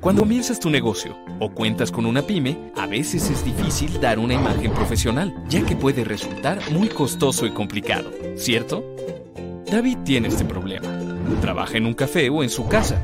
Cuando 0.00 0.22
comienzas 0.22 0.58
tu 0.58 0.70
negocio 0.70 1.16
o 1.38 1.50
cuentas 1.52 1.92
con 1.92 2.06
una 2.06 2.22
pyme, 2.22 2.72
a 2.76 2.86
veces 2.86 3.30
es 3.30 3.44
difícil 3.44 4.00
dar 4.00 4.18
una 4.18 4.34
imagen 4.34 4.72
profesional, 4.72 5.44
ya 5.48 5.64
que 5.64 5.76
puede 5.76 6.04
resultar 6.04 6.58
muy 6.72 6.88
costoso 6.88 7.46
y 7.46 7.50
complicado, 7.50 8.10
¿cierto? 8.36 8.82
David 9.70 9.98
tiene 10.04 10.28
este 10.28 10.44
problema. 10.44 10.88
Trabaja 11.40 11.76
en 11.76 11.86
un 11.86 11.94
café 11.94 12.28
o 12.30 12.42
en 12.42 12.50
su 12.50 12.66
casa, 12.66 13.00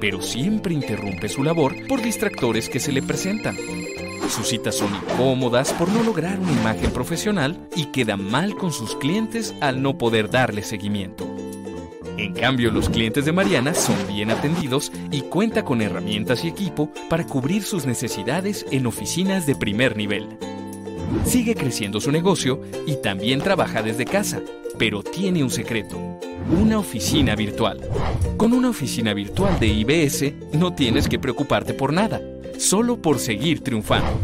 pero 0.00 0.20
siempre 0.20 0.74
interrumpe 0.74 1.28
su 1.28 1.42
labor 1.42 1.74
por 1.86 2.02
distractores 2.02 2.68
que 2.68 2.80
se 2.80 2.92
le 2.92 3.02
presentan. 3.02 3.56
Sus 4.30 4.46
citas 4.46 4.76
son 4.76 4.94
incómodas 4.94 5.72
por 5.72 5.88
no 5.88 6.04
lograr 6.04 6.38
una 6.38 6.52
imagen 6.52 6.92
profesional 6.92 7.58
y 7.74 7.86
queda 7.86 8.16
mal 8.16 8.54
con 8.54 8.72
sus 8.72 8.94
clientes 8.94 9.56
al 9.60 9.82
no 9.82 9.98
poder 9.98 10.30
darle 10.30 10.62
seguimiento. 10.62 11.26
En 12.16 12.32
cambio, 12.34 12.70
los 12.70 12.88
clientes 12.88 13.24
de 13.24 13.32
Mariana 13.32 13.74
son 13.74 13.96
bien 14.06 14.30
atendidos 14.30 14.92
y 15.10 15.22
cuenta 15.22 15.64
con 15.64 15.82
herramientas 15.82 16.44
y 16.44 16.48
equipo 16.48 16.92
para 17.08 17.26
cubrir 17.26 17.64
sus 17.64 17.86
necesidades 17.86 18.64
en 18.70 18.86
oficinas 18.86 19.46
de 19.46 19.56
primer 19.56 19.96
nivel. 19.96 20.28
Sigue 21.24 21.56
creciendo 21.56 22.00
su 22.00 22.12
negocio 22.12 22.60
y 22.86 22.96
también 23.02 23.40
trabaja 23.40 23.82
desde 23.82 24.04
casa, 24.04 24.40
pero 24.78 25.02
tiene 25.02 25.42
un 25.42 25.50
secreto, 25.50 25.98
una 26.56 26.78
oficina 26.78 27.34
virtual. 27.34 27.80
Con 28.36 28.52
una 28.52 28.70
oficina 28.70 29.12
virtual 29.12 29.58
de 29.58 29.66
IBS 29.66 30.32
no 30.52 30.72
tienes 30.72 31.08
que 31.08 31.18
preocuparte 31.18 31.74
por 31.74 31.92
nada, 31.92 32.20
solo 32.60 33.00
por 33.00 33.18
seguir 33.18 33.64
triunfando. 33.64 34.20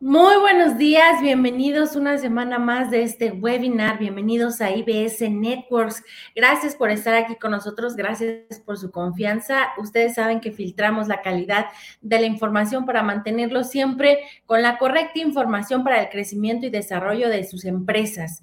Muy 0.00 0.36
buenos 0.38 0.78
días, 0.78 1.20
bienvenidos 1.22 1.94
una 1.94 2.18
semana 2.18 2.58
más 2.58 2.90
de 2.90 3.02
este 3.02 3.30
webinar, 3.30 3.98
bienvenidos 3.98 4.60
a 4.60 4.70
IBS 4.70 5.30
Networks. 5.30 6.02
Gracias 6.34 6.74
por 6.74 6.90
estar 6.90 7.14
aquí 7.14 7.36
con 7.36 7.52
nosotros, 7.52 7.94
gracias 7.94 8.58
por 8.64 8.78
su 8.78 8.90
confianza. 8.90 9.68
Ustedes 9.76 10.14
saben 10.14 10.40
que 10.40 10.50
filtramos 10.50 11.06
la 11.08 11.22
calidad 11.22 11.66
de 12.00 12.20
la 12.20 12.26
información 12.26 12.86
para 12.86 13.02
mantenerlo 13.02 13.62
siempre 13.64 14.20
con 14.46 14.62
la 14.62 14.78
correcta 14.78 15.20
información 15.20 15.84
para 15.84 16.02
el 16.02 16.08
crecimiento 16.08 16.66
y 16.66 16.70
desarrollo 16.70 17.28
de 17.28 17.44
sus 17.44 17.64
empresas. 17.64 18.42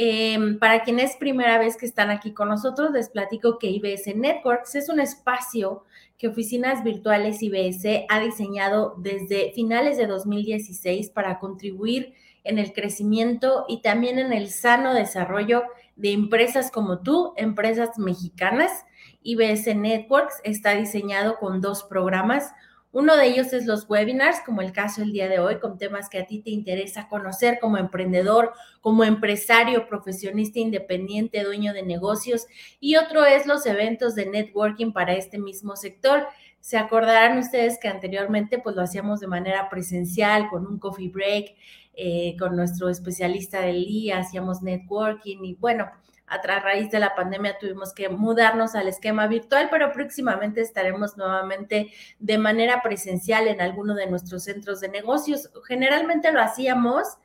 Em, 0.00 0.60
para 0.60 0.84
quienes 0.84 1.10
es 1.10 1.16
primera 1.16 1.58
vez 1.58 1.76
que 1.76 1.84
están 1.84 2.10
aquí 2.10 2.32
con 2.32 2.48
nosotros, 2.48 2.92
les 2.92 3.08
platico 3.08 3.58
que 3.58 3.66
IBS 3.66 4.14
Networks 4.14 4.76
es 4.76 4.88
un 4.88 5.00
espacio 5.00 5.82
que 6.16 6.28
Oficinas 6.28 6.84
Virtuales 6.84 7.42
IBS 7.42 8.06
ha 8.08 8.20
diseñado 8.20 8.94
desde 8.98 9.50
finales 9.54 9.96
de 9.96 10.06
2016 10.06 11.10
para 11.10 11.40
contribuir 11.40 12.14
en 12.44 12.60
el 12.60 12.72
crecimiento 12.72 13.64
y 13.66 13.82
también 13.82 14.20
en 14.20 14.32
el 14.32 14.50
sano 14.50 14.94
desarrollo 14.94 15.64
de 15.96 16.12
empresas 16.12 16.70
como 16.70 17.00
tú, 17.00 17.32
empresas 17.36 17.98
mexicanas. 17.98 18.84
IBS 19.24 19.74
Networks 19.74 20.40
está 20.44 20.76
diseñado 20.76 21.40
con 21.40 21.60
dos 21.60 21.82
programas. 21.82 22.52
Uno 22.90 23.16
de 23.16 23.26
ellos 23.26 23.52
es 23.52 23.66
los 23.66 23.88
webinars, 23.88 24.40
como 24.46 24.62
el 24.62 24.72
caso 24.72 25.02
el 25.02 25.12
día 25.12 25.28
de 25.28 25.38
hoy, 25.40 25.58
con 25.58 25.76
temas 25.76 26.08
que 26.08 26.18
a 26.18 26.26
ti 26.26 26.40
te 26.40 26.50
interesa 26.50 27.08
conocer 27.08 27.58
como 27.60 27.76
emprendedor, 27.76 28.54
como 28.80 29.04
empresario, 29.04 29.86
profesionista 29.86 30.58
independiente, 30.58 31.44
dueño 31.44 31.74
de 31.74 31.82
negocios. 31.82 32.46
Y 32.80 32.96
otro 32.96 33.26
es 33.26 33.46
los 33.46 33.66
eventos 33.66 34.14
de 34.14 34.26
networking 34.26 34.92
para 34.92 35.12
este 35.12 35.38
mismo 35.38 35.76
sector. 35.76 36.26
Se 36.60 36.78
acordarán 36.78 37.36
ustedes 37.38 37.78
que 37.78 37.88
anteriormente 37.88 38.58
pues 38.58 38.74
lo 38.74 38.82
hacíamos 38.82 39.20
de 39.20 39.26
manera 39.26 39.68
presencial, 39.68 40.48
con 40.48 40.66
un 40.66 40.78
coffee 40.78 41.10
break, 41.10 41.54
eh, 41.94 42.36
con 42.38 42.56
nuestro 42.56 42.88
especialista 42.88 43.60
del 43.60 43.84
día, 43.84 44.18
hacíamos 44.18 44.62
networking 44.62 45.44
y 45.44 45.54
bueno, 45.54 45.90
a 46.28 46.60
raíz 46.60 46.90
de 46.90 46.98
la 46.98 47.14
pandemia 47.14 47.58
tuvimos 47.58 47.92
que 47.92 48.08
mudarnos 48.08 48.74
al 48.74 48.88
esquema 48.88 49.26
virtual, 49.26 49.68
pero 49.70 49.92
próximamente 49.92 50.60
estaremos 50.60 51.16
nuevamente 51.16 51.92
de 52.18 52.38
manera 52.38 52.82
presencial 52.82 53.48
en 53.48 53.60
alguno 53.60 53.94
de 53.94 54.06
nuestros 54.06 54.44
centros 54.44 54.80
de 54.80 54.88
negocios. 54.88 55.50
Generalmente 55.66 56.32
lo 56.32 56.40
hacíamos 56.40 57.18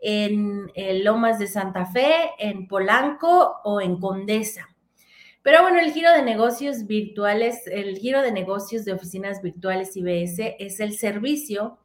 en, 0.00 0.70
Lomas 1.04 1.38
de 1.38 1.46
Santa 1.46 1.86
Fe, 1.86 2.30
en 2.38 2.68
Polanco 2.68 3.60
o 3.64 3.80
en 3.80 3.98
Condesa. 3.98 4.68
Pero 5.42 5.62
bueno, 5.62 5.78
el 5.78 5.92
giro 5.92 6.10
de 6.12 6.22
negocios 6.22 6.86
virtuales, 6.86 7.66
el 7.66 7.98
giro 7.98 8.22
de 8.22 8.32
negocios 8.32 8.84
de 8.84 8.92
oficinas 8.92 9.42
virtuales 9.42 9.96
IBS 9.96 10.56
es 10.58 10.80
el 10.80 10.98
servicio 10.98 11.78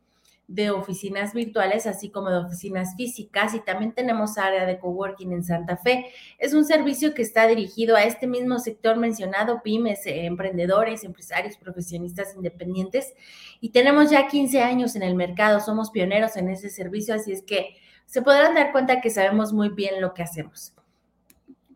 de 0.53 0.69
oficinas 0.69 1.33
virtuales, 1.33 1.87
así 1.87 2.09
como 2.09 2.29
de 2.29 2.37
oficinas 2.37 2.95
físicas, 2.95 3.53
y 3.53 3.61
también 3.61 3.93
tenemos 3.93 4.37
área 4.37 4.65
de 4.65 4.79
coworking 4.79 5.31
en 5.31 5.43
Santa 5.43 5.77
Fe. 5.77 6.07
Es 6.37 6.53
un 6.53 6.65
servicio 6.65 7.13
que 7.13 7.21
está 7.21 7.47
dirigido 7.47 7.95
a 7.95 8.03
este 8.03 8.27
mismo 8.27 8.59
sector 8.59 8.97
mencionado, 8.97 9.61
pymes, 9.63 10.05
eh, 10.05 10.25
emprendedores, 10.25 11.03
empresarios, 11.03 11.57
profesionistas 11.57 12.35
independientes, 12.35 13.13
y 13.61 13.69
tenemos 13.69 14.09
ya 14.09 14.27
15 14.27 14.61
años 14.61 14.95
en 14.95 15.03
el 15.03 15.15
mercado, 15.15 15.59
somos 15.59 15.91
pioneros 15.91 16.35
en 16.35 16.49
ese 16.49 16.69
servicio, 16.69 17.15
así 17.15 17.31
es 17.31 17.43
que 17.43 17.77
se 18.05 18.21
podrán 18.21 18.55
dar 18.55 18.73
cuenta 18.73 18.99
que 18.99 19.09
sabemos 19.09 19.53
muy 19.53 19.69
bien 19.69 20.01
lo 20.01 20.13
que 20.13 20.23
hacemos. 20.23 20.73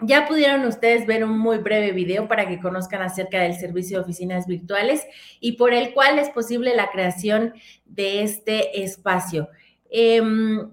Ya 0.06 0.28
pudieron 0.28 0.66
ustedes 0.66 1.08
ver 1.08 1.24
un 1.24 1.38
muy 1.38 1.58
breve 1.58 1.92
video 1.92 2.28
para 2.28 2.48
que 2.48 2.60
conozcan 2.60 3.02
acerca 3.02 3.40
del 3.42 3.56
servicio 3.56 3.98
de 3.98 4.04
oficinas 4.04 4.46
virtuales 4.46 5.06
y 5.40 5.54
por 5.54 5.74
el 5.74 5.94
cual 5.94 6.20
es 6.20 6.30
posible 6.30 6.76
la 6.76 6.92
creación 6.92 7.54
de 7.86 8.22
este 8.22 8.84
espacio. 8.84 9.50
Em, 9.90 10.70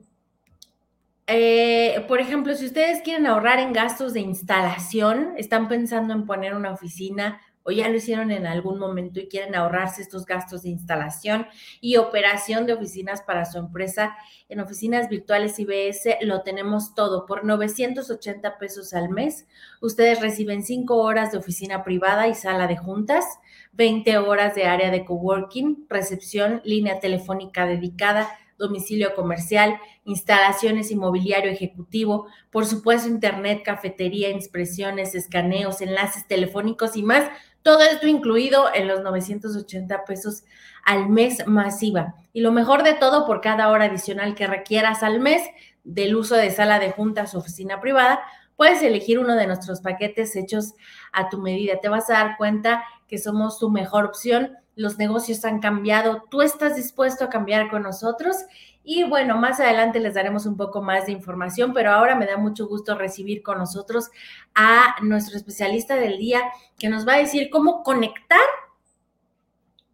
eh, 1.27 2.05
por 2.09 2.21
ejemplo, 2.21 2.55
si 2.55 2.67
ustedes 2.67 3.01
quieren 3.01 3.27
ahorrar 3.27 3.59
en 3.59 3.73
gastos 3.73 4.13
de 4.13 4.21
instalación, 4.21 5.33
están 5.39 5.69
pensando 5.69 6.13
en 6.13 6.27
poner 6.27 6.55
una 6.55 6.73
oficina 6.73 7.41
o 7.65 7.71
ya 7.71 7.89
lo 7.89 7.97
hicieron 7.97 8.31
en 8.31 8.47
algún 8.47 8.79
momento 8.79 9.21
y 9.21 9.29
quieren 9.29 9.55
ahorrarse 9.55 10.03
estos 10.03 10.27
gastos 10.27 10.63
de 10.63 10.71
instalación 10.71 11.47
y 11.81 11.97
operación 11.97 12.67
de 12.67 12.73
oficinas 12.73 13.23
para 13.23 13.45
su 13.45 13.59
empresa, 13.59 14.17
en 14.49 14.61
oficinas 14.61 15.09
virtuales 15.09 15.59
IBS 15.59 16.19
lo 16.23 16.43
tenemos 16.43 16.95
todo 16.95 17.27
por 17.27 17.45
980 17.45 18.59
pesos 18.59 18.95
al 18.95 19.09
mes. 19.09 19.47
Ustedes 19.81 20.21
reciben 20.21 20.63
5 20.63 20.97
horas 20.97 21.33
de 21.33 21.39
oficina 21.39 21.85
privada 21.85 22.29
y 22.29 22.35
sala 22.35 22.67
de 22.67 22.77
juntas, 22.77 23.25
20 23.73 24.19
horas 24.19 24.55
de 24.55 24.65
área 24.65 24.91
de 24.91 25.05
coworking, 25.05 25.87
recepción, 25.89 26.61
línea 26.65 27.01
telefónica 27.01 27.67
dedicada, 27.67 28.29
domicilio 28.59 29.15
comercial, 29.15 29.79
instalaciones 30.05 30.91
inmobiliario 30.91 31.51
ejecutivo, 31.51 32.27
por 32.51 32.65
supuesto 32.65 33.09
internet, 33.09 33.63
cafetería, 33.65 34.31
impresiones, 34.31 35.15
escaneos, 35.15 35.81
enlaces 35.81 36.27
telefónicos 36.27 36.97
y 36.97 37.03
más 37.03 37.29
todo 37.63 37.81
esto 37.83 38.07
incluido 38.07 38.67
en 38.75 38.89
los 38.89 39.03
980 39.03 40.05
pesos 40.05 40.45
al 40.85 41.09
mes 41.09 41.47
masiva. 41.47 42.15
Y 42.33 42.41
lo 42.41 42.53
mejor 42.53 42.83
de 42.83 42.95
todo, 42.95 43.27
por 43.27 43.41
cada 43.41 43.69
hora 43.71 43.87
adicional 43.87 44.35
que 44.35 44.47
requieras 44.47 45.03
al 45.03 45.21
mes 45.21 45.43
del 45.85 46.17
uso 46.17 46.35
de 46.37 46.51
sala 46.51 46.79
de 46.79 46.91
juntas 46.91 47.35
o 47.35 47.39
oficina 47.39 47.81
privada, 47.81 48.21
puedes 48.57 48.83
elegir 48.83 49.19
uno 49.19 49.35
de 49.35 49.47
nuestros 49.47 49.81
paquetes 49.81 50.35
hechos 50.37 50.75
a 51.13 51.29
tu 51.29 51.39
medida. 51.39 51.81
Te 51.81 51.89
vas 51.89 52.11
a 52.11 52.15
dar 52.15 52.37
cuenta 52.37 52.85
que 53.09 53.19
somos 53.19 53.59
tu 53.59 53.71
mejor 53.71 54.05
opción. 54.07 54.57
Los 54.75 54.99
negocios 54.99 55.45
han 55.45 55.61
cambiado. 55.61 56.25
Tú 56.31 56.43
estás 56.43 56.77
dispuesto 56.77 57.25
a 57.25 57.31
cambiar 57.31 57.71
con 57.71 57.83
nosotros 57.83 58.37
y 58.85 59.05
bueno, 59.05 59.37
más 59.37 59.61
adelante 59.61 60.01
les 60.01 60.15
daremos 60.15 60.47
un 60.47 60.57
poco 60.57 60.83
más 60.83 61.07
de 61.07 61.13
información, 61.13 61.73
pero 61.73 61.93
ahora 61.93 62.17
me 62.17 62.27
da 62.27 62.37
mucho 62.37 62.67
gusto 62.67 62.97
recibir 62.97 63.43
con 63.43 63.59
nosotros 63.59 64.11
a 64.55 64.97
nuestro 65.03 65.37
especialista 65.37 65.97
del 65.97 66.19
día 66.19 66.43
que 66.79 66.89
nos 66.89 67.07
va 67.07 67.15
a 67.15 67.19
decir 67.19 67.49
cómo 67.51 67.83
conectar 67.83 68.41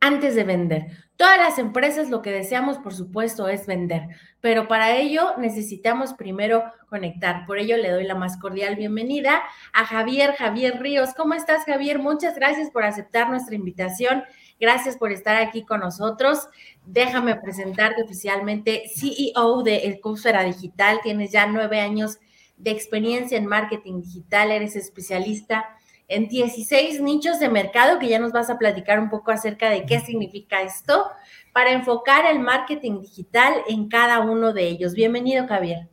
antes 0.00 0.34
de 0.34 0.44
vender. 0.44 0.86
Todas 1.16 1.38
las 1.38 1.58
empresas 1.58 2.10
lo 2.10 2.22
que 2.22 2.30
deseamos, 2.30 2.78
por 2.78 2.94
supuesto, 2.94 3.48
es 3.48 3.66
vender, 3.66 4.02
pero 4.40 4.68
para 4.68 4.96
ello 4.96 5.34
necesitamos 5.36 6.14
primero 6.14 6.62
conectar. 6.88 7.44
Por 7.44 7.58
ello 7.58 7.76
le 7.76 7.90
doy 7.90 8.04
la 8.04 8.14
más 8.14 8.38
cordial 8.38 8.76
bienvenida 8.76 9.42
a 9.72 9.84
Javier, 9.84 10.34
Javier 10.36 10.80
Ríos. 10.80 11.14
¿Cómo 11.16 11.34
estás, 11.34 11.64
Javier? 11.64 11.98
Muchas 11.98 12.36
gracias 12.36 12.70
por 12.70 12.84
aceptar 12.84 13.28
nuestra 13.28 13.56
invitación 13.56 14.22
Gracias 14.60 14.96
por 14.96 15.12
estar 15.12 15.36
aquí 15.36 15.64
con 15.64 15.80
nosotros. 15.80 16.48
Déjame 16.84 17.36
presentarte 17.36 18.02
oficialmente 18.02 18.84
CEO 18.94 19.62
de 19.62 19.88
Ecosfera 19.88 20.42
Digital. 20.42 21.00
Tienes 21.02 21.30
ya 21.30 21.46
nueve 21.46 21.80
años 21.80 22.18
de 22.56 22.72
experiencia 22.72 23.38
en 23.38 23.46
marketing 23.46 24.02
digital. 24.02 24.50
Eres 24.50 24.74
especialista 24.74 25.66
en 26.08 26.26
16 26.26 27.00
nichos 27.02 27.38
de 27.38 27.48
mercado 27.48 27.98
que 27.98 28.08
ya 28.08 28.18
nos 28.18 28.32
vas 28.32 28.50
a 28.50 28.58
platicar 28.58 28.98
un 28.98 29.10
poco 29.10 29.30
acerca 29.30 29.70
de 29.70 29.86
qué 29.86 30.00
significa 30.00 30.62
esto 30.62 31.06
para 31.52 31.72
enfocar 31.72 32.26
el 32.26 32.40
marketing 32.40 33.00
digital 33.00 33.54
en 33.68 33.88
cada 33.88 34.20
uno 34.20 34.52
de 34.52 34.66
ellos. 34.68 34.94
Bienvenido, 34.94 35.46
Javier. 35.46 35.88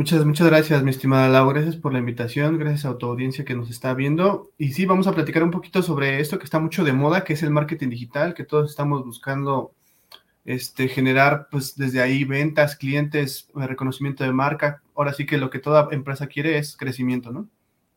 Muchas, 0.00 0.24
muchas 0.24 0.46
gracias, 0.46 0.82
mi 0.82 0.92
estimada 0.92 1.28
Laura. 1.28 1.60
Gracias 1.60 1.76
por 1.76 1.92
la 1.92 1.98
invitación, 1.98 2.58
gracias 2.58 2.86
a 2.86 2.96
tu 2.96 3.04
audiencia 3.04 3.44
que 3.44 3.54
nos 3.54 3.68
está 3.68 3.92
viendo. 3.92 4.50
Y 4.56 4.72
sí, 4.72 4.86
vamos 4.86 5.06
a 5.06 5.12
platicar 5.12 5.42
un 5.42 5.50
poquito 5.50 5.82
sobre 5.82 6.20
esto 6.20 6.38
que 6.38 6.46
está 6.46 6.58
mucho 6.58 6.84
de 6.84 6.94
moda, 6.94 7.22
que 7.22 7.34
es 7.34 7.42
el 7.42 7.50
marketing 7.50 7.90
digital, 7.90 8.32
que 8.32 8.44
todos 8.44 8.70
estamos 8.70 9.04
buscando 9.04 9.74
este, 10.46 10.88
generar, 10.88 11.48
pues 11.50 11.76
desde 11.76 12.00
ahí 12.00 12.24
ventas, 12.24 12.76
clientes, 12.76 13.50
reconocimiento 13.54 14.24
de 14.24 14.32
marca. 14.32 14.80
Ahora 14.94 15.12
sí 15.12 15.26
que 15.26 15.36
lo 15.36 15.50
que 15.50 15.58
toda 15.58 15.90
empresa 15.90 16.28
quiere 16.28 16.56
es 16.56 16.78
crecimiento, 16.78 17.30
¿no? 17.30 17.46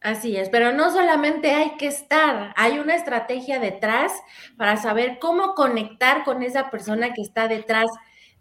Así 0.01 0.35
es, 0.35 0.49
pero 0.49 0.73
no 0.73 0.91
solamente 0.91 1.51
hay 1.51 1.77
que 1.77 1.87
estar, 1.87 2.53
hay 2.57 2.79
una 2.79 2.95
estrategia 2.95 3.61
detrás 3.61 4.11
para 4.57 4.75
saber 4.75 5.19
cómo 5.21 5.55
conectar 5.55 6.25
con 6.25 6.43
esa 6.43 6.69
persona 6.69 7.13
que 7.13 7.21
está 7.21 7.47
detrás 7.47 7.85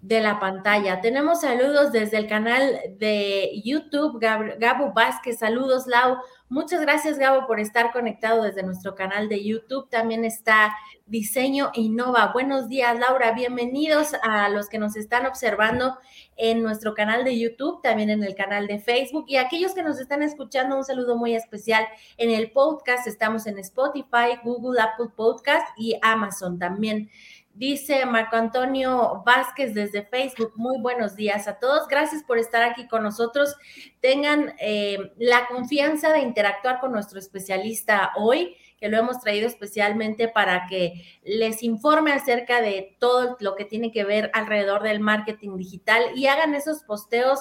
de 0.02 0.20
la 0.20 0.40
pantalla. 0.40 1.00
Tenemos 1.00 1.42
saludos 1.42 1.92
desde 1.92 2.16
el 2.18 2.26
canal 2.26 2.80
de 2.98 3.62
YouTube, 3.64 4.18
Gabo 4.20 4.92
Vázquez, 4.92 5.38
saludos 5.38 5.86
Lau. 5.86 6.16
Muchas 6.48 6.80
gracias 6.80 7.18
Gabo 7.18 7.46
por 7.46 7.60
estar 7.60 7.92
conectado 7.92 8.42
desde 8.42 8.64
nuestro 8.64 8.96
canal 8.96 9.28
de 9.28 9.44
YouTube. 9.44 9.88
También 9.88 10.24
está 10.24 10.74
Diseño 11.06 11.70
Innova. 11.74 12.32
Buenos 12.32 12.68
días 12.68 12.98
Laura, 12.98 13.30
bienvenidos 13.30 14.14
a 14.24 14.48
los 14.48 14.68
que 14.68 14.78
nos 14.78 14.96
están 14.96 15.24
observando 15.24 15.96
en 16.36 16.64
nuestro 16.64 16.94
canal 16.94 17.24
de 17.24 17.38
YouTube, 17.38 17.80
también 17.80 18.10
en 18.10 18.24
el 18.24 18.34
canal 18.34 18.66
de 18.66 18.80
Facebook 18.80 19.26
y 19.28 19.36
aquellos 19.36 19.72
que 19.72 19.84
nos 19.84 20.00
están 20.00 20.22
escuchando, 20.24 20.76
un 20.76 20.84
saludo 20.84 21.16
muy 21.16 21.36
especial 21.36 21.86
en 22.16 22.30
el 22.30 22.50
podcast. 22.50 23.06
Estamos 23.06 23.46
en 23.46 23.58
Spotify, 23.60 24.40
Google, 24.42 24.80
Apple 24.80 25.10
Podcast 25.14 25.68
y 25.76 25.96
Amazon 26.02 26.58
también. 26.58 27.08
Dice 27.54 28.06
Marco 28.06 28.36
Antonio 28.36 29.22
Vázquez 29.26 29.74
desde 29.74 30.06
Facebook, 30.06 30.52
muy 30.56 30.80
buenos 30.80 31.16
días 31.16 31.46
a 31.46 31.58
todos, 31.58 31.86
gracias 31.86 32.22
por 32.24 32.38
estar 32.38 32.62
aquí 32.62 32.88
con 32.88 33.02
nosotros. 33.02 33.54
Tengan 34.00 34.54
eh, 34.58 35.12
la 35.18 35.46
confianza 35.48 36.14
de 36.14 36.20
interactuar 36.20 36.80
con 36.80 36.92
nuestro 36.92 37.18
especialista 37.18 38.12
hoy, 38.16 38.56
que 38.78 38.88
lo 38.88 38.96
hemos 38.96 39.20
traído 39.20 39.46
especialmente 39.46 40.28
para 40.28 40.66
que 40.66 41.04
les 41.24 41.62
informe 41.62 42.12
acerca 42.12 42.62
de 42.62 42.96
todo 42.98 43.36
lo 43.38 43.54
que 43.54 43.66
tiene 43.66 43.92
que 43.92 44.04
ver 44.04 44.30
alrededor 44.32 44.82
del 44.82 45.00
marketing 45.00 45.58
digital 45.58 46.02
y 46.14 46.28
hagan 46.28 46.54
esos 46.54 46.82
posteos 46.84 47.40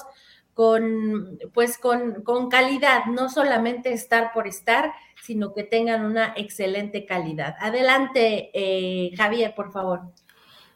con, 0.52 1.38
pues 1.54 1.78
con, 1.78 2.22
con, 2.22 2.50
calidad, 2.50 3.06
no 3.06 3.30
solamente 3.30 3.94
estar 3.94 4.32
por 4.34 4.46
estar, 4.46 4.92
sino 5.22 5.54
que 5.54 5.62
tengan 5.62 6.04
una 6.04 6.34
excelente 6.36 7.06
calidad. 7.06 7.54
Adelante, 7.60 8.50
eh, 8.52 9.12
Javier, 9.16 9.54
por 9.54 9.72
favor. 9.72 10.00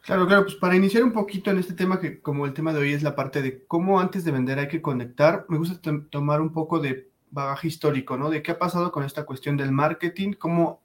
Claro, 0.01 0.25
claro, 0.25 0.43
pues 0.43 0.55
para 0.55 0.75
iniciar 0.75 1.03
un 1.03 1.11
poquito 1.11 1.51
en 1.51 1.59
este 1.59 1.73
tema, 1.73 1.99
que 1.99 2.21
como 2.21 2.45
el 2.45 2.53
tema 2.53 2.73
de 2.73 2.79
hoy 2.79 2.93
es 2.93 3.03
la 3.03 3.15
parte 3.15 3.41
de 3.41 3.65
cómo 3.65 3.99
antes 3.99 4.23
de 4.23 4.31
vender 4.31 4.57
hay 4.57 4.67
que 4.67 4.81
conectar, 4.81 5.45
me 5.49 5.57
gusta 5.57 5.79
tomar 6.09 6.41
un 6.41 6.53
poco 6.53 6.79
de 6.79 7.09
bagaje 7.29 7.67
histórico, 7.67 8.17
¿no? 8.17 8.29
De 8.29 8.41
qué 8.41 8.51
ha 8.51 8.59
pasado 8.59 8.91
con 8.91 9.03
esta 9.03 9.25
cuestión 9.25 9.57
del 9.57 9.73
marketing, 9.73 10.31
cómo 10.33 10.81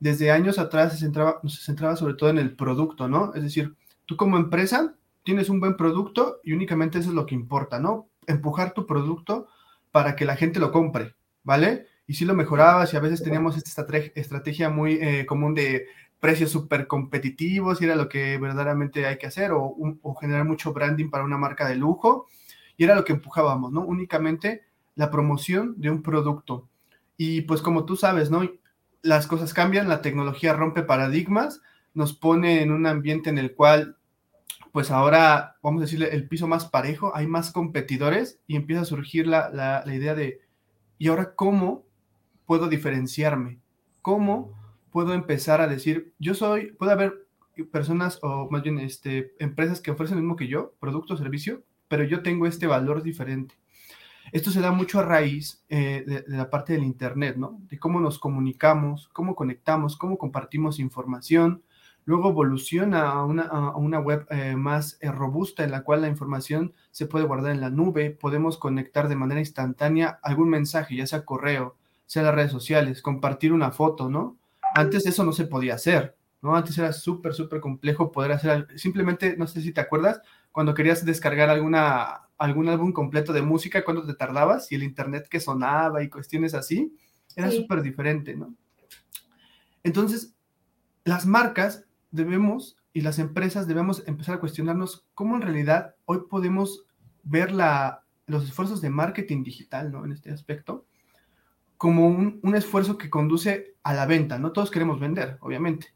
desde 0.00 0.32
años 0.32 0.58
atrás 0.58 0.92
se 0.92 0.98
centraba, 0.98 1.40
se 1.46 1.62
centraba 1.62 1.96
sobre 1.96 2.14
todo 2.14 2.30
en 2.30 2.38
el 2.38 2.56
producto, 2.56 3.08
¿no? 3.08 3.32
Es 3.34 3.42
decir, 3.42 3.76
tú 4.06 4.16
como 4.16 4.36
empresa 4.36 4.94
tienes 5.22 5.48
un 5.48 5.60
buen 5.60 5.76
producto 5.76 6.40
y 6.42 6.52
únicamente 6.52 6.98
eso 6.98 7.10
es 7.10 7.14
lo 7.14 7.26
que 7.26 7.34
importa, 7.34 7.78
¿no? 7.78 8.08
empujar 8.28 8.74
tu 8.74 8.86
producto 8.86 9.48
para 9.90 10.14
que 10.14 10.24
la 10.24 10.36
gente 10.36 10.60
lo 10.60 10.70
compre, 10.70 11.16
¿vale? 11.42 11.86
Y 12.08 12.14
si 12.14 12.24
lo 12.24 12.34
mejorabas 12.34 12.92
y 12.92 12.96
a 12.96 13.00
veces 13.00 13.22
teníamos 13.22 13.56
esta 13.56 13.86
estrategia 14.16 14.70
muy 14.70 14.94
eh, 14.94 15.26
común 15.26 15.54
de 15.54 15.86
precios 16.18 16.50
súper 16.50 16.88
competitivos 16.88 17.80
y 17.80 17.84
era 17.84 17.94
lo 17.94 18.08
que 18.08 18.36
verdaderamente 18.38 19.06
hay 19.06 19.18
que 19.18 19.28
hacer 19.28 19.52
o, 19.52 19.76
o, 20.02 20.14
generar 20.16 20.44
mucho 20.44 20.72
branding 20.72 21.10
para 21.10 21.22
una 21.22 21.38
marca 21.38 21.68
de 21.68 21.76
lujo 21.76 22.26
y 22.76 22.82
era 22.82 22.96
lo 22.96 23.04
que 23.04 23.12
empujábamos, 23.12 23.70
¿no? 23.70 23.82
Únicamente 23.82 24.64
la 24.96 25.10
promoción 25.12 25.74
de 25.76 25.90
un 25.90 26.02
producto. 26.02 26.68
Y 27.16 27.42
pues 27.42 27.62
como 27.62 27.84
tú 27.84 27.94
sabes, 27.94 28.30
¿no? 28.30 28.42
Las 29.02 29.28
cosas 29.28 29.54
cambian, 29.54 29.88
la 29.88 30.02
tecnología 30.02 30.54
rompe 30.54 30.82
paradigmas, 30.82 31.60
nos 31.94 32.14
pone 32.14 32.62
en 32.62 32.72
un 32.72 32.86
ambiente 32.86 33.30
en 33.30 33.38
el 33.38 33.54
cual 33.54 33.98
pues 34.72 34.90
ahora, 34.90 35.56
vamos 35.62 35.80
a 35.80 35.84
decirle, 35.86 36.10
el 36.14 36.28
piso 36.28 36.46
más 36.46 36.66
parejo, 36.66 37.10
hay 37.14 37.26
más 37.26 37.50
competidores 37.50 38.38
y 38.46 38.56
empieza 38.56 38.82
a 38.82 38.86
surgir 38.86 39.26
la, 39.26 39.82
idea 39.86 40.14
de, 40.14 40.40
¿y 40.98 41.08
ahora 41.08 41.34
cómo 41.34 41.84
puedo 42.48 42.68
diferenciarme? 42.68 43.60
¿Cómo 44.00 44.54
puedo 44.90 45.12
empezar 45.12 45.60
a 45.60 45.68
decir, 45.68 46.14
yo 46.18 46.32
soy, 46.32 46.72
puede 46.72 46.92
haber 46.92 47.28
personas 47.70 48.18
o 48.22 48.48
más 48.50 48.62
bien 48.62 48.78
este, 48.78 49.34
empresas 49.38 49.82
que 49.82 49.90
ofrecen 49.90 50.16
lo 50.16 50.22
mismo 50.22 50.36
que 50.36 50.48
yo, 50.48 50.72
producto 50.80 51.12
o 51.12 51.16
servicio, 51.18 51.62
pero 51.88 52.04
yo 52.04 52.22
tengo 52.22 52.46
este 52.46 52.66
valor 52.66 53.02
diferente. 53.02 53.54
Esto 54.32 54.50
se 54.50 54.62
da 54.62 54.72
mucho 54.72 54.98
a 54.98 55.04
raíz 55.04 55.62
eh, 55.68 56.02
de, 56.06 56.22
de, 56.22 56.36
la 56.36 56.48
parte 56.48 56.72
del 56.72 56.84
Internet, 56.84 57.36
¿no? 57.36 57.60
De 57.68 57.78
cómo 57.78 58.00
nos 58.00 58.18
comunicamos, 58.18 59.10
cómo 59.12 59.34
conectamos, 59.34 59.96
cómo 59.96 60.16
compartimos 60.16 60.78
información, 60.78 61.62
Luego 62.08 62.30
evoluciona 62.30 63.10
a 63.10 63.22
una, 63.26 64.00
web 64.00 64.26
eh, 64.30 64.56
más 64.56 64.96
eh, 65.02 65.12
robusta 65.12 65.62
en 65.62 65.72
la 65.72 65.82
cual 65.82 66.00
la 66.00 66.08
información 66.08 66.72
se 66.90 67.04
puede 67.04 67.26
guardar 67.26 67.52
en 67.52 67.60
la 67.60 67.68
nube, 67.68 68.08
podemos 68.08 68.56
conectar 68.56 69.10
de 69.10 69.14
manera 69.14 69.40
instantánea 69.40 70.18
algún 70.22 70.48
mensaje, 70.48 70.96
ya 70.96 71.06
sea 71.06 71.26
correo, 71.26 71.76
sea 72.08 72.22
las 72.22 72.34
redes 72.34 72.50
sociales, 72.50 73.02
compartir 73.02 73.52
una 73.52 73.70
foto, 73.70 74.08
¿no? 74.08 74.38
Antes 74.74 75.04
eso 75.06 75.24
no 75.24 75.32
se 75.32 75.44
podía 75.44 75.74
hacer, 75.74 76.16
¿no? 76.40 76.56
Antes 76.56 76.78
era 76.78 76.94
súper, 76.94 77.34
súper 77.34 77.60
complejo 77.60 78.10
poder 78.10 78.32
hacer, 78.32 78.66
simplemente, 78.76 79.36
no 79.36 79.46
sé 79.46 79.60
si 79.60 79.72
te 79.72 79.82
acuerdas, 79.82 80.22
cuando 80.50 80.72
querías 80.72 81.04
descargar 81.04 81.50
alguna, 81.50 82.28
algún 82.38 82.70
álbum 82.70 82.92
completo 82.92 83.34
de 83.34 83.42
música, 83.42 83.84
cuando 83.84 84.06
te 84.06 84.14
tardabas 84.14 84.72
y 84.72 84.76
el 84.76 84.84
internet 84.84 85.28
que 85.28 85.38
sonaba 85.38 86.02
y 86.02 86.08
cuestiones 86.08 86.54
así, 86.54 86.96
era 87.36 87.50
súper 87.50 87.82
diferente, 87.82 88.34
¿no? 88.34 88.54
Entonces, 89.84 90.34
las 91.04 91.26
marcas 91.26 91.84
debemos 92.10 92.78
y 92.94 93.02
las 93.02 93.18
empresas 93.18 93.68
debemos 93.68 94.02
empezar 94.06 94.36
a 94.36 94.40
cuestionarnos 94.40 95.06
cómo 95.12 95.36
en 95.36 95.42
realidad 95.42 95.94
hoy 96.06 96.22
podemos 96.30 96.86
ver 97.22 97.52
la, 97.52 98.02
los 98.24 98.44
esfuerzos 98.44 98.80
de 98.80 98.88
marketing 98.88 99.44
digital, 99.44 99.92
¿no? 99.92 100.06
En 100.06 100.12
este 100.12 100.30
aspecto, 100.30 100.87
como 101.78 102.06
un, 102.06 102.40
un, 102.42 102.54
esfuerzo 102.54 102.98
que 102.98 103.08
conduce 103.08 103.76
a 103.82 103.94
la 103.94 104.04
venta, 104.04 104.38
¿no? 104.38 104.52
Todos 104.52 104.70
queremos 104.70 105.00
vender, 105.00 105.38
obviamente, 105.40 105.94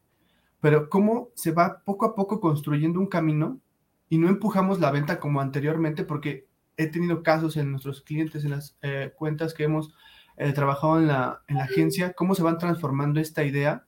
pero 0.61 0.89
cómo 0.89 1.29
se 1.35 1.51
va 1.51 1.83
poco 1.85 2.07
a 2.07 2.15
poco 2.15 2.41
construyendo 2.41 3.01
un 3.01 3.09
camino 3.09 3.61
y 4.09 4.19
no 4.19 4.29
empujamos 4.29 4.81
la 4.81 4.91
venta 4.91 5.21
como 5.21 5.41
anteriormente, 5.41 6.05
porque 6.05 6.47
he 6.77 6.87
tenido 6.87 7.23
casos 7.23 7.57
en 7.57 7.71
nuestros 7.71 8.03
clientes, 8.03 8.45
en 8.45 8.53
las 8.53 8.77
eh, 8.83 9.13
cuentas 9.17 9.55
que 9.55 9.65
hemos 9.65 9.95
eh, 10.37 10.53
trabajado 10.53 10.99
en 10.99 11.09
la, 11.09 11.43
en 11.49 11.57
la 11.57 11.65
agencia, 11.65 12.13
cómo 12.13 12.35
se 12.35 12.43
van 12.43 12.59
transformando 12.59 13.21
esta 13.21 13.45
idea 13.45 13.85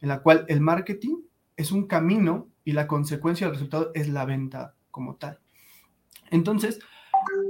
en 0.00 0.08
la 0.08 0.20
cual 0.20 0.44
el 0.48 0.60
marketing 0.60 1.16
es 1.56 1.72
un 1.72 1.86
camino 1.86 2.48
y 2.64 2.72
la 2.72 2.86
consecuencia 2.86 3.46
del 3.46 3.54
resultado 3.54 3.90
es 3.94 4.08
la 4.08 4.24
venta 4.24 4.74
como 4.90 5.16
tal. 5.16 5.38
Entonces, 6.30 6.80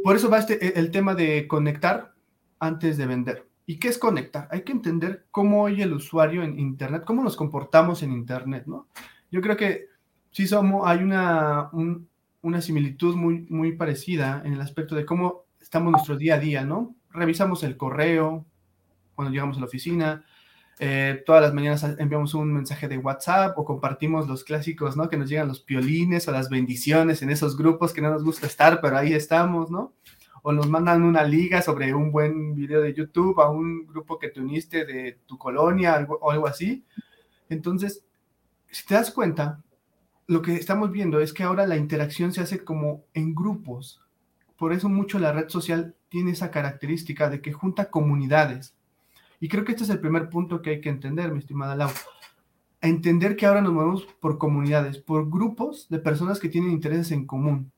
por 0.05 0.17
eso 0.17 0.31
va 0.31 0.39
este, 0.39 0.65
e, 0.65 0.79
el 0.79 0.91
tema 0.91 1.15
de 1.15 1.47
conectar 1.49 2.15
antes 2.59 2.97
de 2.97 3.07
vender. 3.07 3.49
¿Y 3.67 3.79
qué 3.79 3.89
es 3.89 3.99
conectar? 3.99 4.49
Hay 4.51 4.63
que 4.63 4.73
entender 4.73 5.27
cómo 5.31 5.63
oye 5.63 5.85
el 5.85 5.93
usuario 5.93 6.43
en 6.43 6.59
Internet, 6.59 7.05
cómo 7.07 7.23
nos 7.23 7.37
comportamos 7.37 8.03
en 8.03 8.13
Internet, 8.13 8.65
¿no? 8.67 8.89
Yo 9.31 9.41
creo 9.41 9.57
que 9.57 9.87
sí 10.31 10.47
somos, 10.47 10.87
hay 10.87 10.99
una, 10.99 11.71
una 12.43 12.61
similitud 12.61 13.15
muy, 13.15 13.47
muy 13.49 13.73
parecida 13.73 14.43
en 14.45 14.55
el 14.55 14.61
aspecto 14.61 14.95
de 14.95 15.07
cómo 15.07 15.45
estamos 15.61 15.93
nuestro 15.93 16.17
día 16.17 16.35
a 16.35 16.39
día, 16.39 16.65
¿no? 16.65 16.95
Revisamos 17.11 17.63
el 17.63 17.77
correo 17.77 18.45
cuando 19.15 19.33
llegamos 19.33 19.57
a 19.57 19.61
la 19.61 19.67
oficina, 19.67 20.25
eh, 20.79 21.23
todas 21.27 21.43
las 21.43 21.55
mañanas 21.55 21.85
enviamos 21.99 22.35
un 22.35 22.53
mensaje 22.53 22.89
de 22.89 22.99
WhatsApp 22.99 23.57
o 23.59 23.65
compartimos 23.65 24.27
los 24.27 24.43
clásicos, 24.43 24.97
¿no? 24.97 25.09
Que 25.09 25.17
nos 25.17 25.29
llegan 25.29 25.49
los 25.49 25.61
piolines 25.61 26.27
o 26.27 26.33
las 26.33 26.49
bendiciones 26.49 27.23
en 27.23 27.31
esos 27.31 27.57
grupos 27.57 27.93
que 27.93 28.01
no 28.01 28.11
nos 28.11 28.25
gusta 28.25 28.47
estar, 28.47 28.81
pero 28.81 28.97
ahí 28.97 29.13
estamos, 29.13 29.71
¿no? 29.71 29.93
O 30.43 30.53
nos 30.53 30.69
mandan 30.69 31.03
una 31.03 31.25
liga 31.25 31.63
sobre 31.63 31.95
un 31.95 32.11
buen 32.11 32.55
video 32.55 32.81
de 32.81 32.93
YouTube 32.93 33.41
a 33.41 33.49
un 33.51 33.87
grupo 33.87 34.19
que 34.19 34.29
te 34.29 34.41
uniste 34.41 34.85
de 34.85 35.19
tu 35.27 35.39
colonia 35.39 36.07
o 36.09 36.31
algo 36.31 36.47
así. 36.47 36.85
Entonces, 37.49 38.05
si 38.71 38.85
te 38.85 38.95
das 38.95 39.11
cuenta, 39.11 39.63
lo 40.27 40.43
que 40.43 40.55
estamos 40.55 40.91
viendo 40.91 41.21
es 41.21 41.33
que 41.33 41.45
ahora 41.45 41.67
la 41.67 41.77
interacción 41.77 42.33
se 42.33 42.41
hace 42.41 42.65
como 42.65 43.05
en 43.15 43.35
grupos. 43.35 44.01
Por 44.57 44.73
eso 44.73 44.89
mucho 44.89 45.19
la 45.19 45.33
red 45.33 45.49
social 45.49 45.95
tiene 46.09 46.33
esa 46.33 46.51
característica 46.51 47.31
de 47.31 47.41
que 47.41 47.53
junta 47.53 47.91
comunidades 47.91 48.75
y 49.43 49.49
creo 49.49 49.65
que 49.65 49.73
este 49.73 49.83
es 49.83 49.91
el 49.91 49.99
primer 49.99 50.29
punto 50.29 50.63
que 50.63 50.71
hay 50.71 50.81
que 50.81 50.89
entender, 50.89 51.33
mi 51.33 51.41
estimada 51.41 51.75
Lau. 51.75 51.91
Entender 52.81 53.35
que 53.35 53.45
ahora 53.45 53.61
nos 53.61 53.73
movemos 53.73 54.07
por 54.21 54.39
comunidades, 54.39 54.99
por 54.99 55.29
grupos 55.29 55.89
de 55.89 55.99
personas 55.99 56.39
que 56.39 56.49
tienen 56.49 56.71
intereses 56.71 57.11
en 57.11 57.27
común, 57.27 57.73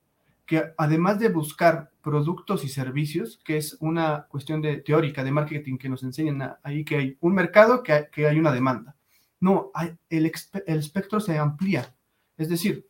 que 0.45 0.63
además 0.77 1.19
de 1.19 1.31
buscar 1.31 1.91
productos 2.05 2.65
y 2.65 2.69
servicios, 2.69 3.41
que 3.45 3.57
es 3.57 3.77
una 3.81 4.27
cuestión 4.29 4.61
de, 4.61 4.77
teórica 4.77 5.25
de 5.25 5.33
marketing 5.33 5.79
que 5.79 5.89
nos 5.89 6.03
enseñan 6.03 6.57
ahí 6.63 6.85
que 6.85 6.97
hay 6.97 7.19
un 7.21 7.35
mercado, 7.35 7.83
que 7.83 7.93
hay, 7.93 8.05
que 8.13 8.27
hay 8.27 8.39
una 8.39 8.53
demanda. 8.53 8.95
No, 9.41 9.71
hay, 9.75 9.97
el, 10.11 10.31
el 10.67 10.79
espectro 10.79 11.19
se 11.19 11.39
amplía. 11.39 11.95
Es 12.37 12.49
decir, 12.49 12.87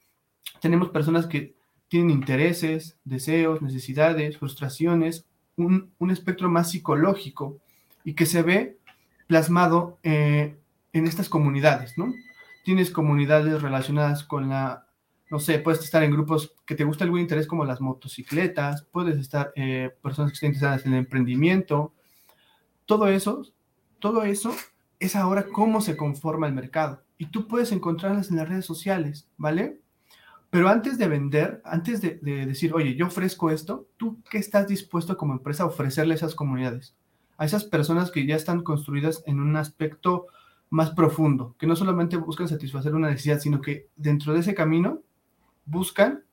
tenemos 0.61 0.90
personas 0.90 1.26
que 1.26 1.54
tienen 1.88 2.11
intereses, 2.11 2.99
deseos, 3.04 3.62
necesidades, 3.62 4.38
frustraciones, 4.38 5.26
un, 5.56 6.11
espectro 6.11 6.50
más 6.50 6.71
psicológico 6.71 7.61
y 8.02 8.14
que 8.14 8.26
se 8.26 8.42
ve 8.42 8.78
plasmado 9.26 9.99
eh, 10.02 10.56
en 10.92 11.06
estas 11.06 11.28
comunidades, 11.28 11.97
¿no? 11.97 12.12
Tienes 12.64 12.90
comunidades 12.90 13.62
relacionadas 13.62 14.25
con 14.25 14.49
la, 14.49 14.87
no 15.31 15.38
sé, 15.38 15.59
puedes 15.59 15.83
estar 15.83 16.02
en 16.02 16.12
grupos 16.12 16.54
que 16.66 16.75
te 16.75 16.85
gusta 16.85 17.04
algún 17.04 17.21
interés 17.21 17.47
como 17.47 17.64
las 17.64 17.81
motocicletas, 17.81 18.85
puedes 18.93 19.19
estar 19.19 19.52
eh, 19.57 19.90
personas 20.02 20.31
que 20.31 20.35
estén 20.35 20.49
interesadas 20.49 20.87
en 20.87 20.93
el 20.93 21.00
emprendimiento, 21.00 21.93
todo 22.87 23.09
eso, 23.09 23.43
todo 23.99 24.25
eso 24.25 24.54
es 25.00 25.16
ahora 25.16 25.47
cómo 25.47 25.81
se 25.81 25.97
conforma 25.97 26.47
el 26.47 26.54
mercado 26.54 27.02
y 27.19 27.26
tú 27.26 27.49
puedes 27.49 27.73
encontrarlas 27.73 28.31
en 28.31 28.37
las 28.37 28.49
redes 28.49 28.66
sociales, 28.66 29.28
¿vale? 29.37 29.81
Pero 30.50 30.69
antes 30.69 30.99
de 30.99 31.09
vender, 31.09 31.61
antes 31.64 32.00
de, 32.00 32.14
decir, 32.47 32.75
oye, 32.75 32.95
yo 32.95 33.07
ofrezco 33.07 33.50
esto, 33.50 33.88
¿tú 33.97 34.23
qué 34.31 34.38
estás 34.38 34.69
dispuesto 34.69 35.16
como 35.16 35.33
empresa 35.33 35.64
a 35.64 35.66
ofrecerle 35.66 36.14
a 36.14 36.16
esas 36.16 36.37
comunidades? 36.37 36.95
A 37.38 37.45
esas 37.45 37.64
personas 37.64 38.12
que 38.12 38.25
ya 38.25 38.37
están 38.37 38.62
construidas 38.62 39.25
en 39.26 39.40
un 39.40 39.57
aspecto 39.57 40.26
más 40.71 40.90
profundo, 40.90 41.57
que 41.59 41.66
no 41.66 41.75
solamente 41.75 42.16
buscan 42.16 42.47
satisfacer 42.47 42.95
una 42.95 43.09
necesidad, 43.09 43.40
sino 43.40 43.61
que 43.61 43.88
dentro 43.97 44.33
de 44.33 44.40
ese 44.40 44.54
camino 44.54 45.02
buscan 45.66 46.25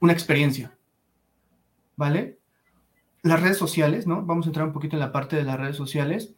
una 0.00 0.12
experiencia. 0.12 0.76
¿Vale? 1.96 2.38
Las 3.22 3.40
redes 3.40 3.58
sociales, 3.58 4.06
¿no? 4.06 4.24
Vamos 4.24 4.46
a 4.46 4.48
entrar 4.48 4.66
un 4.66 4.72
poquito 4.72 4.96
en 4.96 5.00
la 5.00 5.12
parte 5.12 5.36
de 5.36 5.44
las 5.44 5.58
redes 5.58 5.76
sociales 5.76 6.34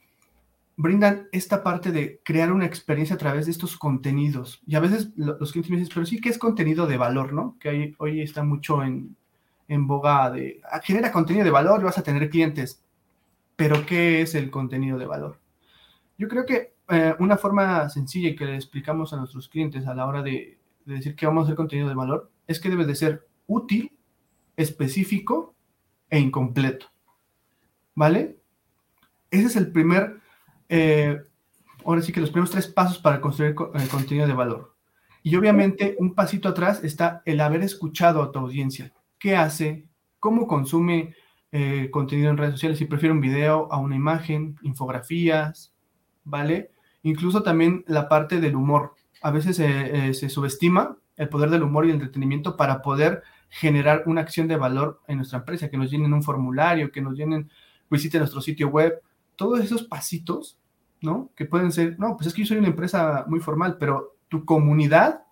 brindan 0.77 1.29
esta 1.33 1.63
parte 1.63 1.93
de 1.93 2.21
crear 2.25 2.53
una 2.53 2.67
experiencia 2.67 3.15
a 3.15 3.19
través 3.19 3.47
de 3.47 3.53
estos 3.53 3.77
contenidos. 3.77 4.61
Y 4.67 4.75
a 4.75 4.81
veces 4.81 5.11
los 5.17 5.53
clientes 5.53 5.71
me 5.71 5.77
dicen, 5.79 5.93
pero 5.95 6.07
sí 6.07 6.21
que 6.21 6.29
es 6.29 6.39
contenido 6.39 6.87
de 6.87 6.97
valor, 6.97 7.33
¿no? 7.33 7.57
Que 7.61 7.95
hoy 7.99 8.21
está 8.21 8.43
mucho 8.43 8.83
en, 8.83 9.17
en 9.69 9.87
boga 9.87 10.31
de, 10.31 10.61
ah, 10.71 10.81
genera 10.83 11.13
contenido 11.13 11.45
de 11.45 11.51
valor 11.51 11.81
y 11.81 11.85
vas 11.85 11.99
a 11.99 12.03
tener 12.03 12.29
clientes. 12.29 12.83
Pero 13.57 13.87
¿qué 13.87 14.23
es 14.23 14.35
el 14.35 14.51
contenido 14.51 14.99
de 14.99 15.07
valor? 15.07 15.39
Yo 16.19 16.29
creo 16.29 16.45
que 16.45 16.75
eh, 16.89 17.15
una 17.21 17.37
forma 17.37 17.89
sencilla 17.89 18.31
y 18.31 18.37
que 18.37 18.45
le 18.45 18.57
explicamos 18.57 19.13
a 19.13 19.17
nuestros 19.17 19.49
clientes 19.49 19.87
a 19.87 19.95
la 19.95 20.07
hora 20.07 20.23
de, 20.23 20.59
de 20.85 20.95
decir 20.95 21.17
que 21.17 21.27
vamos 21.27 21.43
a 21.43 21.45
hacer 21.45 21.57
contenido 21.57 21.89
de 21.89 21.95
valor 21.95 22.31
es 22.47 22.61
que 22.61 22.71
debe 22.71 22.85
de 22.85 22.95
ser 22.95 23.27
útil, 23.47 23.93
específico 24.57 25.55
e 26.11 26.19
incompleto. 26.19 26.87
¿Vale? 27.95 28.39
Ese 29.31 29.47
es 29.47 29.57
el 29.57 29.73
primer 29.73 30.21
eh, 30.69 31.21
ahora 31.85 32.03
sí 32.03 32.13
que 32.13 32.21
los 32.21 32.31
primeros 32.31 32.51
tres 32.51 32.67
pasos 32.67 32.99
para 32.99 33.21
construir 33.21 33.55
eh, 33.75 33.89
contenido 33.91 34.27
de 34.27 34.33
valor. 34.33 34.75
Y 35.23 35.37
obviamente 35.37 35.97
un 35.99 36.15
pasito 36.15 36.49
atrás 36.49 36.83
está 36.85 37.23
el 37.25 37.41
haber 37.41 37.63
escuchado 37.63 38.23
a 38.23 38.31
tu 38.31 38.39
audiencia. 38.39 38.93
¿Qué 39.19 39.37
hace? 39.37 39.87
¿Cómo 40.19 40.47
consume 40.47 41.15
eh, 41.53 41.89
contenido 41.91 42.31
en 42.31 42.37
redes 42.37 42.55
sociales? 42.55 42.79
Si 42.79 42.85
prefiere 42.85 43.13
un 43.13 43.21
video 43.21 43.73
a 43.73 43.79
una 43.79 43.97
imagen, 43.97 44.57
infografías, 44.63 45.73
¿vale? 46.25 46.71
Incluso 47.03 47.43
también 47.43 47.85
la 47.87 48.09
parte 48.09 48.41
del 48.41 48.57
humor. 48.57 48.95
A 49.25 49.31
veces 49.31 49.57
se 49.57 50.29
subestima 50.29 50.99
el 51.17 51.31
poder 51.31 51.49
del 51.49 51.63
humor 51.63 51.87
y 51.87 51.89
el 51.89 51.95
entretenimiento 51.95 52.59
para 52.59 52.83
poder 52.83 53.23
generar 53.49 54.03
una 54.05 54.21
acción 54.21 54.49
de 54.49 54.57
valor 54.57 55.01
en 55.09 55.17
nuestra 55.17 55.39
empresa, 55.39 55.71
que 55.71 55.79
nos 55.79 55.91
llenen 55.91 56.13
un 56.13 56.23
formulario, 56.23 56.93
que 56.93 57.01
nos 57.01 57.17
llenen, 57.17 57.51
visiten 57.89 58.19
nuestro 58.19 58.43
sitio 58.43 58.69
web, 58.69 59.01
todos 59.37 59.61
esos 59.61 59.85
pasitos, 59.85 60.59
¿no? 61.01 61.31
Que 61.37 61.47
pueden 61.47 61.73
ser, 61.73 61.99
no, 61.99 62.17
pues 62.19 62.27
es 62.27 62.35
que 62.35 62.43
yo 62.43 62.49
soy 62.49 62.59
una 62.59 62.69
empresa 62.69 63.25
muy 63.27 63.41
formal, 63.41 63.79
pero 63.81 64.17
tu 64.29 64.45
comunidad 64.45 65.23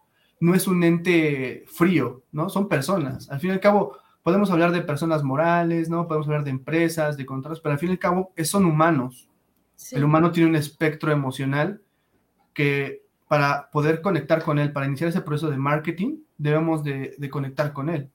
no 0.40 0.54
es 0.54 0.66
un 0.66 0.82
ente 0.84 1.64
frío, 1.66 2.22
¿no? 2.32 2.48
Son 2.48 2.68
personas. 2.68 3.28
Al 3.30 3.40
fin 3.40 3.50
y 3.50 3.52
al 3.52 3.60
cabo, 3.60 3.98
podemos 4.22 4.50
hablar 4.50 4.72
de 4.72 4.80
personas 4.80 5.22
morales, 5.22 5.90
¿no? 5.90 6.08
Podemos 6.08 6.28
hablar 6.28 6.44
de 6.44 6.50
empresas, 6.50 7.18
de 7.18 7.26
contratos, 7.26 7.60
pero 7.60 7.74
al 7.74 7.78
fin 7.78 7.90
y 7.90 7.92
al 7.92 7.98
cabo 7.98 8.32
son 8.42 8.64
humanos. 8.64 9.28
El 9.90 10.04
humano 10.04 10.30
tiene 10.30 10.48
un 10.48 10.56
espectro 10.56 11.12
emocional 11.12 11.82
que 12.54 13.01
para 13.32 13.70
poder 13.70 14.02
conectar 14.02 14.42
con 14.42 14.58
él, 14.58 14.74
para 14.74 14.84
iniciar 14.84 15.08
ese 15.08 15.22
proceso 15.22 15.50
de 15.50 15.56
marketing, 15.56 16.18
debemos 16.36 16.84
de, 16.84 17.16
conectar 17.30 17.72
con 17.72 17.88
él. 17.88 18.10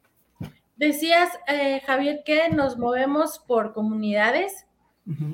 Decías, 0.75 1.31
eh, 1.47 1.81
Javier, 1.87 2.21
que 2.23 2.49
nos 2.49 2.77
movemos 2.77 3.39
por 3.39 3.73
comunidades 3.73 4.67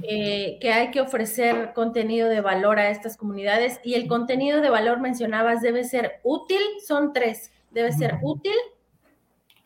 eh, 0.04 0.58
que 0.62 0.72
hay 0.72 0.90
que 0.90 1.02
ofrecer 1.02 1.74
contenido 1.74 2.30
de 2.30 2.40
valor 2.40 2.80
a 2.80 2.92
estas 2.92 3.18
comunidades 3.18 3.82
y 3.84 3.96
el 3.96 4.08
contenido 4.08 4.62
de 4.62 4.70
valor 4.70 5.02
mencionabas 5.02 5.62
debe 5.62 5.84
ser 5.84 6.22
útil, 6.24 6.62
son 6.88 7.12
tres, 7.12 7.52
debe 7.72 7.92
ser 7.92 8.20
útil, 8.22 8.56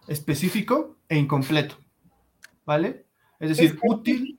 específico 0.08 0.98
e 1.08 1.16
incompleto, 1.16 1.76
¿vale? 2.66 3.06
Es 3.40 3.50
decir, 3.50 3.78
útil 3.84 4.36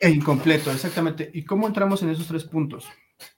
e 0.00 0.08
incompleto, 0.08 0.72
exactamente. 0.72 1.30
¿Y 1.34 1.44
cómo 1.44 1.66
entramos 1.66 2.02
en 2.02 2.08
esos 2.08 2.26
tres 2.26 2.44
puntos? 2.44 2.88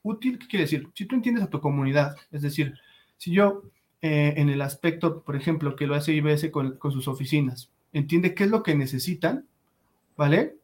Útil, 0.03 0.39
¿qué 0.39 0.47
quiere 0.47 0.65
decir? 0.65 0.89
Si 0.95 1.07
tú 1.07 1.15
entiendes 1.15 1.45
a 1.45 1.51
tu 1.51 1.61
comunidad, 1.61 2.17
es 2.31 2.43
decir, 2.43 2.75
si 3.17 3.33
yo 3.33 3.63
eh, 4.03 4.35
en 4.37 4.49
el 4.49 4.63
aspecto, 4.63 5.23
por 5.23 5.37
ejemplo, 5.37 5.77
que 5.77 5.87
lo 5.87 5.95
hace 5.95 6.13
IBS 6.13 6.51
con, 6.51 6.77
con 6.79 6.93
sus 6.93 7.09
oficinas, 7.09 7.71
entiende 7.93 8.35
qué 8.35 8.45
es 8.45 8.51
lo 8.51 8.63
que 8.63 8.75
necesitan, 8.75 9.47
¿vale? 10.17 10.57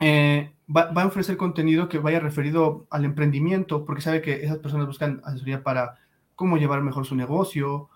Eh, 0.00 0.52
va, 0.74 0.90
a 0.90 1.06
ofrecer 1.06 1.36
contenido 1.36 1.88
que 1.88 1.98
vaya 1.98 2.20
referido 2.20 2.86
al 2.90 3.04
emprendimiento, 3.04 3.84
porque 3.84 4.02
sabe 4.02 4.22
que 4.22 4.44
esas 4.44 4.58
personas 4.58 4.86
buscan 4.86 5.20
asesoría 5.24 5.62
para 5.62 5.96
cómo 6.34 6.58
llevar 6.58 6.82
mejor 6.82 7.06
su 7.06 7.16
negocio, 7.16 7.88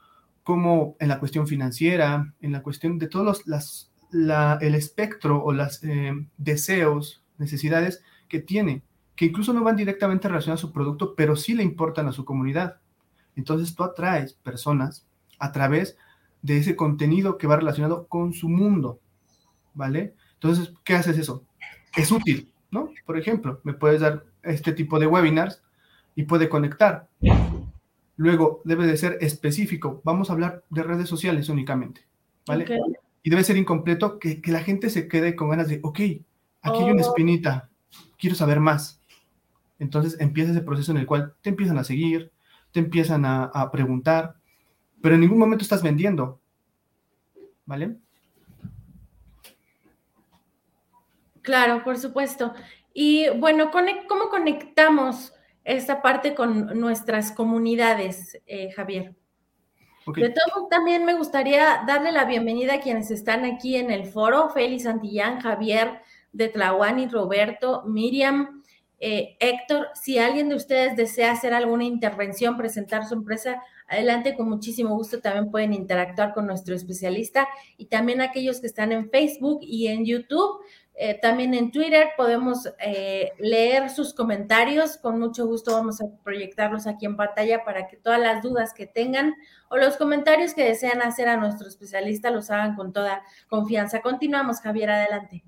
cómo 0.42 0.96
en 0.98 1.08
la 1.08 1.18
cuestión 1.18 1.46
financiera, 1.46 2.32
en 2.40 2.52
la 2.52 2.62
cuestión 2.62 2.98
de 2.98 3.08
todos 3.08 3.46
los, 3.46 3.92
el 4.12 4.74
espectro 4.74 5.42
o 5.42 5.52
los 5.52 5.84
eh, 5.84 6.12
deseos, 6.38 7.22
necesidades 7.38 8.02
que 8.28 8.40
tiene, 8.40 8.82
que 9.20 9.26
incluso 9.26 9.52
no 9.52 9.62
van 9.62 9.76
directamente 9.76 10.28
relacionados 10.28 10.60
a 10.60 10.66
su 10.66 10.72
producto, 10.72 11.14
pero 11.14 11.36
sí 11.36 11.52
le 11.52 11.62
importan 11.62 12.08
a 12.08 12.12
su 12.12 12.24
comunidad. 12.24 12.78
Entonces 13.36 13.74
tú 13.74 13.84
atraes 13.84 14.32
personas 14.32 15.06
a 15.38 15.52
través 15.52 15.98
de 16.40 16.56
ese 16.56 16.74
contenido 16.74 17.36
que 17.36 17.46
va 17.46 17.56
relacionado 17.56 18.06
con 18.06 18.32
su 18.32 18.48
mundo, 18.48 18.98
¿vale? 19.74 20.14
Entonces, 20.32 20.72
¿qué 20.84 20.94
haces 20.94 21.18
eso? 21.18 21.44
es 21.94 22.10
útil, 22.10 22.50
¿no? 22.70 22.88
Por 23.04 23.18
ejemplo, 23.18 23.60
me 23.62 23.74
puedes 23.74 24.00
dar 24.00 24.24
este 24.42 24.72
tipo 24.72 24.98
de 24.98 25.06
webinars 25.06 25.62
y 26.14 26.22
puede 26.22 26.48
conectar. 26.48 27.06
Luego, 28.16 28.62
debe 28.64 28.86
de 28.86 28.96
ser 28.96 29.18
específico. 29.20 30.00
Vamos 30.02 30.30
a 30.30 30.32
hablar 30.32 30.64
de 30.70 30.82
redes 30.82 31.10
sociales 31.10 31.50
únicamente, 31.50 32.06
¿vale? 32.46 32.64
Y 33.22 33.28
debe 33.28 33.44
ser 33.44 33.58
incompleto 33.58 34.18
que, 34.18 34.40
la 34.46 34.60
gente 34.60 34.88
se 34.88 35.08
quede 35.08 35.36
con 35.36 35.50
ganas 35.50 35.68
de, 35.68 35.78
ok, 35.82 35.98
aquí 35.98 36.78
hay 36.78 36.90
una 36.90 37.02
oh. 37.02 37.08
espinita, 37.10 37.68
quiero 38.16 38.34
saber 38.34 38.60
más. 38.60 38.99
Entonces 39.80 40.20
empieza 40.20 40.52
ese 40.52 40.60
proceso 40.60 40.92
en 40.92 40.98
el 40.98 41.06
cual 41.06 41.34
te 41.40 41.50
empiezan 41.50 41.78
a 41.78 41.84
seguir, 41.84 42.30
te 42.70 42.78
empiezan 42.78 43.24
a, 43.24 43.44
a 43.46 43.72
preguntar, 43.72 44.36
pero 45.02 45.16
en 45.16 45.22
ningún 45.22 45.38
momento 45.38 45.64
estás 45.64 45.82
vendiendo, 45.82 46.40
¿vale? 47.66 47.96
Claro, 51.42 51.82
por 51.82 51.98
supuesto. 51.98 52.54
Y 52.92 53.28
bueno, 53.30 53.70
¿cómo 53.70 54.28
conectamos 54.28 55.32
esta 55.64 56.02
parte 56.02 56.34
con 56.34 56.78
nuestras 56.78 57.32
comunidades, 57.32 58.40
eh, 58.46 58.70
Javier? 58.72 59.14
De 60.06 60.30
todo, 60.30 60.66
también 60.68 61.04
me 61.04 61.14
gustaría 61.14 61.84
darle 61.86 62.10
la 62.10 62.24
bienvenida 62.24 62.74
a 62.74 62.80
quienes 62.80 63.10
están 63.10 63.44
aquí 63.44 63.76
en 63.76 63.90
el 63.90 64.06
foro, 64.06 64.48
Félix 64.50 64.84
Santillán, 64.84 65.40
Javier 65.40 66.00
de 66.32 66.48
Tlahuani, 66.48 67.06
Roberto, 67.06 67.84
Miriam, 67.86 68.59
eh, 69.00 69.36
Héctor. 69.40 69.88
Si 69.94 70.18
alguien 70.18 70.50
de 70.50 70.56
ustedes 70.56 70.94
desea 70.94 71.32
hacer 71.32 71.54
alguna 71.54 71.84
intervención, 71.84 72.58
presentar 72.58 73.06
su 73.06 73.14
empresa, 73.14 73.62
adelante, 73.88 74.36
con 74.36 74.48
muchísimo 74.48 74.94
gusto 74.94 75.20
también 75.20 75.50
pueden 75.50 75.72
interactuar 75.72 76.34
con 76.34 76.46
nuestro 76.46 76.74
especialista 76.74 77.48
y 77.78 77.86
también 77.86 78.20
aquellos 78.20 78.60
que 78.60 78.66
están 78.66 78.92
en 78.92 79.10
Facebook 79.10 79.60
y 79.62 79.88
en 79.88 80.04
YouTube. 80.04 80.60
Eh, 80.94 81.18
también 81.22 81.54
en 81.54 81.72
Twitter 81.72 82.08
podemos 82.14 82.68
eh, 82.78 83.32
leer 83.38 83.88
sus 83.88 84.12
comentarios. 84.12 84.98
Con 84.98 85.18
mucho 85.18 85.46
gusto 85.46 85.72
vamos 85.72 86.02
a 86.02 86.04
proyectarlos 86.22 86.86
aquí 86.86 87.06
en 87.06 87.16
pantalla 87.16 87.64
para 87.64 87.88
que 87.88 87.96
todas 87.96 88.20
las 88.20 88.42
dudas 88.42 88.74
que 88.74 88.86
tengan 88.86 89.34
o 89.70 89.78
los 89.78 89.96
comentarios 89.96 90.52
que 90.52 90.62
desean 90.64 91.00
hacer 91.00 91.26
a 91.28 91.38
nuestro 91.38 91.68
especialista 91.68 92.30
los 92.30 92.50
hagan 92.50 92.76
con 92.76 92.92
toda 92.92 93.22
confianza. 93.48 94.02
Continuamos, 94.02 94.60
Javier, 94.60 94.90
adelante. 94.90 95.42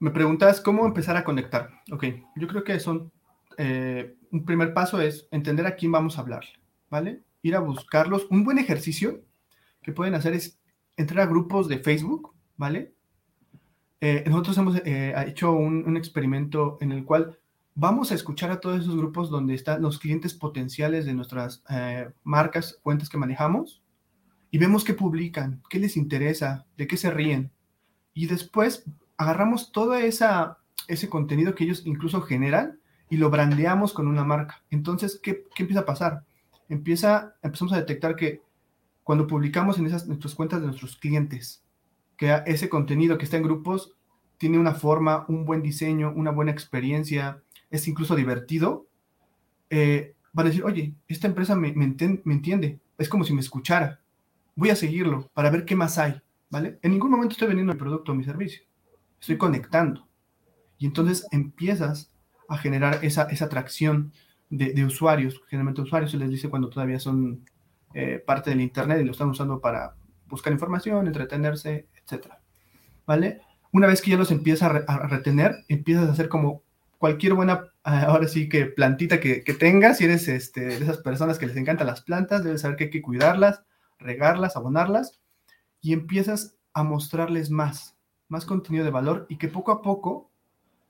Me 0.00 0.10
preguntas 0.10 0.62
cómo 0.62 0.86
empezar 0.86 1.18
a 1.18 1.24
conectar. 1.24 1.68
Ok, 1.92 2.06
yo 2.34 2.48
creo 2.48 2.64
que 2.64 2.80
son, 2.80 3.12
eh, 3.58 4.16
un 4.32 4.46
primer 4.46 4.72
paso 4.72 4.98
es 4.98 5.28
entender 5.30 5.66
a 5.66 5.76
quién 5.76 5.92
vamos 5.92 6.16
a 6.16 6.22
hablar, 6.22 6.42
¿vale? 6.88 7.22
Ir 7.42 7.54
a 7.54 7.60
buscarlos. 7.60 8.26
Un 8.30 8.42
buen 8.42 8.58
ejercicio 8.58 9.20
que 9.82 9.92
pueden 9.92 10.14
hacer 10.14 10.32
es 10.32 10.58
entrar 10.96 11.26
a 11.26 11.30
grupos 11.30 11.68
de 11.68 11.80
Facebook, 11.80 12.34
¿vale? 12.56 12.94
Eh, 14.00 14.24
nosotros 14.26 14.56
hemos 14.56 14.76
eh, 14.86 15.12
hecho 15.26 15.52
un, 15.52 15.94
experimento 15.98 16.78
en 16.80 16.92
el 16.92 17.04
cual 17.04 17.38
vamos 17.74 18.10
a 18.10 18.14
escuchar 18.14 18.50
a 18.50 18.60
todos 18.60 18.80
esos 18.80 18.96
grupos 18.96 19.28
donde 19.28 19.52
están 19.52 19.82
los 19.82 19.98
clientes 19.98 20.32
potenciales 20.32 21.04
de 21.04 21.12
nuestras 21.12 21.62
marcas, 22.24 22.78
cuentas 22.82 23.10
que 23.10 23.18
manejamos, 23.18 23.82
y 24.50 24.56
vemos 24.56 24.82
qué 24.82 24.94
publican, 24.94 25.62
qué 25.68 25.78
les 25.78 25.98
interesa, 25.98 26.64
de 26.78 26.86
qué 26.86 26.96
se 26.96 27.10
ríen. 27.10 27.52
Y 28.14 28.26
después 28.26 28.84
agarramos 29.20 29.70
todo 29.70 29.94
esa, 29.96 30.56
ese 30.88 31.10
contenido 31.10 31.54
que 31.54 31.64
ellos 31.64 31.82
incluso 31.84 32.22
generan 32.22 32.80
y 33.10 33.18
lo 33.18 33.28
brandeamos 33.28 33.92
con 33.92 34.08
una 34.08 34.24
marca. 34.24 34.62
Entonces, 34.70 35.20
¿qué, 35.22 35.44
qué 35.54 35.64
empieza 35.64 35.80
a 35.80 35.84
pasar? 35.84 36.24
Empieza, 36.70 37.34
empezamos 37.42 37.74
a 37.74 37.76
detectar 37.76 38.16
que 38.16 38.40
cuando 39.04 39.26
publicamos 39.26 39.78
en 39.78 39.84
esas 39.84 40.06
nuestras 40.06 40.34
cuentas 40.34 40.60
de 40.60 40.68
nuestros 40.68 40.96
clientes, 40.96 41.62
que 42.16 42.34
ese 42.46 42.70
contenido 42.70 43.18
que 43.18 43.24
está 43.24 43.36
en 43.36 43.42
grupos 43.42 43.94
tiene 44.38 44.58
una 44.58 44.72
forma, 44.72 45.26
un 45.28 45.44
buen 45.44 45.60
diseño, 45.60 46.14
una 46.16 46.30
buena 46.30 46.52
experiencia, 46.52 47.42
es 47.70 47.86
incluso 47.88 48.16
divertido, 48.16 48.86
eh, 49.68 50.14
van 50.32 50.46
a 50.46 50.48
decir, 50.48 50.64
oye, 50.64 50.94
esta 51.08 51.26
empresa 51.26 51.54
me, 51.56 51.74
me, 51.74 51.84
entiende, 51.84 52.80
es 52.96 53.10
como 53.10 53.24
si 53.24 53.34
me 53.34 53.42
escuchara, 53.42 54.00
voy 54.56 54.70
a 54.70 54.76
seguirlo 54.76 55.28
para 55.34 55.50
ver 55.50 55.66
qué 55.66 55.76
más 55.76 55.98
hay, 55.98 56.22
¿vale? 56.48 56.78
En 56.80 56.92
ningún 56.92 57.10
momento 57.10 57.34
estoy 57.34 57.48
vendiendo 57.48 57.74
mi 57.74 57.78
producto 57.78 58.12
o 58.12 58.14
mi 58.14 58.24
servicio, 58.24 58.62
estoy 59.20 59.36
conectando. 59.36 60.08
Y 60.78 60.86
entonces 60.86 61.26
empiezas 61.30 62.10
a 62.48 62.58
generar 62.58 63.04
esa, 63.04 63.24
esa 63.24 63.44
atracción 63.44 64.12
de, 64.50 64.84
usuarios, 64.84 65.40
generalmente 65.48 65.80
usuarios 65.80 66.10
se 66.10 66.16
les 66.16 66.28
dice 66.28 66.48
cuando 66.48 66.68
todavía 66.68 66.98
son 66.98 67.44
eh, 67.94 68.22
parte 68.24 68.50
del 68.50 68.60
Internet 68.60 69.00
y 69.00 69.04
lo 69.04 69.12
están 69.12 69.30
usando 69.30 69.60
para 69.60 69.94
buscar 70.26 70.52
información, 70.52 71.06
entretenerse, 71.06 71.86
etc. 71.94 72.26
¿Vale? 73.06 73.40
Una 73.72 73.86
vez 73.86 74.02
que 74.02 74.10
ya 74.10 74.16
los 74.16 74.32
empiezas 74.32 74.70
a, 74.86 74.98
retener, 75.06 75.64
empiezas 75.68 76.08
a 76.08 76.12
hacer 76.12 76.28
como 76.28 76.62
cualquier 76.98 77.34
buena, 77.34 77.66
ahora 77.84 78.26
sí 78.26 78.48
que 78.48 78.66
plantita 78.66 79.20
que, 79.20 79.42
tengas, 79.58 79.98
si 79.98 80.04
eres 80.04 80.26
este, 80.26 80.62
de 80.62 80.76
esas 80.76 80.98
personas 80.98 81.38
que 81.38 81.46
les 81.46 81.56
encantan 81.56 81.86
las 81.86 82.02
plantas, 82.02 82.42
debes 82.42 82.62
saber 82.62 82.76
que 82.76 82.84
hay 82.84 82.90
que 82.90 83.02
cuidarlas, 83.02 83.62
regarlas, 83.98 84.56
abonarlas, 84.56 85.20
y 85.80 85.92
empiezas 85.92 86.56
a 86.74 86.82
mostrarles 86.82 87.50
más, 87.50 87.96
más 88.30 88.46
contenido 88.46 88.84
de 88.84 88.90
valor 88.90 89.26
y 89.28 89.36
que 89.36 89.48
poco 89.48 89.72
a 89.72 89.82
poco 89.82 90.30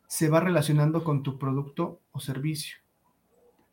se 0.07 0.29
va 0.29 0.41
relacionando 0.41 1.03
con 1.03 1.23
tu 1.23 1.39
producto 1.39 2.01
o 2.13 2.21
servicio. 2.21 2.79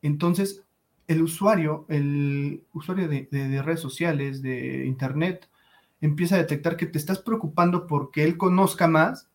Entonces, 0.02 0.64
el 1.06 1.22
usuario, 1.22 1.84
el 1.88 2.64
usuario 2.72 3.08
de, 3.08 3.62
redes 3.62 3.80
sociales, 3.80 4.42
de 4.42 4.86
internet, 4.86 5.48
empieza 6.00 6.34
a 6.34 6.38
detectar 6.38 6.76
que 6.76 6.86
te 6.86 6.98
estás 6.98 7.18
preocupando 7.18 7.86
porque 7.86 8.24
él 8.24 8.36
conozca 8.36 8.88
más 8.88 9.28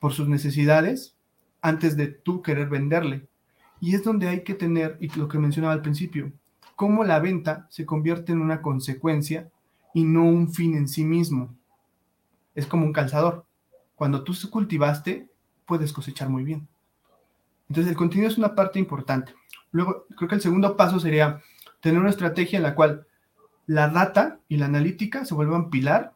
por 0.00 0.12
sus 0.12 0.28
necesidades 0.28 1.16
antes 1.60 1.96
de 1.96 2.06
tú 2.08 2.42
querer 2.42 2.68
venderle. 2.68 3.26
Y 3.80 3.94
es 3.94 4.04
donde 4.04 4.28
hay 4.28 4.42
que 4.42 4.54
tener, 4.54 4.96
y 5.00 5.08
lo 5.18 5.28
que 5.28 5.38
mencionaba 5.38 5.74
al 5.74 5.82
principio, 5.82 6.32
cómo 6.76 7.04
la 7.04 7.18
venta 7.18 7.66
se 7.68 7.84
convierte 7.84 8.32
en 8.32 8.40
una 8.40 8.62
consecuencia 8.62 9.50
y 9.92 10.04
no 10.04 10.24
un 10.24 10.52
fin 10.52 10.76
en 10.76 10.88
sí 10.88 11.04
mismo. 11.04 11.54
Es 12.54 12.66
como 12.66 12.86
un 12.86 12.92
calzador. 12.92 13.44
Cuando 14.02 14.24
tú 14.24 14.34
cultivaste, 14.50 15.28
puedes 15.64 15.92
cosechar 15.92 16.28
muy 16.28 16.42
bien. 16.42 16.66
Entonces 17.68 17.88
el 17.88 17.96
contenido 17.96 18.28
es 18.28 18.36
una 18.36 18.56
parte 18.56 18.80
importante. 18.80 19.32
Luego, 19.70 20.06
creo 20.16 20.28
que 20.28 20.34
el 20.34 20.40
segundo 20.40 20.76
paso 20.76 20.98
sería 20.98 21.40
tener 21.80 22.00
una 22.00 22.10
estrategia 22.10 22.56
en 22.56 22.64
la 22.64 22.74
cual 22.74 23.06
la 23.66 23.86
data 23.86 24.40
y 24.48 24.56
la 24.56 24.66
analítica 24.66 25.24
se 25.24 25.34
vuelvan 25.34 25.70
pilar 25.70 26.14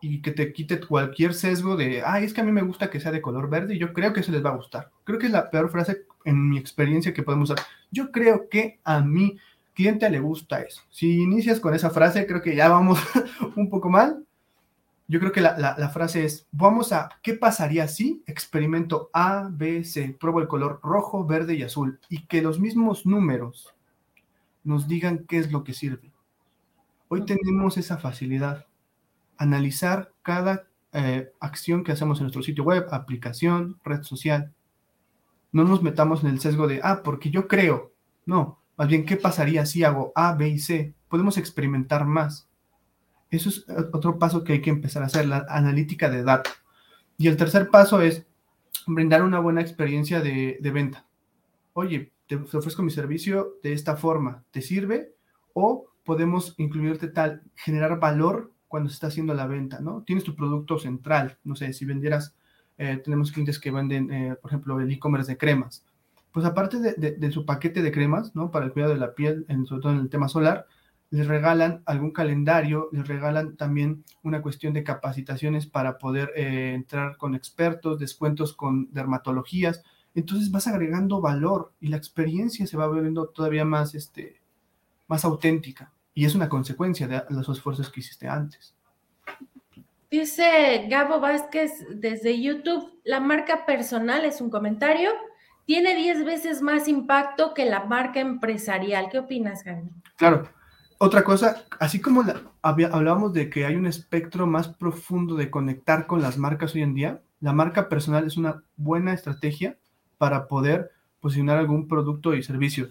y 0.00 0.20
que 0.20 0.32
te 0.32 0.52
quite 0.52 0.80
cualquier 0.80 1.32
sesgo 1.34 1.76
de, 1.76 2.02
ay, 2.04 2.24
es 2.24 2.34
que 2.34 2.40
a 2.40 2.44
mí 2.44 2.50
me 2.50 2.62
gusta 2.62 2.90
que 2.90 2.98
sea 2.98 3.12
de 3.12 3.22
color 3.22 3.48
verde 3.48 3.76
y 3.76 3.78
yo 3.78 3.92
creo 3.92 4.12
que 4.12 4.18
eso 4.18 4.32
les 4.32 4.44
va 4.44 4.50
a 4.50 4.56
gustar. 4.56 4.90
Creo 5.04 5.20
que 5.20 5.26
es 5.26 5.32
la 5.32 5.48
peor 5.48 5.70
frase 5.70 6.06
en 6.24 6.48
mi 6.50 6.58
experiencia 6.58 7.14
que 7.14 7.22
podemos 7.22 7.50
usar. 7.50 7.64
Yo 7.92 8.10
creo 8.10 8.48
que 8.48 8.80
a 8.82 9.00
mi 9.00 9.38
cliente 9.74 10.10
le 10.10 10.18
gusta 10.18 10.60
eso. 10.60 10.82
Si 10.90 11.20
inicias 11.22 11.60
con 11.60 11.72
esa 11.72 11.90
frase, 11.90 12.26
creo 12.26 12.42
que 12.42 12.56
ya 12.56 12.68
vamos 12.68 12.98
un 13.54 13.70
poco 13.70 13.90
mal 13.90 14.26
yo 15.08 15.20
creo 15.20 15.32
que 15.32 15.40
la, 15.40 15.90
frase 15.92 16.24
es, 16.24 16.46
vamos 16.52 16.92
a, 16.92 17.10
¿qué 17.22 17.34
pasaría 17.34 17.88
si 17.88 18.22
experimento 18.26 19.10
A, 19.12 19.48
B, 19.50 19.84
C, 19.84 20.16
pruebo 20.18 20.40
el 20.40 20.48
color 20.48 20.80
rojo, 20.82 21.26
verde 21.26 21.54
y 21.54 21.62
azul 21.62 22.00
y 22.08 22.26
que 22.26 22.40
los 22.40 22.60
mismos 22.60 23.04
números 23.04 23.74
nos 24.64 24.88
digan 24.88 25.26
qué 25.26 25.38
es 25.38 25.52
lo 25.52 25.64
que 25.64 25.74
sirve? 25.74 26.12
Hoy 27.08 27.26
tenemos 27.26 27.76
esa 27.76 27.98
facilidad, 27.98 28.66
analizar 29.36 30.12
cada 30.22 30.66
eh, 30.92 31.30
acción 31.40 31.84
que 31.84 31.92
hacemos 31.92 32.18
en 32.18 32.24
nuestro 32.24 32.42
sitio 32.42 32.64
web, 32.64 32.86
aplicación, 32.90 33.78
red 33.84 34.02
social. 34.02 34.52
No 35.50 35.64
nos 35.64 35.82
metamos 35.82 36.22
en 36.24 36.30
el 36.30 36.40
sesgo 36.40 36.66
de, 36.66 36.80
ah, 36.82 37.02
porque 37.04 37.30
yo 37.30 37.48
creo. 37.48 37.92
No, 38.24 38.60
más 38.76 38.88
bien, 38.88 39.04
¿qué 39.04 39.16
pasaría 39.16 39.66
si 39.66 39.84
hago 39.84 40.12
A, 40.14 40.34
B 40.34 40.48
y 40.48 40.58
C? 40.58 40.94
Podemos 41.08 41.36
experimentar 41.36 42.06
más 42.06 42.48
eso 43.36 43.48
es 43.48 43.66
otro 43.92 44.18
paso 44.18 44.44
que 44.44 44.54
hay 44.54 44.60
que 44.60 44.70
empezar 44.70 45.02
a 45.02 45.06
hacer, 45.06 45.26
la 45.26 45.46
analítica 45.48 46.10
de 46.10 46.22
datos. 46.22 46.52
Y 47.16 47.28
el 47.28 47.36
tercer 47.36 47.70
paso 47.70 48.02
es 48.02 48.26
brindar 48.86 49.22
una 49.22 49.38
buena 49.38 49.60
experiencia 49.60 50.20
de, 50.20 50.58
venta. 50.72 51.06
Oye, 51.72 52.12
te 52.26 52.36
ofrezco 52.36 52.82
mi 52.82 52.90
servicio 52.90 53.54
de 53.62 53.72
esta 53.72 53.96
forma, 53.96 54.44
¿te 54.50 54.60
sirve? 54.60 55.14
O 55.54 55.86
podemos 56.04 56.54
incluirte 56.58 57.08
tal, 57.08 57.42
generar 57.54 57.98
valor 57.98 58.52
cuando 58.68 58.90
se 58.90 58.94
está 58.94 59.06
haciendo 59.06 59.34
la 59.34 59.46
venta, 59.46 59.80
¿no? 59.80 60.02
Tienes 60.02 60.24
tu 60.24 60.34
producto 60.34 60.78
central, 60.78 61.38
no 61.44 61.56
sé, 61.56 61.72
si 61.72 61.84
vendieras, 61.84 62.34
eh, 62.78 63.00
tenemos 63.02 63.32
clientes 63.32 63.58
que 63.58 63.70
venden, 63.70 64.10
eh, 64.10 64.36
por 64.40 64.50
ejemplo, 64.50 64.80
el 64.80 64.90
e-commerce 64.90 65.30
de 65.30 65.38
cremas. 65.38 65.84
Pues 66.32 66.46
aparte 66.46 66.78
de, 66.78 67.12
de, 67.12 67.32
su 67.32 67.44
paquete 67.44 67.82
de 67.82 67.92
cremas, 67.92 68.34
¿no? 68.34 68.50
Para 68.50 68.64
el 68.64 68.72
cuidado 68.72 68.94
de 68.94 68.98
la 68.98 69.14
piel, 69.14 69.44
en, 69.48 69.66
sobre 69.66 69.82
todo 69.82 69.92
en 69.92 69.98
el 69.98 70.08
tema 70.08 70.28
solar, 70.28 70.66
les 71.12 71.26
regalan 71.26 71.82
algún 71.84 72.10
calendario, 72.10 72.88
les 72.90 73.06
regalan 73.06 73.54
también 73.56 74.02
una 74.22 74.40
cuestión 74.40 74.72
de 74.72 74.82
capacitaciones 74.82 75.66
para 75.66 75.98
poder 75.98 76.32
eh, 76.34 76.72
entrar 76.72 77.18
con 77.18 77.34
expertos, 77.34 77.98
descuentos 77.98 78.54
con 78.54 78.90
dermatologías. 78.94 79.84
Entonces 80.14 80.50
vas 80.50 80.66
agregando 80.66 81.20
valor 81.20 81.70
y 81.80 81.88
la 81.88 81.98
experiencia 81.98 82.66
se 82.66 82.78
va 82.78 82.86
volviendo 82.86 83.26
todavía 83.26 83.66
más, 83.66 83.94
este, 83.94 84.40
más 85.06 85.26
auténtica. 85.26 85.92
Y 86.14 86.24
es 86.24 86.34
una 86.34 86.48
consecuencia 86.48 87.06
de 87.06 87.22
los 87.28 87.46
esfuerzos 87.46 87.90
que 87.90 88.00
hiciste 88.00 88.26
antes. 88.26 88.74
Dice 90.10 90.86
Gabo 90.88 91.20
Vázquez 91.20 91.72
desde 91.90 92.40
YouTube, 92.40 92.90
la 93.04 93.20
marca 93.20 93.66
personal 93.66 94.24
es 94.24 94.40
un 94.40 94.48
comentario, 94.48 95.10
tiene 95.66 95.94
10 95.94 96.24
veces 96.24 96.62
más 96.62 96.88
impacto 96.88 97.52
que 97.52 97.66
la 97.66 97.84
marca 97.84 98.20
empresarial. 98.20 99.10
¿Qué 99.10 99.18
opinas, 99.18 99.62
Gaby? 99.62 99.90
Claro, 100.16 100.48
otra 101.04 101.24
cosa, 101.24 101.64
así 101.80 102.00
como 102.00 102.22
hablábamos 102.62 103.32
de 103.32 103.50
que 103.50 103.66
hay 103.66 103.74
un 103.74 103.86
espectro 103.86 104.46
más 104.46 104.68
profundo 104.68 105.34
de 105.34 105.50
conectar 105.50 106.06
con 106.06 106.22
las 106.22 106.38
marcas 106.38 106.76
hoy 106.76 106.82
en 106.82 106.94
día, 106.94 107.22
la 107.40 107.52
marca 107.52 107.88
personal 107.88 108.24
es 108.24 108.36
una 108.36 108.62
buena 108.76 109.12
estrategia 109.12 109.76
para 110.16 110.46
poder 110.46 110.92
posicionar 111.18 111.58
algún 111.58 111.88
producto 111.88 112.34
y 112.34 112.44
servicio. 112.44 112.90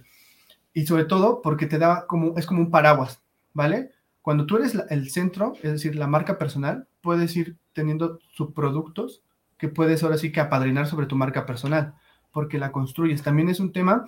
Y 0.74 0.88
sobre 0.88 1.06
todo 1.06 1.42
porque 1.42 1.68
te 1.68 1.78
da 1.78 2.06
como, 2.06 2.38
es 2.38 2.46
como 2.46 2.60
un 2.60 2.70
paraguas, 2.70 3.24
¿vale? 3.54 3.92
Cuando 4.22 4.46
tú 4.46 4.58
eres 4.58 4.76
el 4.90 5.10
centro, 5.10 5.54
es 5.64 5.72
decir, 5.72 5.96
la 5.96 6.08
marca 6.08 6.38
personal, 6.38 6.90
puedes 7.00 7.34
ir 7.38 7.56
teniendo 7.72 8.20
subproductos 8.34 9.24
que 9.58 9.70
puedes 9.70 10.04
ahora 10.04 10.18
sí 10.18 10.34
que 10.34 10.42
apadrinar 10.42 10.86
sobre 10.86 11.06
tu 11.06 11.16
marca 11.16 11.46
personal, 11.46 11.94
porque 12.34 12.60
la 12.60 12.74
construyes. 12.74 13.24
También 13.24 13.48
es 13.48 13.62
un 13.62 13.72
tema 13.72 14.04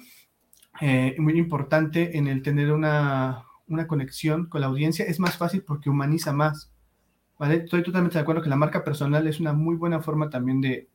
eh, 0.82 1.16
muy 1.20 1.38
importante 1.38 2.18
en 2.18 2.28
el 2.28 2.42
tener 2.42 2.74
una, 2.74 3.46
una 3.74 3.88
conexión 3.88 4.48
con 4.48 4.62
la 4.62 4.68
audiencia, 4.68 5.06
es 5.06 5.20
más 5.20 5.38
fácil 5.38 5.64
porque 5.64 5.90
humaniza 5.90 6.34
más. 6.34 6.72
¿vale? 7.38 7.58
Estoy 7.58 7.84
totalmente 7.84 8.18
de 8.18 8.22
acuerdo 8.22 8.42
que 8.42 8.50
la 8.50 8.56
marca 8.56 8.84
personal 8.84 9.28
es 9.28 9.40
una 9.40 9.54
muy 9.54 9.76
buena 9.76 10.02
forma 10.02 10.30
también 10.30 10.62
de, 10.62 10.90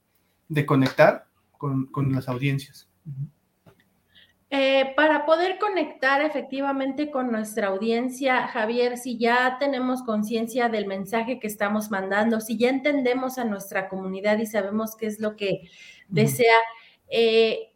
conectar 0.66 1.26
con, 1.56 1.88
las 2.12 2.28
audiencias. 2.28 2.88
Eh, 4.50 4.94
para 4.96 5.26
poder 5.26 5.58
conectar 5.58 6.22
efectivamente 6.22 7.10
con 7.10 7.30
nuestra 7.30 7.68
audiencia, 7.68 8.46
Javier, 8.48 8.96
si 8.96 9.18
ya 9.18 9.58
tenemos 9.58 10.02
conciencia 10.02 10.70
del 10.70 10.86
mensaje 10.86 11.38
que 11.38 11.46
estamos 11.46 11.90
mandando, 11.90 12.40
si 12.40 12.56
ya 12.56 12.70
entendemos 12.70 13.36
a 13.36 13.44
nuestra 13.44 13.88
comunidad 13.90 14.38
y 14.38 14.46
sabemos 14.46 14.96
qué 14.96 15.06
es 15.06 15.20
lo 15.20 15.36
que 15.36 15.68
desea, 16.08 16.56
eh, 17.10 17.67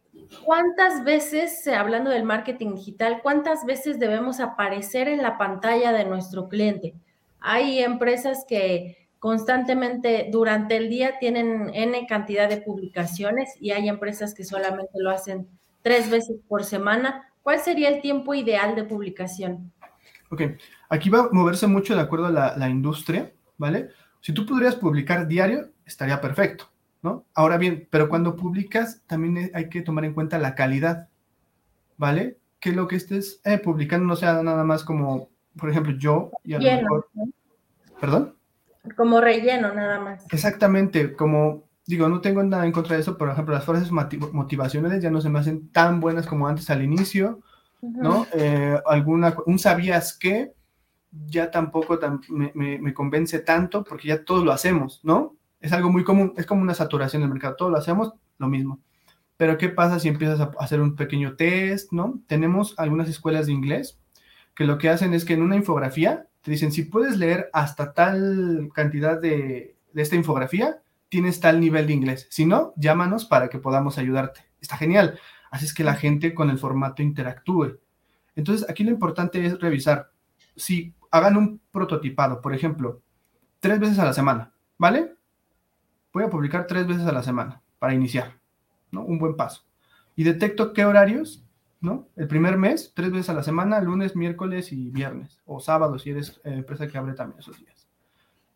¿Cuántas 0.43 1.03
veces, 1.03 1.67
hablando 1.67 2.09
del 2.09 2.23
marketing 2.23 2.75
digital, 2.75 3.21
cuántas 3.21 3.65
veces 3.65 3.99
debemos 3.99 4.39
aparecer 4.39 5.07
en 5.07 5.21
la 5.21 5.37
pantalla 5.37 5.91
de 5.91 6.05
nuestro 6.05 6.49
cliente? 6.49 6.95
Hay 7.39 7.79
empresas 7.79 8.45
que 8.47 9.09
constantemente 9.19 10.27
durante 10.31 10.77
el 10.77 10.89
día 10.89 11.17
tienen 11.19 11.71
N 11.73 12.05
cantidad 12.07 12.49
de 12.49 12.57
publicaciones 12.57 13.55
y 13.59 13.71
hay 13.71 13.87
empresas 13.87 14.33
que 14.33 14.43
solamente 14.43 14.99
lo 14.99 15.11
hacen 15.11 15.47
tres 15.81 16.09
veces 16.09 16.37
por 16.47 16.63
semana. 16.63 17.29
¿Cuál 17.41 17.59
sería 17.59 17.89
el 17.89 18.01
tiempo 18.01 18.33
ideal 18.33 18.75
de 18.75 18.83
publicación? 18.83 19.71
Ok, 20.29 20.41
aquí 20.89 21.09
va 21.09 21.19
a 21.19 21.29
moverse 21.31 21.67
mucho 21.67 21.95
de 21.95 22.01
acuerdo 22.01 22.25
a 22.25 22.31
la, 22.31 22.57
la 22.57 22.69
industria, 22.69 23.31
¿vale? 23.57 23.89
Si 24.21 24.33
tú 24.33 24.45
podrías 24.45 24.75
publicar 24.75 25.27
diario, 25.27 25.69
estaría 25.85 26.19
perfecto. 26.19 26.72
¿No? 27.03 27.25
Ahora 27.35 27.57
bien, 27.57 27.87
pero 27.91 28.09
cuando 28.09 28.35
publicas 28.35 29.03
también 29.05 29.51
hay 29.53 29.69
que 29.69 29.81
tomar 29.81 30.05
en 30.05 30.13
cuenta 30.13 30.39
la 30.39 30.55
calidad, 30.55 31.09
¿vale? 31.97 32.37
Que 32.59 32.71
lo 32.71 32.87
que 32.87 32.95
estés 32.95 33.41
eh, 33.43 33.59
publicando 33.59 34.07
no 34.07 34.15
sea 34.15 34.41
nada 34.41 34.63
más 34.63 34.83
como 34.83 35.29
por 35.57 35.69
ejemplo, 35.69 35.93
yo 35.97 36.31
y 36.43 36.55
a 36.55 36.59
lo 36.59 36.63
mejor. 36.81 37.09
¿perdón? 38.01 38.35
Como 38.97 39.21
relleno 39.21 39.73
nada 39.73 39.99
más. 39.99 40.25
Exactamente, 40.31 41.13
como 41.13 41.63
digo, 41.85 42.09
no 42.09 42.21
tengo 42.21 42.41
nada 42.43 42.65
en 42.65 42.71
contra 42.71 42.95
de 42.95 43.01
eso, 43.01 43.17
por 43.17 43.29
ejemplo, 43.29 43.53
las 43.53 43.65
frases 43.65 43.91
motivacionales 43.91 45.01
ya 45.03 45.11
no 45.11 45.21
se 45.21 45.29
me 45.29 45.39
hacen 45.39 45.69
tan 45.69 45.99
buenas 45.99 46.25
como 46.25 46.47
antes 46.47 46.69
al 46.69 46.81
inicio, 46.83 47.41
¿no? 47.81 48.25
Eh, 48.33 48.79
alguna, 48.85 49.35
un 49.45 49.59
sabías 49.59 50.17
que 50.17 50.53
ya 51.27 51.51
tampoco 51.51 51.99
tan- 51.99 52.21
me, 52.29 52.51
me- 52.55 52.79
me 52.79 52.93
convence 52.93 53.39
tanto 53.39 53.83
porque 53.83 54.07
ya 54.07 54.23
todos 54.25 54.43
lo 54.43 54.51
hacemos, 54.51 55.01
¿no? 55.03 55.35
Es 55.63 55.71
algo 55.71 55.89
muy 55.89 56.03
común, 56.03 56.33
es 56.35 56.45
como 56.45 56.61
una 56.61 56.73
saturación 56.73 57.21
del 57.21 57.31
mercado, 57.31 57.55
todos 57.55 57.71
lo 57.71 57.77
hacemos, 57.77 58.13
lo 58.37 58.49
mismo. 58.49 58.81
Pero 59.37 59.57
¿qué 59.57 59.69
pasa 59.69 59.97
si 59.97 60.09
empiezas 60.09 60.41
a 60.41 60.51
hacer 60.59 60.81
un 60.81 60.95
pequeño 60.95 61.35
test, 61.35 61.93
¿no? 61.93 62.21
Tenemos 62.27 62.75
algunas 62.77 63.07
escuelas 63.07 63.47
de 63.47 63.53
inglés 63.53 63.97
que 64.55 64.65
lo 64.65 64.77
que 64.77 64.89
hacen 64.89 65.13
es 65.13 65.23
que 65.23 65.33
en 65.33 65.41
una 65.41 65.55
infografía 65.55 66.27
te 66.41 66.51
dicen, 66.51 66.73
si 66.73 66.83
puedes 66.83 67.17
leer 67.17 67.49
hasta 67.53 67.93
tal 67.93 68.69
cantidad 68.75 69.19
de, 69.19 69.77
de 69.93 70.01
esta 70.01 70.17
infografía, 70.17 70.81
tienes 71.07 71.39
tal 71.39 71.61
nivel 71.61 71.87
de 71.87 71.93
inglés. 71.93 72.27
Si 72.29 72.45
no, 72.45 72.73
llámanos 72.75 73.23
para 73.23 73.47
que 73.47 73.59
podamos 73.59 73.97
ayudarte. 73.97 74.41
Está 74.59 74.75
genial. 74.77 75.17
Así 75.49 75.65
es 75.65 75.73
que 75.73 75.85
la 75.85 75.95
gente 75.95 76.33
con 76.33 76.49
el 76.49 76.59
formato 76.59 77.01
interactúe. 77.01 77.79
Entonces, 78.35 78.69
aquí 78.69 78.83
lo 78.83 78.91
importante 78.91 79.45
es 79.45 79.59
revisar. 79.59 80.11
Si 80.55 80.93
hagan 81.11 81.37
un 81.37 81.61
prototipado, 81.71 82.41
por 82.41 82.53
ejemplo, 82.53 83.01
tres 83.59 83.79
veces 83.79 83.99
a 83.99 84.05
la 84.05 84.13
semana, 84.13 84.51
¿vale? 84.77 85.15
Voy 86.13 86.23
a 86.23 86.29
publicar 86.29 86.67
tres 86.67 86.85
veces 86.85 87.07
a 87.07 87.11
la 87.11 87.23
semana 87.23 87.61
para 87.79 87.95
iniciar, 87.95 88.39
¿no? 88.91 89.03
Un 89.03 89.17
buen 89.17 89.35
paso. 89.35 89.63
Y 90.15 90.23
detecto 90.23 90.71
qué 90.71 90.85
horarios, 90.85 91.43
¿no? 91.81 92.07
El 92.15 92.27
primer 92.27 92.55
mes, 92.55 92.93
tres 92.95 93.11
veces 93.11 93.29
a 93.29 93.33
la 93.33 93.41
semana, 93.41 93.81
lunes, 93.81 94.15
miércoles 94.15 94.71
y 94.71 94.91
viernes, 94.91 95.39
o 95.45 95.59
sábado 95.59 95.97
si 95.97 96.11
eres 96.11 96.39
eh, 96.43 96.53
empresa 96.53 96.87
que 96.87 96.97
abre 96.99 97.13
también 97.13 97.39
esos 97.39 97.57
días. 97.59 97.87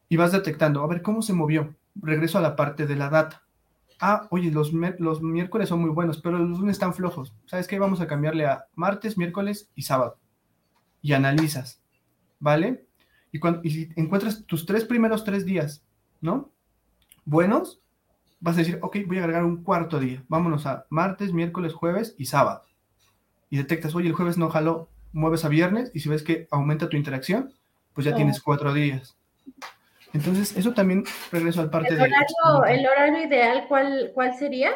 Y 0.07 0.17
vas 0.17 0.31
detectando, 0.31 0.83
a 0.83 0.87
ver, 0.87 1.01
¿cómo 1.01 1.23
se 1.23 1.33
movió? 1.33 1.75
Regreso 1.95 2.37
a 2.37 2.41
la 2.41 2.55
parte 2.55 2.85
de 2.85 2.95
la 2.95 3.09
data. 3.09 3.43
Ah, 3.99 4.27
oye, 4.29 4.51
los, 4.51 4.71
los 4.99 5.21
miércoles 5.23 5.69
son 5.69 5.81
muy 5.81 5.89
buenos, 5.89 6.21
pero 6.21 6.37
los 6.37 6.59
lunes 6.59 6.75
están 6.75 6.93
flojos. 6.93 7.33
¿Sabes 7.47 7.67
qué? 7.67 7.79
Vamos 7.79 7.99
a 8.01 8.07
cambiarle 8.07 8.45
a 8.45 8.65
martes, 8.75 9.17
miércoles 9.17 9.71
y 9.73 9.81
sábado. 9.81 10.19
Y 11.01 11.13
analizas, 11.13 11.81
¿vale? 12.39 12.85
Y, 13.31 13.39
cuando, 13.39 13.61
y 13.63 13.71
si 13.71 13.89
encuentras 13.95 14.45
tus 14.45 14.67
tres 14.67 14.85
primeros 14.85 15.23
tres 15.23 15.43
días, 15.43 15.83
¿no? 16.21 16.51
Buenos, 17.29 17.81
vas 18.39 18.55
a 18.55 18.59
decir, 18.59 18.79
ok, 18.81 18.99
voy 19.05 19.17
a 19.17 19.21
agregar 19.21 19.43
un 19.43 19.61
cuarto 19.63 19.99
día. 19.99 20.23
Vámonos 20.29 20.65
a 20.65 20.85
martes, 20.89 21.33
miércoles, 21.33 21.73
jueves 21.73 22.15
y 22.17 22.25
sábado. 22.27 22.63
Y 23.49 23.57
detectas, 23.57 23.93
oye, 23.95 24.07
el 24.07 24.13
jueves 24.15 24.37
no 24.37 24.49
jaló, 24.49 24.87
mueves 25.11 25.43
a 25.43 25.49
viernes 25.49 25.91
y 25.93 25.99
si 25.99 26.07
ves 26.07 26.23
que 26.23 26.47
aumenta 26.51 26.87
tu 26.87 26.95
interacción, 26.95 27.51
pues 27.93 28.05
ya 28.05 28.13
Oh. 28.13 28.15
tienes 28.15 28.41
cuatro 28.41 28.73
días. 28.73 29.17
Entonces, 30.13 30.55
eso 30.55 30.73
también 30.73 31.03
regreso 31.29 31.59
al 31.59 31.69
parte 31.69 31.89
¿El 31.89 31.97
de... 31.99 32.05
el 32.05 32.85
horario 32.87 33.27
ideal 33.27 33.65
cuál, 33.67 34.11
cuál 34.13 34.33
sería? 34.35 34.69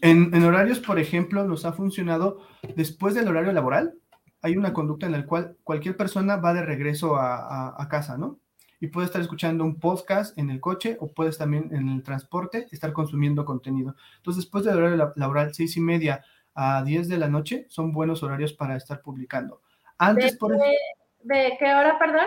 En, 0.00 0.34
en 0.34 0.44
horarios, 0.44 0.80
por 0.80 0.98
ejemplo, 0.98 1.44
nos 1.44 1.64
ha 1.64 1.72
funcionado 1.72 2.40
después 2.74 3.14
del 3.14 3.28
horario 3.28 3.52
laboral. 3.52 3.94
Hay 4.42 4.56
una 4.56 4.72
conducta 4.72 5.06
en 5.06 5.12
la 5.12 5.24
cual 5.24 5.56
cualquier 5.62 5.96
persona 5.96 6.36
va 6.36 6.52
de 6.52 6.62
regreso 6.64 7.14
a, 7.16 7.36
a- 7.68 7.74
a 7.80 7.88
casa, 7.88 8.18
¿no? 8.18 8.38
Y 8.80 8.88
puede 8.88 9.06
estar 9.06 9.20
escuchando 9.20 9.64
un 9.64 9.80
podcast 9.80 10.36
en 10.38 10.50
el 10.50 10.60
coche 10.60 10.96
o 11.00 11.08
puedes 11.12 11.36
también 11.38 11.68
en 11.74 11.88
el 11.88 12.02
transporte 12.02 12.66
estar 12.70 12.92
consumiendo 12.92 13.44
contenido. 13.44 13.96
Entonces, 14.18 14.44
después 14.44 14.64
del 14.64 14.76
horario 14.76 14.96
la- 14.96 15.12
laboral, 15.16 15.52
seis 15.54 15.76
y 15.76 15.80
media 15.80 16.22
a 16.54 16.82
10 16.84 17.08
de 17.08 17.18
la 17.18 17.28
noche, 17.28 17.66
son 17.68 17.92
buenos 17.92 18.22
horarios 18.22 18.52
para 18.52 18.76
estar 18.76 19.00
publicando. 19.02 19.60
Antes, 19.98 20.36
por 20.36 20.52
ejemplo, 20.54 20.72
¿De 21.24 21.56
qué 21.58 21.74
hora, 21.74 21.98
perdón? 21.98 22.26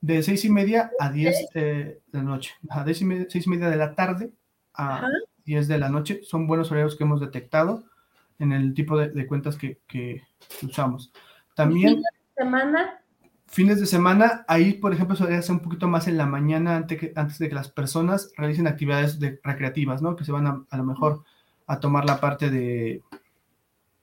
de 0.00 0.22
seis 0.24 0.44
y 0.44 0.50
media 0.50 0.90
a 0.98 1.10
10 1.12 1.48
de 1.54 2.00
la 2.10 2.22
noche, 2.22 2.52
a 2.68 2.84
seis 2.84 3.00
y 3.02 3.04
media, 3.04 3.26
seis 3.28 3.46
y 3.46 3.50
media 3.50 3.68
de 3.70 3.76
la 3.76 3.94
tarde 3.94 4.32
a 4.74 4.96
Ajá. 4.96 5.08
10 5.44 5.68
de 5.68 5.78
la 5.78 5.88
noche, 5.88 6.20
son 6.24 6.48
buenos 6.48 6.70
horarios 6.72 6.96
que 6.96 7.04
hemos 7.04 7.20
detectado 7.20 7.84
en 8.40 8.50
el 8.52 8.74
tipo 8.74 8.98
de, 8.98 9.10
de 9.10 9.26
cuentas 9.28 9.56
que, 9.56 9.78
que 9.86 10.22
usamos. 10.62 11.12
También. 11.54 12.02
Fines 13.52 13.78
de 13.78 13.86
semana, 13.86 14.46
ahí 14.48 14.72
por 14.72 14.94
ejemplo 14.94 15.14
se 15.14 15.24
hacer 15.24 15.54
un 15.54 15.60
poquito 15.60 15.86
más 15.86 16.08
en 16.08 16.16
la 16.16 16.24
mañana 16.24 16.74
antes, 16.74 16.98
que, 16.98 17.12
antes 17.14 17.38
de 17.38 17.50
que 17.50 17.54
las 17.54 17.68
personas 17.68 18.32
realicen 18.36 18.66
actividades 18.66 19.20
de, 19.20 19.38
recreativas, 19.44 20.00
¿no? 20.00 20.16
Que 20.16 20.24
se 20.24 20.32
van 20.32 20.46
a, 20.46 20.64
a 20.70 20.76
lo 20.78 20.84
mejor 20.84 21.22
a 21.66 21.78
tomar 21.78 22.06
la 22.06 22.18
parte 22.18 22.50
de, 22.50 23.02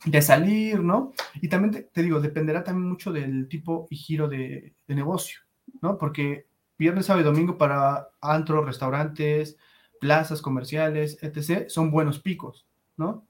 de 0.05 0.21
salir, 0.21 0.81
¿no? 0.81 1.13
Y 1.41 1.49
también 1.49 1.71
te, 1.73 1.81
te 1.81 2.03
digo, 2.03 2.21
dependerá 2.21 2.63
también 2.63 2.87
mucho 2.87 3.11
del 3.11 3.47
tipo 3.47 3.87
y 3.89 3.95
giro 3.95 4.27
de, 4.27 4.73
de 4.87 4.95
negocio, 4.95 5.39
¿no? 5.81 5.97
Porque 5.97 6.45
viernes, 6.77 7.07
sábado 7.07 7.21
y 7.21 7.33
domingo 7.33 7.57
para 7.57 8.09
antros, 8.21 8.65
restaurantes, 8.67 9.57
plazas 9.99 10.43
comerciales, 10.43 11.17
etc., 11.23 11.67
son 11.69 11.89
buenos 11.89 12.19
picos, 12.19 12.67
¿no? 12.97 13.25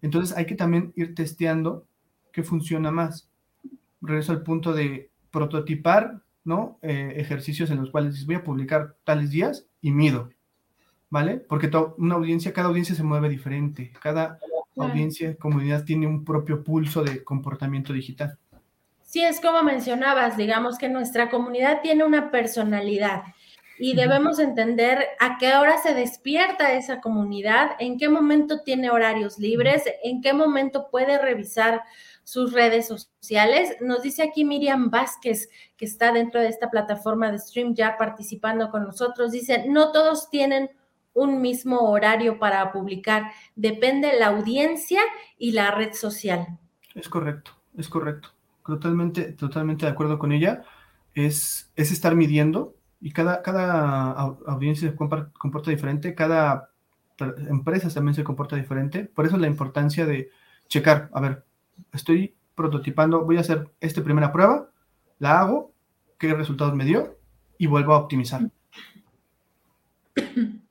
Entonces 0.00 0.36
hay 0.36 0.46
que 0.46 0.54
también 0.54 0.92
ir 0.94 1.16
testeando 1.16 1.88
qué 2.32 2.44
funciona 2.44 2.92
más. 2.92 3.28
Regreso 4.00 4.30
al 4.30 4.44
punto 4.44 4.72
de 4.72 5.10
prototipar, 5.36 6.22
¿no? 6.44 6.78
Eh, 6.80 7.12
ejercicios 7.16 7.70
en 7.70 7.76
los 7.76 7.90
cuales 7.90 8.24
voy 8.24 8.36
a 8.36 8.42
publicar 8.42 8.96
tales 9.04 9.30
días 9.30 9.66
y 9.82 9.90
mido, 9.90 10.30
¿vale? 11.10 11.36
Porque 11.36 11.70
una 11.98 12.14
audiencia, 12.14 12.54
cada 12.54 12.68
audiencia 12.68 12.94
se 12.94 13.02
mueve 13.02 13.28
diferente, 13.28 13.92
cada 14.00 14.38
Claro. 14.38 14.90
audiencia, 14.90 15.36
comunidad 15.36 15.84
tiene 15.84 16.06
un 16.06 16.24
propio 16.24 16.64
pulso 16.64 17.04
de 17.04 17.22
comportamiento 17.22 17.92
digital. 17.92 18.38
Sí, 19.02 19.22
es 19.22 19.42
como 19.42 19.62
mencionabas, 19.62 20.38
digamos 20.38 20.78
que 20.78 20.88
nuestra 20.88 21.28
comunidad 21.28 21.82
tiene 21.82 22.02
una 22.04 22.30
personalidad 22.30 23.22
y 23.78 23.94
debemos 23.94 24.38
entender 24.38 25.04
a 25.20 25.36
qué 25.38 25.54
hora 25.54 25.76
se 25.82 25.92
despierta 25.92 26.72
esa 26.72 27.02
comunidad, 27.02 27.72
en 27.78 27.98
qué 27.98 28.08
momento 28.08 28.62
tiene 28.62 28.88
horarios 28.88 29.38
libres, 29.38 29.82
en 30.02 30.22
qué 30.22 30.32
momento 30.32 30.88
puede 30.90 31.18
revisar 31.18 31.82
sus 32.26 32.52
redes 32.52 32.88
sociales. 32.88 33.76
Nos 33.80 34.02
dice 34.02 34.24
aquí 34.24 34.44
Miriam 34.44 34.90
Vázquez, 34.90 35.48
que 35.76 35.84
está 35.84 36.12
dentro 36.12 36.40
de 36.40 36.48
esta 36.48 36.70
plataforma 36.70 37.30
de 37.30 37.38
stream 37.38 37.72
ya 37.72 37.96
participando 37.96 38.68
con 38.68 38.82
nosotros, 38.82 39.30
dice, 39.30 39.64
no 39.68 39.92
todos 39.92 40.28
tienen 40.28 40.70
un 41.14 41.40
mismo 41.40 41.88
horario 41.88 42.40
para 42.40 42.72
publicar, 42.72 43.30
depende 43.54 44.18
la 44.18 44.26
audiencia 44.26 45.00
y 45.38 45.52
la 45.52 45.70
red 45.70 45.92
social. 45.92 46.58
Es 46.96 47.08
correcto, 47.08 47.52
es 47.78 47.88
correcto. 47.88 48.30
Totalmente, 48.66 49.32
totalmente 49.34 49.86
de 49.86 49.92
acuerdo 49.92 50.18
con 50.18 50.32
ella. 50.32 50.64
Es, 51.14 51.70
es 51.76 51.92
estar 51.92 52.16
midiendo 52.16 52.74
y 53.00 53.12
cada, 53.12 53.40
cada 53.42 54.16
au- 54.16 54.38
audiencia 54.48 54.90
se 54.90 54.96
comporta 54.96 55.70
diferente, 55.70 56.16
cada 56.16 56.70
empresa 57.48 57.88
también 57.88 58.16
se 58.16 58.24
comporta 58.24 58.56
diferente. 58.56 59.04
Por 59.04 59.26
eso 59.26 59.36
la 59.36 59.46
importancia 59.46 60.04
de 60.06 60.30
checar, 60.66 61.08
a 61.12 61.20
ver, 61.20 61.44
estoy 61.92 62.34
prototipando, 62.54 63.24
voy 63.24 63.36
a 63.36 63.40
hacer 63.40 63.68
esta 63.80 64.02
primera 64.02 64.32
prueba, 64.32 64.70
la 65.18 65.40
hago, 65.40 65.72
qué 66.18 66.34
resultados 66.34 66.74
me 66.74 66.84
dio 66.84 67.16
y 67.58 67.66
vuelvo 67.66 67.94
a 67.94 67.98
optimizar. 67.98 68.42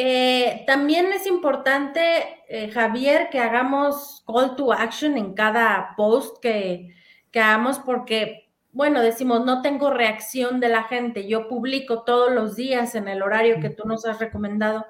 Eh, 0.00 0.62
también 0.64 1.06
es 1.12 1.26
importante, 1.26 2.00
eh, 2.48 2.70
Javier, 2.70 3.30
que 3.32 3.40
hagamos 3.40 4.22
call 4.28 4.54
to 4.54 4.72
action 4.72 5.18
en 5.18 5.34
cada 5.34 5.94
post 5.96 6.40
que, 6.40 6.94
que 7.32 7.40
hagamos 7.40 7.80
porque, 7.80 8.48
bueno, 8.70 9.00
decimos, 9.02 9.44
no 9.44 9.60
tengo 9.60 9.90
reacción 9.90 10.60
de 10.60 10.68
la 10.68 10.84
gente, 10.84 11.26
yo 11.26 11.48
publico 11.48 12.04
todos 12.04 12.32
los 12.32 12.54
días 12.54 12.94
en 12.94 13.08
el 13.08 13.22
horario 13.22 13.58
que 13.58 13.70
tú 13.70 13.88
nos 13.88 14.06
has 14.06 14.20
recomendado, 14.20 14.86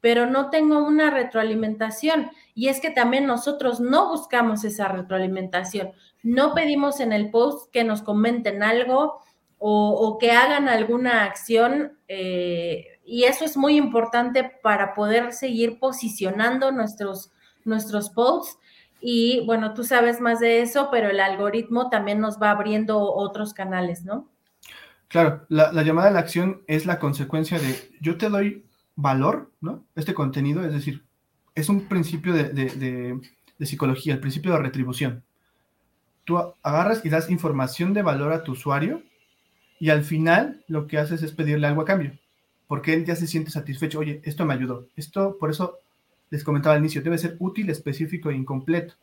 pero 0.00 0.26
no 0.26 0.50
tengo 0.50 0.84
una 0.84 1.10
retroalimentación. 1.10 2.30
Y 2.54 2.68
es 2.68 2.80
que 2.80 2.90
también 2.90 3.26
nosotros 3.26 3.80
no 3.80 4.08
buscamos 4.08 4.64
esa 4.64 4.88
retroalimentación, 4.88 5.92
no 6.22 6.54
pedimos 6.54 7.00
en 7.00 7.12
el 7.12 7.30
post 7.30 7.72
que 7.72 7.84
nos 7.84 8.02
comenten 8.02 8.62
algo 8.62 9.20
o, 9.60 10.18
que 10.20 10.32
hagan 10.32 10.68
alguna 10.68 11.24
acción. 11.24 11.98
eh, 12.08 12.98
y 13.08 13.24
eso 13.24 13.46
es 13.46 13.56
muy 13.56 13.78
importante 13.78 14.52
para 14.62 14.92
poder 14.92 15.32
seguir 15.32 15.78
posicionando 15.78 16.70
nuestros, 16.72 17.32
nuestros 17.64 18.10
posts. 18.10 18.58
Y 19.00 19.46
bueno, 19.46 19.72
tú 19.72 19.82
sabes 19.82 20.20
más 20.20 20.40
de 20.40 20.60
eso, 20.60 20.90
pero 20.90 21.08
el 21.08 21.18
algoritmo 21.18 21.88
también 21.88 22.20
nos 22.20 22.38
va 22.38 22.50
abriendo 22.50 23.00
otros 23.00 23.54
canales, 23.54 24.04
¿no? 24.04 24.28
Claro, 25.08 25.46
la, 25.48 25.72
la 25.72 25.82
llamada 25.82 26.08
a 26.08 26.10
la 26.10 26.18
acción 26.18 26.62
es 26.66 26.84
la 26.84 26.98
consecuencia 26.98 27.58
de 27.58 27.74
yo 28.02 28.18
te 28.18 28.28
doy 28.28 28.67
valor, 28.98 29.52
¿no? 29.62 29.84
Este 29.96 30.12
contenido, 30.14 30.64
es 30.66 30.74
decir, 30.74 31.04
es 31.54 31.70
un 31.70 31.88
principio 31.88 32.34
de, 32.34 32.44
de- 32.50 32.70
de- 32.70 33.20
de 33.58 33.66
psicología, 33.66 34.14
el 34.14 34.20
principio 34.20 34.52
de 34.52 34.58
retribución. 34.58 35.24
Tú 36.24 36.38
agarras 36.62 37.04
y 37.04 37.08
das 37.08 37.30
información 37.30 37.94
de 37.94 38.02
valor 38.02 38.32
a 38.32 38.44
tu 38.44 38.52
usuario 38.52 39.02
y 39.80 39.90
al 39.90 40.04
final 40.04 40.64
lo 40.68 40.86
que 40.86 40.98
haces 40.98 41.22
es 41.22 41.32
pedirle 41.32 41.66
algo 41.68 41.82
a 41.82 41.86
cambio, 41.86 42.12
porque 42.68 42.94
él 42.94 43.04
ya 43.06 43.16
se 43.16 43.26
siente 43.28 43.50
satisfecho. 43.50 44.00
Oye, 44.00 44.20
esto 44.24 44.46
me 44.46 44.54
ayudó. 44.54 44.88
Esto, 44.96 45.38
por 45.40 45.50
eso 45.50 45.76
les 46.30 46.44
comentaba 46.44 46.74
al 46.76 46.82
inicio, 46.82 47.02
debe 47.02 47.18
ser 47.18 47.36
útil, 47.40 47.70
específico 47.70 48.30
e 48.30 48.36
incompleto, 48.36 48.94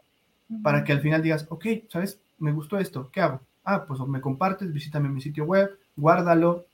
para 0.64 0.84
que 0.84 0.94
al 0.94 1.02
final 1.02 1.24
digas, 1.24 1.48
ok, 1.50 1.66
¿sabes? 1.90 2.22
Me 2.40 2.52
gustó 2.54 2.78
esto, 2.80 3.10
¿qué 3.12 3.22
hago? 3.22 3.42
Ah, 3.64 3.86
pues 3.88 4.00
me 4.02 4.22
compartes, 4.22 4.74
visítame 4.74 5.10
mi 5.10 5.22
sitio 5.22 5.46
web, 5.46 5.78
guárdalo, 5.96 6.66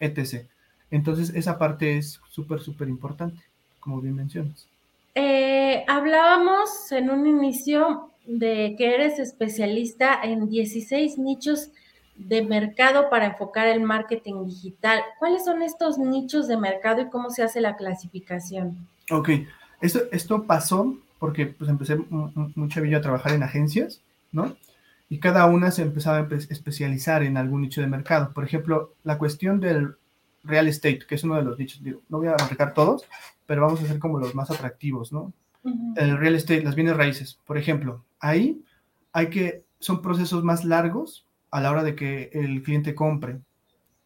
etc. 0.00 0.48
Entonces, 0.94 1.32
esa 1.34 1.58
parte 1.58 1.98
es 1.98 2.20
súper, 2.30 2.60
súper 2.60 2.88
importante, 2.88 3.42
como 3.80 4.00
bien 4.00 4.14
mencionas. 4.14 4.68
Eh, 5.16 5.84
hablábamos 5.88 6.92
en 6.92 7.10
un 7.10 7.26
inicio 7.26 8.10
de 8.26 8.76
que 8.78 8.94
eres 8.94 9.18
especialista 9.18 10.20
en 10.22 10.48
16 10.48 11.18
nichos 11.18 11.70
de 12.14 12.42
mercado 12.42 13.10
para 13.10 13.26
enfocar 13.26 13.66
el 13.66 13.80
marketing 13.80 14.46
digital. 14.46 15.00
¿Cuáles 15.18 15.44
son 15.44 15.62
estos 15.62 15.98
nichos 15.98 16.46
de 16.46 16.58
mercado 16.58 17.02
y 17.02 17.10
cómo 17.10 17.30
se 17.30 17.42
hace 17.42 17.60
la 17.60 17.74
clasificación? 17.74 18.86
Ok, 19.10 19.30
esto, 19.80 19.98
esto 20.12 20.44
pasó 20.44 20.96
porque 21.18 21.46
pues 21.46 21.68
empecé 21.68 21.96
muy 21.96 22.68
chavillo 22.68 22.98
a 22.98 23.02
trabajar 23.02 23.32
en 23.32 23.42
agencias, 23.42 24.00
¿no? 24.30 24.56
Y 25.10 25.18
cada 25.18 25.46
una 25.46 25.72
se 25.72 25.82
empezaba 25.82 26.18
a 26.18 26.34
especializar 26.50 27.24
en 27.24 27.36
algún 27.36 27.62
nicho 27.62 27.80
de 27.80 27.88
mercado. 27.88 28.32
Por 28.32 28.44
ejemplo, 28.44 28.92
la 29.02 29.18
cuestión 29.18 29.58
del 29.58 29.96
real 30.44 30.68
estate, 30.68 31.00
que 31.08 31.14
es 31.14 31.24
uno 31.24 31.36
de 31.36 31.42
los 31.42 31.58
nichos, 31.58 31.82
digo, 31.82 32.02
no 32.08 32.18
voy 32.18 32.28
a 32.28 32.36
marcar 32.38 32.74
todos, 32.74 33.04
pero 33.46 33.62
vamos 33.62 33.80
a 33.80 33.84
hacer 33.84 33.98
como 33.98 34.18
los 34.18 34.34
más 34.34 34.50
atractivos, 34.50 35.12
¿no? 35.12 35.32
El 35.96 36.18
real 36.18 36.34
estate, 36.34 36.62
las 36.62 36.74
bienes 36.74 36.96
raíces, 36.96 37.40
por 37.46 37.56
ejemplo, 37.56 38.04
ahí 38.20 38.62
hay 39.12 39.30
que, 39.30 39.64
son 39.78 40.02
procesos 40.02 40.44
más 40.44 40.64
largos 40.64 41.26
a 41.50 41.60
la 41.60 41.70
hora 41.70 41.82
de 41.82 41.94
que 41.94 42.30
el 42.32 42.62
cliente 42.62 42.94
compre, 42.94 43.40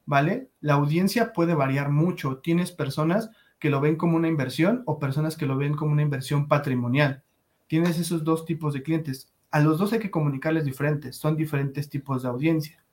¿vale? 0.06 0.50
La 0.60 0.74
audiencia 0.74 1.32
puede 1.32 1.54
variar 1.54 1.90
mucho. 1.90 2.38
Tienes 2.38 2.72
personas 2.72 3.30
que 3.58 3.70
lo 3.70 3.80
ven 3.80 3.96
como 3.96 4.16
una 4.16 4.28
inversión 4.28 4.82
o 4.86 4.98
personas 4.98 5.36
que 5.36 5.46
lo 5.46 5.56
ven 5.56 5.74
como 5.74 5.92
una 5.92 6.02
inversión 6.02 6.46
patrimonial. 6.46 7.22
Tienes 7.66 7.98
esos 7.98 8.24
dos 8.24 8.44
tipos 8.44 8.74
de 8.74 8.82
clientes. 8.82 9.32
A 9.50 9.60
los 9.60 9.78
dos 9.78 9.92
hay 9.92 9.98
que 9.98 10.10
comunicarles 10.10 10.64
diferentes, 10.64 11.16
son 11.16 11.36
diferentes 11.36 11.88
tipos 11.88 12.22
de 12.22 12.28
audiencia, 12.28 12.84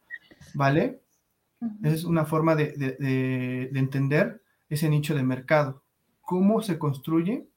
¿vale? 0.54 1.02
Es 1.84 2.04
una 2.04 2.26
forma 2.26 2.56
de, 2.56 3.70
entender 3.74 4.42
ese 4.70 4.90
nicho 4.90 5.16
de 5.16 5.24
mercado. 5.24 5.84
¿Cómo 6.22 6.62
se 6.62 6.78
construye? 6.78 7.48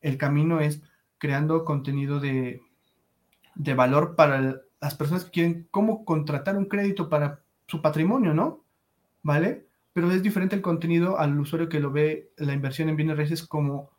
El 0.00 0.16
camino 0.16 0.60
es 0.60 0.82
creando 1.18 1.64
contenido 1.64 2.18
de, 2.18 2.60
de 3.54 3.74
valor 3.74 4.16
para 4.16 4.62
las 4.80 4.94
personas 4.94 5.24
que 5.24 5.30
quieren 5.30 5.68
cómo 5.70 6.04
contratar 6.04 6.56
un 6.56 6.66
crédito 6.66 7.08
para 7.08 7.40
su 7.66 7.80
patrimonio, 7.80 8.34
¿no? 8.34 8.64
¿Vale? 9.22 9.66
Pero 9.92 10.10
es 10.10 10.22
diferente 10.22 10.56
el 10.56 10.62
contenido 10.62 11.18
al 11.18 11.38
usuario 11.38 11.68
que 11.68 11.80
lo 11.80 11.92
ve 11.92 12.32
la 12.36 12.54
inversión 12.54 12.88
en 12.88 12.96
bienes 12.96 13.16
raíces 13.16 13.46
como 13.46 13.90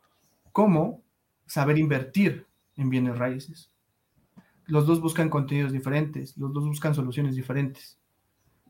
cómo 0.52 1.02
saber 1.46 1.78
invertir 1.78 2.46
en 2.76 2.90
bienes 2.90 3.18
raíces. 3.18 3.70
Los 4.66 4.86
dos 4.86 5.00
buscan 5.00 5.28
contenidos 5.28 5.72
diferentes, 5.72 6.36
los 6.36 6.52
dos 6.52 6.64
buscan 6.66 6.94
soluciones 6.94 7.36
diferentes. 7.36 7.98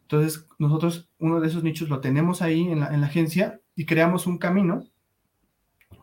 Entonces, 0.04 0.46
nosotros 0.58 1.08
uno 1.18 1.40
de 1.40 1.48
esos 1.48 1.62
nichos 1.62 1.88
lo 1.88 2.00
tenemos 2.00 2.42
ahí 2.42 2.68
en 2.68 2.80
la, 2.80 2.86
agencia 2.86 3.60
y 3.74 3.86
creamos 3.86 4.26
un 4.26 4.38
camino 4.38 4.84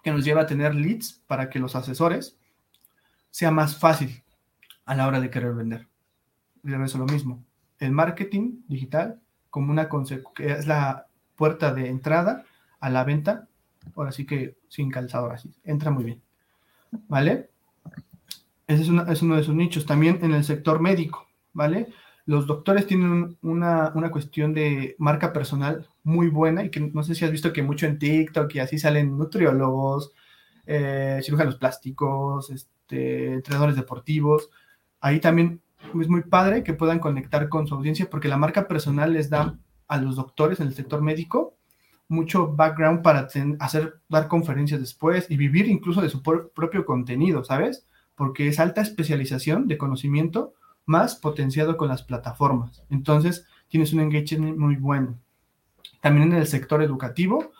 que 0.03 0.11
nos 0.11 0.25
lleva 0.25 0.41
a 0.41 0.45
tener 0.47 0.73
leads 0.73 1.21
para 1.27 1.49
que 1.49 1.59
los 1.59 1.75
asesores 1.75 2.37
sea 3.29 3.51
más 3.51 3.77
fácil 3.77 4.23
a 4.85 4.95
la 4.95 5.07
hora 5.07 5.19
de 5.19 5.29
querer 5.29 5.53
vender. 5.53 5.87
Y 6.63 6.73
eso 6.73 6.97
lo 6.97 7.05
mismo. 7.05 7.43
El 7.77 7.91
marketing 7.91 8.61
digital 8.67 9.19
como 9.51 9.71
una 9.71 9.89
que 10.35 10.51
es 10.51 10.65
la 10.65 11.07
puerta 11.35 11.73
de 11.73 11.87
entrada 11.87 12.45
a 12.79 12.89
la 12.89 13.03
venta, 13.03 13.47
ahora 13.95 14.11
sí 14.11 14.25
que 14.25 14.57
sin 14.67 14.89
calzador 14.89 15.33
así, 15.33 15.53
entra 15.63 15.91
muy 15.91 16.03
bien. 16.03 16.21
¿Vale? 17.07 17.49
Ese 18.67 18.83
es, 18.83 19.21
uno 19.21 19.35
de 19.35 19.43
sus 19.43 19.53
nichos. 19.53 19.85
También 19.85 20.19
en 20.21 20.33
el 20.33 20.43
sector 20.43 20.79
médico, 20.79 21.27
¿vale? 21.53 21.93
Los 22.31 22.47
doctores 22.47 22.87
tienen 22.87 23.37
una, 23.41 23.91
cuestión 24.09 24.53
de 24.53 24.95
marca 24.97 25.33
personal 25.33 25.89
muy 26.03 26.29
buena 26.29 26.63
y 26.63 26.69
que 26.71 26.79
no 26.79 27.03
sé 27.03 27.13
si 27.13 27.25
has 27.25 27.31
visto 27.31 27.51
que 27.51 27.61
mucho 27.61 27.85
en 27.85 27.99
TikTok 27.99 28.55
y 28.55 28.59
así 28.59 28.79
salen 28.79 29.17
nutriólogos, 29.17 30.13
eh, 30.65 31.19
cirujanos 31.23 31.57
plásticos, 31.57 32.49
este, 32.49 33.33
entrenadores 33.33 33.75
deportivos. 33.75 34.49
Ahí 35.01 35.19
también 35.19 35.61
es 35.99 36.07
muy 36.07 36.21
padre 36.21 36.63
que 36.63 36.73
puedan 36.73 36.99
conectar 36.99 37.49
con 37.49 37.67
su 37.67 37.75
audiencia 37.75 38.09
porque 38.09 38.29
la 38.29 38.37
marca 38.37 38.65
personal 38.65 39.11
les 39.11 39.29
da 39.29 39.59
a 39.89 39.97
los 39.97 40.15
doctores 40.15 40.61
en 40.61 40.67
el 40.67 40.73
sector 40.73 41.01
médico 41.01 41.57
mucho 42.07 42.47
background 42.47 43.01
para 43.01 43.27
hacer, 43.59 43.99
dar 44.07 44.27
conferencias 44.29 44.79
después 44.79 45.29
y 45.29 45.35
vivir 45.35 45.67
incluso 45.67 46.01
de 46.01 46.09
su 46.09 46.21
propio 46.21 46.85
contenido, 46.85 47.43
¿sabes? 47.43 47.85
Porque 48.15 48.47
es 48.47 48.59
alta 48.59 48.81
especialización 48.81 49.67
de 49.67 49.77
conocimiento 49.77 50.53
más 50.85 51.15
potenciado 51.15 51.77
con 51.77 51.87
las 51.87 52.03
plataformas. 52.03 52.83
Entonces, 52.89 53.45
tienes 53.67 53.93
un 53.93 54.01
engagement 54.01 54.57
muy 54.57 54.75
bueno. 54.75 55.17
También 56.01 56.31
en 56.31 56.39
el 56.39 56.47
sector 56.47 56.81
educativo, 56.83 57.51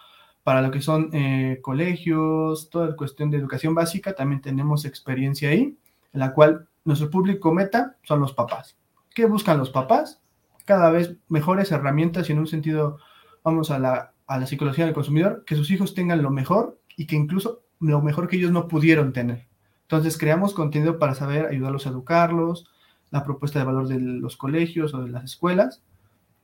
para 0.43 0.61
lo 0.61 0.71
que 0.71 0.81
son 0.81 1.09
eh, 1.13 1.59
colegios, 1.61 2.69
toda 2.69 2.87
la 2.89 2.95
cuestión 2.95 3.29
de 3.29 3.37
educación 3.37 3.75
básica, 3.75 4.13
también 4.13 4.41
tenemos 4.41 4.85
experiencia 4.85 5.49
ahí, 5.49 5.77
en 6.13 6.19
la 6.19 6.33
cual 6.33 6.67
nuestro 6.83 7.09
público 7.09 7.53
meta 7.53 7.97
son 8.03 8.19
los 8.19 8.33
papás. 8.33 8.77
¿Qué 9.13 9.25
buscan 9.25 9.57
los 9.57 9.69
papás? 9.69 10.21
Cada 10.65 10.89
vez 10.89 11.15
mejores 11.29 11.71
herramientas 11.71 12.29
y 12.29 12.33
en 12.33 12.39
un 12.39 12.47
sentido, 12.47 12.97
vamos 13.43 13.69
a 13.71 13.79
la, 13.79 14.13
a 14.25 14.39
la 14.39 14.47
psicología 14.47 14.85
del 14.85 14.93
consumidor, 14.93 15.43
que 15.45 15.55
sus 15.55 15.69
hijos 15.69 15.93
tengan 15.93 16.23
lo 16.23 16.31
mejor 16.31 16.79
y 16.97 17.05
que 17.05 17.15
incluso 17.15 17.61
lo 17.79 18.01
mejor 18.01 18.27
que 18.27 18.37
ellos 18.37 18.51
no 18.51 18.67
pudieron 18.67 19.13
tener. 19.13 19.47
Entonces 19.83 20.17
creamos 20.17 20.53
contenido 20.53 20.99
para 20.99 21.15
saber 21.15 21.47
ayudarlos 21.47 21.85
a 21.85 21.89
educarlos, 21.89 22.69
la 23.11 23.23
propuesta 23.23 23.59
de 23.59 23.65
valor 23.65 23.87
de 23.87 23.99
los 23.99 24.37
colegios 24.37 24.93
o 24.93 25.03
de 25.03 25.09
las 25.09 25.23
escuelas. 25.25 25.81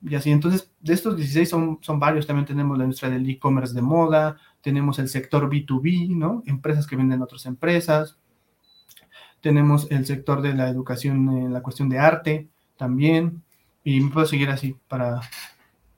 Y 0.02 0.14
así, 0.16 0.32
entonces, 0.32 0.72
de 0.80 0.94
estos 0.94 1.18
16 1.18 1.50
son, 1.50 1.80
son 1.82 2.00
varios. 2.00 2.28
También 2.28 2.46
tenemos 2.46 2.78
la 2.78 2.84
industria 2.84 3.10
del 3.10 3.28
e-commerce 3.28 3.74
de 3.74 3.82
moda, 3.82 4.38
tenemos 4.62 5.00
el 5.00 5.10
sector 5.10 5.50
B2B, 5.50 6.16
¿no? 6.16 6.44
Empresas 6.46 6.86
que 6.86 6.96
venden 6.96 7.22
a 7.22 7.24
otras 7.24 7.46
empresas. 7.46 8.18
Tenemos 9.42 9.90
el 9.90 10.06
sector 10.06 10.42
de 10.42 10.54
la 10.54 10.70
educación 10.70 11.30
en 11.30 11.54
la 11.54 11.62
cuestión 11.62 11.90
de 11.90 12.00
arte 12.00 12.48
también. 12.78 13.42
Y 13.84 14.02
me 14.02 14.12
puedo 14.12 14.28
seguir 14.28 14.50
así 14.50 14.76
para, 14.88 15.22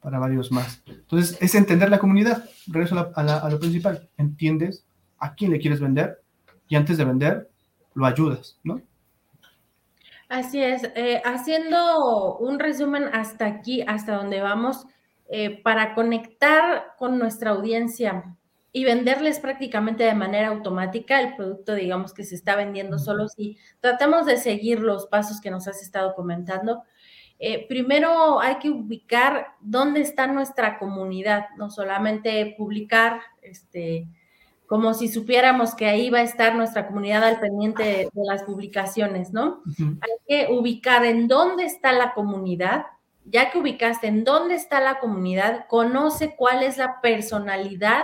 para 0.01 0.19
varios 0.19 0.51
más. 0.51 0.81
Entonces, 0.85 1.37
es 1.41 1.55
entender 1.55 1.89
la 1.89 1.99
comunidad. 1.99 2.45
Regreso 2.67 3.11
a, 3.15 3.21
a 3.21 3.49
lo 3.49 3.59
principal. 3.59 4.07
Entiendes 4.17 4.85
a 5.17 5.33
quién 5.33 5.51
le 5.51 5.59
quieres 5.59 5.79
vender 5.79 6.21
y 6.69 6.75
antes 6.75 6.97
de 6.97 7.03
vender, 7.03 7.49
lo 7.95 8.05
ayudas, 8.05 8.57
¿no? 8.63 8.79
Así 10.29 10.61
es, 10.61 10.83
eh, 10.95 11.23
haciendo 11.25 12.37
un 12.37 12.59
resumen 12.59 13.05
hasta 13.13 13.47
aquí, 13.47 13.83
hasta 13.87 14.15
donde 14.15 14.41
vamos, 14.41 14.85
eh, 15.27 15.61
para 15.63 15.95
conectar 15.95 16.93
con 16.99 17.17
nuestra 17.17 17.49
audiencia 17.49 18.37
y 18.71 18.83
venderles 18.83 19.39
prácticamente 19.39 20.03
de 20.03 20.13
manera 20.13 20.49
automática 20.49 21.19
el 21.19 21.35
producto, 21.35 21.73
digamos, 21.73 22.13
que 22.13 22.23
se 22.23 22.35
está 22.35 22.55
vendiendo 22.55 22.99
solo 22.99 23.27
si 23.27 23.57
tratamos 23.79 24.27
de 24.27 24.37
seguir 24.37 24.81
los 24.81 25.07
pasos 25.07 25.41
que 25.41 25.49
nos 25.49 25.67
has 25.67 25.81
estado 25.81 26.13
comentando. 26.13 26.83
Eh, 27.39 27.67
primero 27.67 28.39
hay 28.39 28.59
que 28.59 28.69
ubicar 28.69 29.55
dónde 29.61 30.01
está 30.01 30.27
nuestra 30.27 30.77
comunidad, 30.77 31.45
no 31.57 31.71
solamente 31.71 32.53
publicar 32.55 33.21
este, 33.41 34.07
como 34.69 34.93
si 34.93 35.07
supiéramos 35.07 35.73
que 35.73 35.87
ahí 35.87 36.11
va 36.11 36.19
a 36.19 36.21
estar 36.21 36.53
nuestra 36.53 36.85
comunidad 36.85 37.23
al 37.23 37.39
pendiente 37.39 37.83
de, 37.83 38.09
las 38.13 38.43
publicaciones, 38.43 39.33
¿no? 39.33 39.63
Hay 39.79 40.11
que 40.27 40.53
ubicar 40.53 41.03
en 41.05 41.27
dónde 41.27 41.65
está 41.65 41.91
la 41.91 42.13
comunidad. 42.13 42.85
Ya 43.25 43.49
que 43.49 43.57
ubicaste 43.57 44.05
en 44.05 44.23
dónde 44.23 44.53
está 44.53 44.79
la 44.79 44.99
comunidad, 44.99 45.65
conoce 45.67 46.35
cuál 46.35 46.61
es 46.61 46.77
la 46.77 47.01
personalidad, 47.01 48.03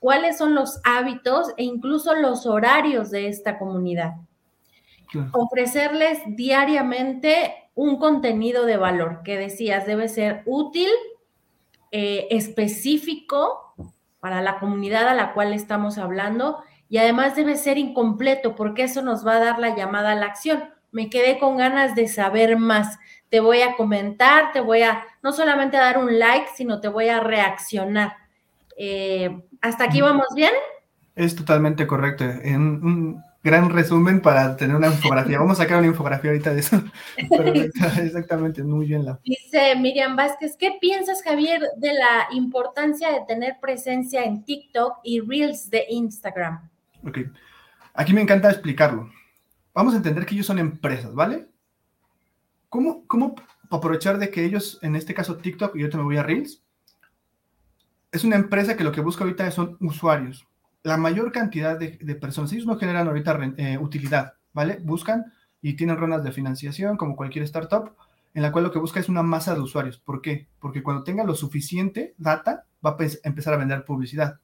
cuáles 0.00 0.38
son 0.38 0.56
los 0.56 0.80
hábitos 0.82 1.54
e 1.56 1.62
incluso 1.62 2.14
los 2.14 2.46
horarios 2.46 3.12
de 3.12 3.28
esta 3.28 3.56
comunidad. 3.56 4.14
Ofrecerles 5.32 6.18
diariamente 6.26 7.70
un 7.76 7.98
contenido 7.98 8.66
de 8.66 8.76
valor 8.76 9.20
que 9.22 9.38
decías 9.38 9.86
debe 9.86 10.08
ser 10.08 10.42
útil, 10.46 10.90
eh, 11.92 12.26
específico, 12.30 13.61
para 14.22 14.40
la 14.40 14.60
comunidad 14.60 15.08
a 15.08 15.14
la 15.14 15.32
cual 15.32 15.52
estamos 15.52 15.98
hablando 15.98 16.62
y 16.88 16.98
además 16.98 17.34
debe 17.34 17.56
ser 17.56 17.76
incompleto 17.76 18.54
porque 18.54 18.84
eso 18.84 19.02
nos 19.02 19.26
va 19.26 19.34
a 19.34 19.40
dar 19.40 19.58
la 19.58 19.74
llamada 19.74 20.12
a 20.12 20.14
la 20.14 20.26
acción. 20.26 20.62
Me 20.92 21.10
quedé 21.10 21.40
con 21.40 21.56
ganas 21.56 21.96
de 21.96 22.06
saber 22.06 22.56
más. 22.56 23.00
Te 23.30 23.40
voy 23.40 23.62
a 23.62 23.74
comentar, 23.74 24.52
te 24.52 24.60
voy 24.60 24.82
a 24.82 25.02
no 25.24 25.32
solamente 25.32 25.76
a 25.76 25.80
dar 25.80 25.98
un 25.98 26.20
like, 26.20 26.46
sino 26.54 26.80
te 26.80 26.86
voy 26.86 27.08
a 27.08 27.18
reaccionar. 27.18 28.16
Eh, 28.76 29.42
¿Hasta 29.60 29.82
aquí 29.82 30.00
vamos 30.00 30.28
bien? 30.36 30.52
Es 31.16 31.34
totalmente 31.34 31.84
correcto. 31.88 32.22
En 32.22 33.20
gran 33.42 33.70
resumen 33.70 34.20
para 34.20 34.56
tener 34.56 34.76
una 34.76 34.88
infografía. 34.88 35.38
Vamos 35.38 35.58
a 35.58 35.64
sacar 35.64 35.78
una 35.78 35.88
infografía 35.88 36.30
ahorita 36.30 36.54
de 36.54 36.60
eso. 36.60 36.82
exactamente, 38.02 38.62
muy 38.62 38.86
bien. 38.86 39.04
La... 39.04 39.18
Dice 39.24 39.74
Miriam 39.76 40.16
Vázquez, 40.16 40.56
¿qué 40.56 40.78
piensas, 40.80 41.22
Javier, 41.22 41.62
de 41.76 41.92
la 41.94 42.28
importancia 42.32 43.10
de 43.10 43.20
tener 43.26 43.56
presencia 43.60 44.24
en 44.24 44.44
TikTok 44.44 44.98
y 45.02 45.20
Reels 45.20 45.70
de 45.70 45.86
Instagram? 45.90 46.68
Ok, 47.04 47.18
aquí 47.94 48.12
me 48.12 48.20
encanta 48.20 48.50
explicarlo. 48.50 49.10
Vamos 49.74 49.94
a 49.94 49.96
entender 49.96 50.24
que 50.24 50.34
ellos 50.34 50.46
son 50.46 50.58
empresas, 50.58 51.14
¿vale? 51.14 51.48
¿Cómo, 52.68 53.06
cómo 53.06 53.34
aprovechar 53.70 54.18
de 54.18 54.30
que 54.30 54.44
ellos, 54.44 54.78
en 54.82 54.96
este 54.96 55.14
caso 55.14 55.36
TikTok, 55.36 55.76
y 55.76 55.80
yo 55.80 55.90
te 55.90 55.96
me 55.96 56.04
voy 56.04 56.16
a 56.16 56.22
Reels, 56.22 56.62
es 58.12 58.24
una 58.24 58.36
empresa 58.36 58.76
que 58.76 58.84
lo 58.84 58.92
que 58.92 59.00
busca 59.00 59.24
ahorita 59.24 59.50
son 59.50 59.76
usuarios. 59.80 60.46
La 60.82 60.96
mayor 60.96 61.30
cantidad 61.32 61.78
de, 61.78 62.14
personas, 62.16 62.52
ellos 62.52 62.66
no 62.66 62.76
generan 62.76 63.06
ahorita 63.06 63.38
eh, 63.56 63.78
utilidad, 63.78 64.34
¿vale? 64.52 64.78
Buscan 64.82 65.32
y 65.60 65.74
tienen 65.74 65.96
rondas 65.96 66.24
de 66.24 66.32
financiación 66.32 66.96
como 66.96 67.14
cualquier 67.14 67.44
startup, 67.44 67.94
en 68.34 68.42
la 68.42 68.50
cual 68.50 68.64
lo 68.64 68.72
que 68.72 68.80
busca 68.80 68.98
es 68.98 69.08
una 69.08 69.22
masa 69.22 69.54
de 69.54 69.60
usuarios. 69.60 69.98
¿Por 69.98 70.20
qué? 70.20 70.48
Porque 70.58 70.82
cuando 70.82 71.04
tenga 71.04 71.22
lo 71.22 71.34
suficiente 71.34 72.14
data, 72.18 72.66
va 72.84 72.96
a 72.98 73.06
empezar 73.22 73.54
a 73.54 73.58
vender 73.58 73.84
publicidad. 73.84 74.40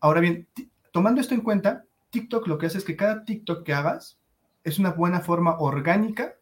Ahora 0.00 0.20
bien, 0.20 0.46
tomando 0.92 1.20
esto 1.20 1.34
en 1.34 1.40
cuenta, 1.40 1.84
TikTok 2.10 2.46
lo 2.48 2.58
que 2.58 2.66
hace 2.66 2.78
es 2.78 2.84
que 2.84 2.96
cada 2.96 3.24
TikTok 3.24 3.64
que 3.64 3.72
hagas 3.72 4.18
es 4.64 4.78
una 4.78 4.90
buena 4.90 5.20
forma 5.20 5.58
orgánica, 5.58 6.34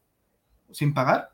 sin 0.70 0.94
pagar, 0.94 1.30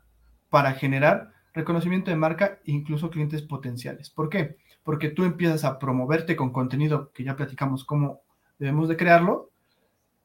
para 0.49 0.73
generar 0.73 1.31
reconocimiento 1.53 2.11
de 2.11 2.17
marca 2.17 2.59
e 2.65 2.71
incluso 2.71 3.09
clientes 3.09 3.41
potenciales. 3.41 4.09
¿Por 4.09 4.29
qué? 4.29 4.57
Porque 4.83 5.09
tú 5.09 5.23
empiezas 5.23 5.63
a 5.63 5.79
promoverte 5.79 6.35
con 6.35 6.51
contenido 6.51 7.11
que 7.13 7.23
ya 7.23 7.35
platicamos 7.35 7.85
cómo 7.85 8.21
debemos 8.57 8.89
de 8.89 8.97
crearlo 8.97 9.51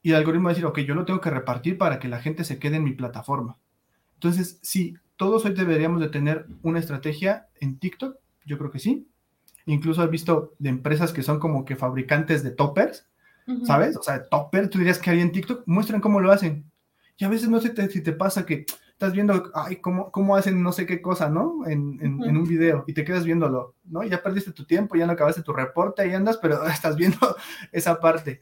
y 0.06 0.10
el 0.10 0.16
algoritmo 0.18 0.44
va 0.44 0.50
a 0.50 0.54
decir, 0.54 0.66
ok, 0.66 0.78
yo 0.80 0.94
lo 0.94 1.04
tengo 1.04 1.20
que 1.20 1.30
repartir 1.30 1.78
para 1.78 1.98
que 1.98 2.06
la 2.06 2.20
gente 2.20 2.44
se 2.44 2.60
quede 2.60 2.76
en 2.76 2.84
mi 2.84 2.92
plataforma. 2.92 3.58
Entonces, 4.14 4.60
sí, 4.62 4.94
todos 5.16 5.44
hoy 5.44 5.52
deberíamos 5.52 6.00
de 6.00 6.08
tener 6.08 6.46
una 6.62 6.78
estrategia 6.78 7.48
en 7.60 7.78
TikTok, 7.80 8.16
yo 8.44 8.56
creo 8.56 8.70
que 8.70 8.78
sí. 8.78 9.08
Incluso 9.64 10.04
he 10.04 10.06
visto 10.06 10.54
de 10.60 10.68
empresas 10.68 11.12
que 11.12 11.24
son 11.24 11.40
como 11.40 11.64
que 11.64 11.74
fabricantes 11.74 12.44
de 12.44 12.52
toppers, 12.52 13.08
¿sabes? 13.64 13.96
O 13.96 14.02
sea, 14.04 14.28
topper, 14.28 14.68
tú 14.68 14.78
dirías 14.78 15.00
que 15.00 15.10
hay 15.10 15.20
en 15.20 15.32
TikTok, 15.32 15.64
muestran 15.66 16.00
cómo 16.00 16.20
lo 16.20 16.30
hacen. 16.30 16.70
Y 17.18 17.24
a 17.24 17.28
veces 17.28 17.48
no 17.48 17.60
sé 17.60 17.74
si 17.90 18.00
te 18.00 18.12
pasa 18.12 18.46
que 18.46 18.64
estás 18.96 19.12
viendo, 19.12 19.50
ay, 19.52 19.76
cómo, 19.76 20.10
cómo 20.10 20.36
hacen 20.36 20.62
no 20.62 20.72
sé 20.72 20.86
qué 20.86 21.02
cosa, 21.02 21.28
¿no? 21.28 21.66
En, 21.66 21.98
en, 22.00 22.34
un 22.34 22.44
video 22.44 22.82
y 22.86 22.94
te 22.94 23.04
quedas 23.04 23.26
viéndolo, 23.26 23.74
¿no? 23.84 24.02
Ya 24.02 24.22
perdiste 24.22 24.52
tu 24.52 24.64
tiempo, 24.64 24.96
ya 24.96 25.04
no 25.04 25.12
acabaste 25.12 25.42
tu 25.42 25.52
reporte, 25.52 26.08
y 26.08 26.14
andas, 26.14 26.38
pero 26.38 26.66
estás 26.66 26.96
viendo 26.96 27.18
esa 27.72 28.00
parte. 28.00 28.40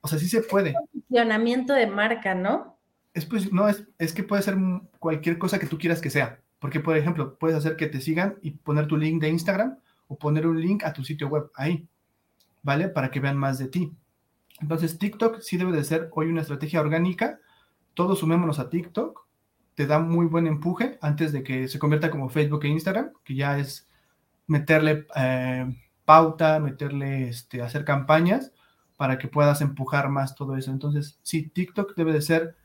O 0.00 0.08
sea, 0.08 0.18
sí 0.18 0.28
se 0.28 0.42
puede. 0.42 0.74
Funcionamiento 0.90 1.74
de 1.74 1.86
marca, 1.86 2.34
¿no? 2.34 2.76
Es 3.14 3.24
pues, 3.24 3.52
no, 3.52 3.68
es, 3.68 3.86
es 3.98 4.12
que 4.12 4.24
puede 4.24 4.42
ser 4.42 4.56
cualquier 4.98 5.38
cosa 5.38 5.60
que 5.60 5.68
tú 5.68 5.78
quieras 5.78 6.00
que 6.00 6.10
sea. 6.10 6.40
Porque, 6.58 6.80
por 6.80 6.96
ejemplo, 6.96 7.38
puedes 7.38 7.56
hacer 7.56 7.76
que 7.76 7.86
te 7.86 8.00
sigan 8.00 8.36
y 8.42 8.50
poner 8.50 8.88
tu 8.88 8.96
link 8.96 9.22
de 9.22 9.28
Instagram 9.28 9.78
o 10.08 10.18
poner 10.18 10.48
un 10.48 10.60
link 10.60 10.82
a 10.82 10.92
tu 10.92 11.04
sitio 11.04 11.28
web 11.28 11.52
ahí, 11.54 11.86
¿vale? 12.62 12.88
Para 12.88 13.12
que 13.12 13.20
vean 13.20 13.36
más 13.36 13.58
de 13.58 13.68
ti. 13.68 13.92
Entonces, 14.60 14.98
TikTok 14.98 15.38
sí 15.38 15.56
debe 15.56 15.70
de 15.70 15.84
ser 15.84 16.08
hoy 16.14 16.26
una 16.26 16.40
estrategia 16.40 16.80
orgánica. 16.80 17.38
Todos 17.94 18.18
sumémonos 18.18 18.58
a 18.58 18.70
TikTok 18.70 19.27
te 19.78 19.86
da 19.86 20.00
muy 20.00 20.26
buen 20.26 20.48
empuje 20.48 20.98
antes 21.00 21.30
de 21.30 21.44
que 21.44 21.68
se 21.68 21.78
convierta 21.78 22.10
como 22.10 22.28
Facebook 22.28 22.64
e 22.64 22.68
Instagram, 22.68 23.12
que 23.22 23.36
ya 23.36 23.60
es 23.60 23.88
meterle 24.48 25.06
eh, 25.14 25.72
pauta, 26.04 26.58
meterle, 26.58 27.28
este, 27.28 27.62
hacer 27.62 27.84
campañas 27.84 28.52
para 28.96 29.18
que 29.18 29.28
puedas 29.28 29.60
empujar 29.60 30.08
más 30.08 30.34
todo 30.34 30.56
eso. 30.56 30.72
Entonces, 30.72 31.20
sí, 31.22 31.48
TikTok 31.50 31.94
debe 31.94 32.12
de 32.12 32.22
ser 32.22 32.56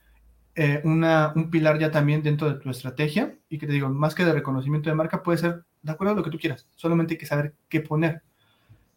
eh, 0.55 0.81
una, 0.85 1.33
un 1.35 1.51
pilar 1.51 1.77
ya 1.77 1.91
también 1.91 2.23
dentro 2.23 2.51
de 2.51 2.59
tu 2.59 2.71
estrategia 2.71 3.37
y 3.47 3.59
que 3.59 3.67
te 3.67 3.73
digo, 3.73 3.89
más 3.89 4.15
que 4.15 4.25
de 4.25 4.33
reconocimiento 4.33 4.89
de 4.89 4.95
marca, 4.95 5.21
puede 5.21 5.37
ser 5.37 5.65
de 5.83 5.91
acuerdo 5.91 6.13
a 6.13 6.15
lo 6.15 6.23
que 6.23 6.31
tú 6.31 6.39
quieras, 6.39 6.67
solamente 6.75 7.13
hay 7.13 7.19
que 7.19 7.27
saber 7.27 7.53
qué 7.69 7.81
poner. 7.81 8.23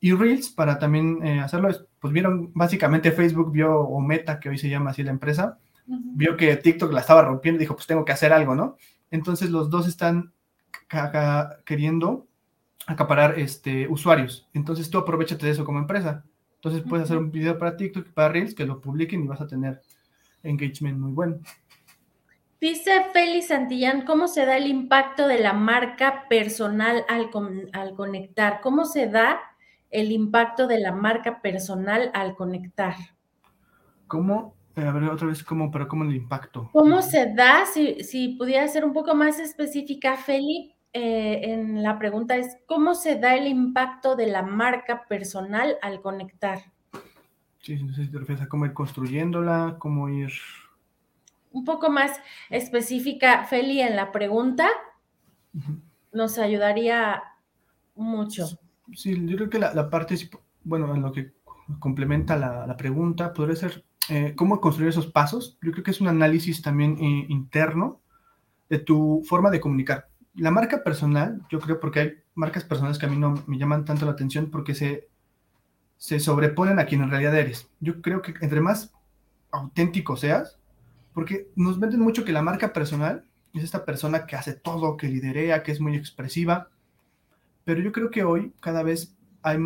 Y 0.00 0.14
Reels, 0.14 0.48
para 0.48 0.78
también 0.78 1.22
eh, 1.22 1.40
hacerlo, 1.40 1.68
pues 2.00 2.14
vieron, 2.14 2.50
básicamente 2.54 3.12
Facebook 3.12 3.52
vio, 3.52 3.78
o 3.78 4.00
Meta, 4.00 4.40
que 4.40 4.48
hoy 4.48 4.56
se 4.56 4.70
llama 4.70 4.92
así 4.92 5.02
la 5.02 5.10
empresa, 5.10 5.58
vio 5.86 6.36
que 6.36 6.56
TikTok 6.56 6.92
la 6.92 7.00
estaba 7.00 7.22
rompiendo 7.22 7.58
y 7.58 7.64
dijo, 7.64 7.74
pues 7.74 7.86
tengo 7.86 8.04
que 8.04 8.12
hacer 8.12 8.32
algo, 8.32 8.54
¿no? 8.54 8.76
Entonces 9.10 9.50
los 9.50 9.70
dos 9.70 9.86
están 9.86 10.32
queriendo 11.64 12.26
acaparar 12.86 13.38
este, 13.38 13.88
usuarios. 13.88 14.48
Entonces 14.54 14.90
tú 14.90 14.98
aprovechate 14.98 15.46
de 15.46 15.52
eso 15.52 15.64
como 15.64 15.78
empresa. 15.78 16.24
Entonces 16.56 16.82
puedes 16.88 17.04
hacer 17.04 17.18
un 17.18 17.30
video 17.30 17.58
para 17.58 17.76
TikTok, 17.76 18.08
para 18.08 18.28
Reels, 18.30 18.54
que 18.54 18.66
lo 18.66 18.80
publiquen 18.80 19.24
y 19.24 19.26
vas 19.26 19.40
a 19.40 19.46
tener 19.46 19.80
engagement 20.42 20.98
muy 20.98 21.12
bueno. 21.12 21.38
Dice 22.60 22.90
Félix 23.12 23.48
Santillán, 23.48 24.06
¿cómo 24.06 24.28
se 24.28 24.46
da 24.46 24.56
el 24.56 24.66
impacto 24.66 25.28
de 25.28 25.38
la 25.38 25.52
marca 25.52 26.26
personal 26.28 27.04
al, 27.08 27.30
al 27.72 27.94
conectar? 27.94 28.60
¿Cómo 28.62 28.86
se 28.86 29.08
da 29.08 29.40
el 29.90 30.10
impacto 30.10 30.66
de 30.66 30.80
la 30.80 30.92
marca 30.92 31.42
personal 31.42 32.10
al 32.14 32.34
conectar? 32.34 32.96
¿Cómo 34.06 34.55
eh, 34.76 34.84
a 34.84 34.92
ver, 34.92 35.04
otra 35.04 35.28
vez, 35.28 35.42
¿cómo, 35.42 35.70
pero 35.70 35.88
cómo 35.88 36.04
el 36.04 36.14
impacto? 36.14 36.68
¿Cómo 36.72 37.00
se 37.00 37.32
da? 37.34 37.64
Si, 37.64 38.04
si 38.04 38.36
pudiera 38.36 38.68
ser 38.68 38.84
un 38.84 38.92
poco 38.92 39.14
más 39.14 39.38
específica, 39.38 40.18
Feli, 40.18 40.74
eh, 40.92 41.52
en 41.52 41.82
la 41.82 41.98
pregunta 41.98 42.36
es, 42.36 42.58
¿cómo 42.66 42.94
se 42.94 43.18
da 43.18 43.36
el 43.36 43.46
impacto 43.46 44.16
de 44.16 44.26
la 44.26 44.42
marca 44.42 45.06
personal 45.08 45.76
al 45.80 46.02
conectar? 46.02 46.58
Sí, 47.60 47.82
no 47.82 47.94
sé 47.94 48.04
si 48.04 48.10
te 48.10 48.18
refieres 48.18 48.44
a 48.44 48.48
cómo 48.48 48.66
ir 48.66 48.74
construyéndola, 48.74 49.76
cómo 49.78 50.10
ir... 50.10 50.30
Un 51.52 51.64
poco 51.64 51.90
más 51.90 52.12
específica, 52.50 53.44
Feli, 53.44 53.80
en 53.80 53.96
la 53.96 54.12
pregunta, 54.12 54.68
nos 56.12 56.38
ayudaría 56.38 57.22
mucho. 57.94 58.46
Sí, 58.92 59.16
yo 59.26 59.36
creo 59.36 59.48
que 59.48 59.58
la, 59.58 59.88
parte, 59.88 60.16
bueno, 60.64 60.94
en 60.94 61.00
lo 61.00 61.12
que 61.12 61.32
complementa 61.78 62.36
la, 62.36 62.66
la 62.66 62.76
pregunta, 62.76 63.32
podría 63.32 63.56
ser 63.56 63.86
eh, 64.08 64.34
cómo 64.36 64.60
construir 64.60 64.90
esos 64.90 65.06
pasos, 65.06 65.58
yo 65.62 65.72
creo 65.72 65.84
que 65.84 65.90
es 65.90 66.00
un 66.00 66.08
análisis 66.08 66.62
también 66.62 66.96
eh, 66.98 67.26
interno 67.28 68.00
de 68.68 68.78
tu 68.78 69.22
forma 69.26 69.50
de 69.50 69.60
comunicar. 69.60 70.08
La 70.34 70.50
marca 70.50 70.84
personal, 70.84 71.42
yo 71.50 71.60
creo 71.60 71.80
porque 71.80 72.00
hay 72.00 72.12
marcas 72.34 72.64
personales 72.64 72.98
que 72.98 73.06
a 73.06 73.08
mí 73.08 73.16
no 73.16 73.42
me 73.46 73.58
llaman 73.58 73.84
tanto 73.84 74.04
la 74.04 74.12
atención 74.12 74.50
porque 74.50 74.74
se, 74.74 75.08
se 75.96 76.20
sobreponen 76.20 76.78
a 76.78 76.86
quien 76.86 77.02
en 77.02 77.10
realidad 77.10 77.36
eres. 77.36 77.68
Yo 77.80 78.02
creo 78.02 78.22
que 78.22 78.34
entre 78.40 78.60
más 78.60 78.92
auténtico 79.50 80.16
seas, 80.16 80.58
porque 81.12 81.48
nos 81.56 81.80
venden 81.80 82.00
mucho 82.00 82.24
que 82.24 82.32
la 82.32 82.42
marca 82.42 82.72
personal 82.72 83.24
es 83.54 83.64
esta 83.64 83.84
persona 83.84 84.26
que 84.26 84.36
hace 84.36 84.52
todo, 84.52 84.96
que 84.96 85.08
liderea, 85.08 85.62
que 85.62 85.72
es 85.72 85.80
muy 85.80 85.96
expresiva, 85.96 86.68
pero 87.64 87.80
yo 87.80 87.90
creo 87.90 88.10
que 88.10 88.22
hoy 88.22 88.52
cada 88.60 88.82
vez 88.82 89.16
hay 89.42 89.58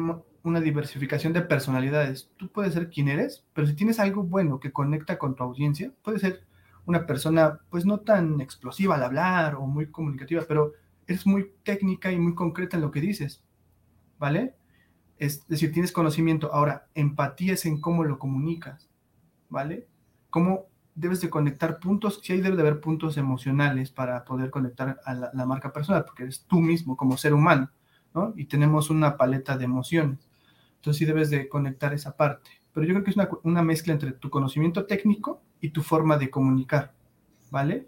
una 0.42 0.60
diversificación 0.60 1.32
de 1.32 1.42
personalidades. 1.42 2.30
Tú 2.36 2.48
puedes 2.48 2.74
ser 2.74 2.90
quien 2.90 3.08
eres, 3.08 3.44
pero 3.52 3.66
si 3.66 3.74
tienes 3.74 4.00
algo 4.00 4.22
bueno 4.22 4.60
que 4.60 4.72
conecta 4.72 5.18
con 5.18 5.34
tu 5.34 5.42
audiencia, 5.42 5.92
puedes 6.02 6.22
ser 6.22 6.44
una 6.86 7.06
persona 7.06 7.60
pues 7.70 7.84
no 7.84 8.00
tan 8.00 8.40
explosiva 8.40 8.94
al 8.94 9.04
hablar 9.04 9.54
o 9.56 9.66
muy 9.66 9.86
comunicativa, 9.86 10.44
pero 10.48 10.72
eres 11.06 11.26
muy 11.26 11.52
técnica 11.62 12.10
y 12.10 12.18
muy 12.18 12.34
concreta 12.34 12.76
en 12.76 12.82
lo 12.82 12.90
que 12.90 13.00
dices, 13.00 13.42
¿vale? 14.18 14.54
Es 15.18 15.46
decir, 15.46 15.72
tienes 15.72 15.92
conocimiento. 15.92 16.52
Ahora, 16.52 16.86
empatía 16.94 17.54
es 17.54 17.66
en 17.66 17.80
cómo 17.80 18.04
lo 18.04 18.18
comunicas, 18.18 18.88
¿vale? 19.48 19.86
Cómo 20.30 20.66
debes 20.94 21.20
de 21.20 21.30
conectar 21.30 21.78
puntos, 21.78 22.20
si 22.22 22.32
hay 22.32 22.40
debe 22.40 22.56
de 22.56 22.62
haber 22.62 22.80
puntos 22.80 23.16
emocionales 23.16 23.90
para 23.90 24.24
poder 24.24 24.50
conectar 24.50 25.00
a 25.04 25.14
la, 25.14 25.30
la 25.32 25.46
marca 25.46 25.72
personal, 25.72 26.04
porque 26.04 26.24
eres 26.24 26.44
tú 26.46 26.60
mismo 26.60 26.96
como 26.96 27.16
ser 27.16 27.34
humano, 27.34 27.70
¿no? 28.14 28.32
Y 28.36 28.46
tenemos 28.46 28.90
una 28.90 29.16
paleta 29.16 29.56
de 29.58 29.64
emociones. 29.64 30.29
Entonces 30.80 30.98
sí 30.98 31.04
debes 31.04 31.28
de 31.28 31.46
conectar 31.46 31.92
esa 31.92 32.16
parte. 32.16 32.50
Pero 32.72 32.86
yo 32.86 32.94
creo 32.94 33.04
que 33.04 33.10
es 33.10 33.16
una, 33.42 33.62
mezcla 33.62 33.92
entre 33.92 34.12
tu 34.12 34.30
conocimiento 34.30 34.86
técnico 34.86 35.42
y 35.60 35.70
tu 35.70 35.82
forma 35.82 36.16
de 36.16 36.30
comunicar, 36.30 36.94
¿vale? 37.50 37.86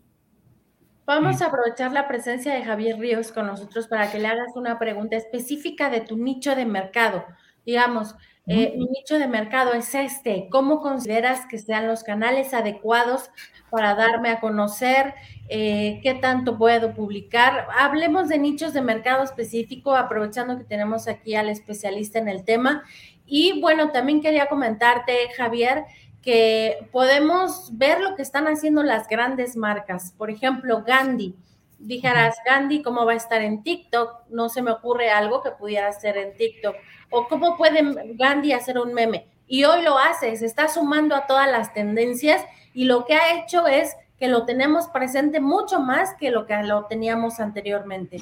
Vamos 1.07 1.41
a 1.41 1.47
aprovechar 1.47 1.93
la 1.93 2.07
presencia 2.07 2.53
de 2.53 2.63
Javier 2.63 2.99
Ríos 2.99 3.33
con 3.33 3.47
nosotros 3.47 3.89
para 3.89 4.13
que 4.13 4.19
le 4.19 4.27
hagas 4.29 4.57
una 4.57 4.79
pregunta 4.79 5.17
específica 5.17 5.89
de 5.89 6.03
tu 6.03 6.19
nicho 6.19 6.55
de 6.55 6.67
mercado. 6.67 7.25
Digamos, 7.65 8.15
eh, 8.47 8.75
mi 8.77 8.87
nicho 8.87 9.19
de 9.19 9.29
mercado 9.29 9.73
es 9.73 9.95
este. 9.95 10.49
¿Cómo 10.51 10.81
consideras 10.81 11.47
que 11.47 11.59
sean 11.59 11.87
los 11.87 12.03
canales 12.03 12.53
adecuados 12.55 13.31
para 13.71 13.95
darme 13.95 14.31
a 14.31 14.41
conocer? 14.41 15.15
Eh, 15.49 16.01
¿Qué 16.03 16.15
tanto 16.15 16.59
puedo 16.59 16.93
publicar? 16.93 17.69
Hablemos 17.79 18.29
de 18.29 18.39
nichos 18.39 18.73
de 18.73 18.81
mercado 18.81 19.23
específico, 19.23 19.95
aprovechando 19.95 20.59
que 20.59 20.65
tenemos 20.65 21.07
aquí 21.07 21.37
al 21.37 21.49
especialista 21.49 22.19
en 22.19 22.29
el 22.29 22.45
tema. 22.45 22.83
Y 23.27 23.61
bueno, 23.61 23.93
también 23.93 24.21
quería 24.21 24.49
comentarte, 24.49 25.15
Javier, 25.37 25.85
que 26.21 26.89
podemos 26.91 27.77
ver 27.79 28.01
lo 28.01 28.17
que 28.17 28.23
están 28.23 28.47
haciendo 28.47 28.83
las 28.83 29.07
grandes 29.07 29.57
marcas. 29.57 30.15
Por 30.19 30.31
ejemplo, 30.31 30.83
Gandhi 30.85 31.37
dijeras, 31.83 32.37
Gandhi, 32.45 32.83
¿cómo 32.83 33.05
va 33.05 33.13
a 33.13 33.17
estar 33.17 33.43
en 33.43 33.63
TikTok? 33.63 34.29
No 34.31 34.49
se 34.49 34.63
me 34.63 34.71
ocurre 34.71 35.11
algo 35.11 35.43
que 35.43 35.51
pudiera 35.51 35.93
ser 35.93 36.17
en 36.17 36.37
TikTok. 36.37 36.77
O 37.11 37.29
cómo 37.29 37.57
puede 37.57 38.15
Gandhi 38.15 38.53
hacer 38.53 38.79
un 38.79 38.95
meme. 38.95 39.29
Y 39.47 39.65
hoy 39.65 39.83
lo 39.83 39.99
hace, 39.99 40.35
se 40.37 40.47
está 40.47 40.69
sumando 40.69 41.15
a 41.15 41.27
todas 41.27 41.51
las 41.51 41.75
tendencias 41.75 42.43
y 42.73 42.85
lo 42.85 43.05
que 43.05 43.15
ha 43.15 43.39
hecho 43.39 43.67
es 43.67 43.95
que 44.19 44.29
lo 44.29 44.47
tenemos 44.47 44.87
presente 44.89 45.41
mucho 45.41 45.81
más 45.81 46.15
que 46.19 46.31
lo 46.31 46.47
que 46.47 46.63
lo 46.63 46.87
teníamos 46.87 47.41
anteriormente. 47.41 48.19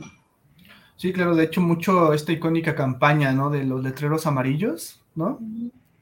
Sí, 0.96 1.12
claro, 1.12 1.34
de 1.34 1.44
hecho, 1.44 1.61
mucho 1.61 2.12
esta 2.12 2.32
icónica 2.32 2.74
campaña, 2.74 3.32
¿no? 3.32 3.48
De 3.48 3.64
los 3.64 3.82
letreros 3.82 4.26
amarillos, 4.26 5.02
¿no? 5.14 5.38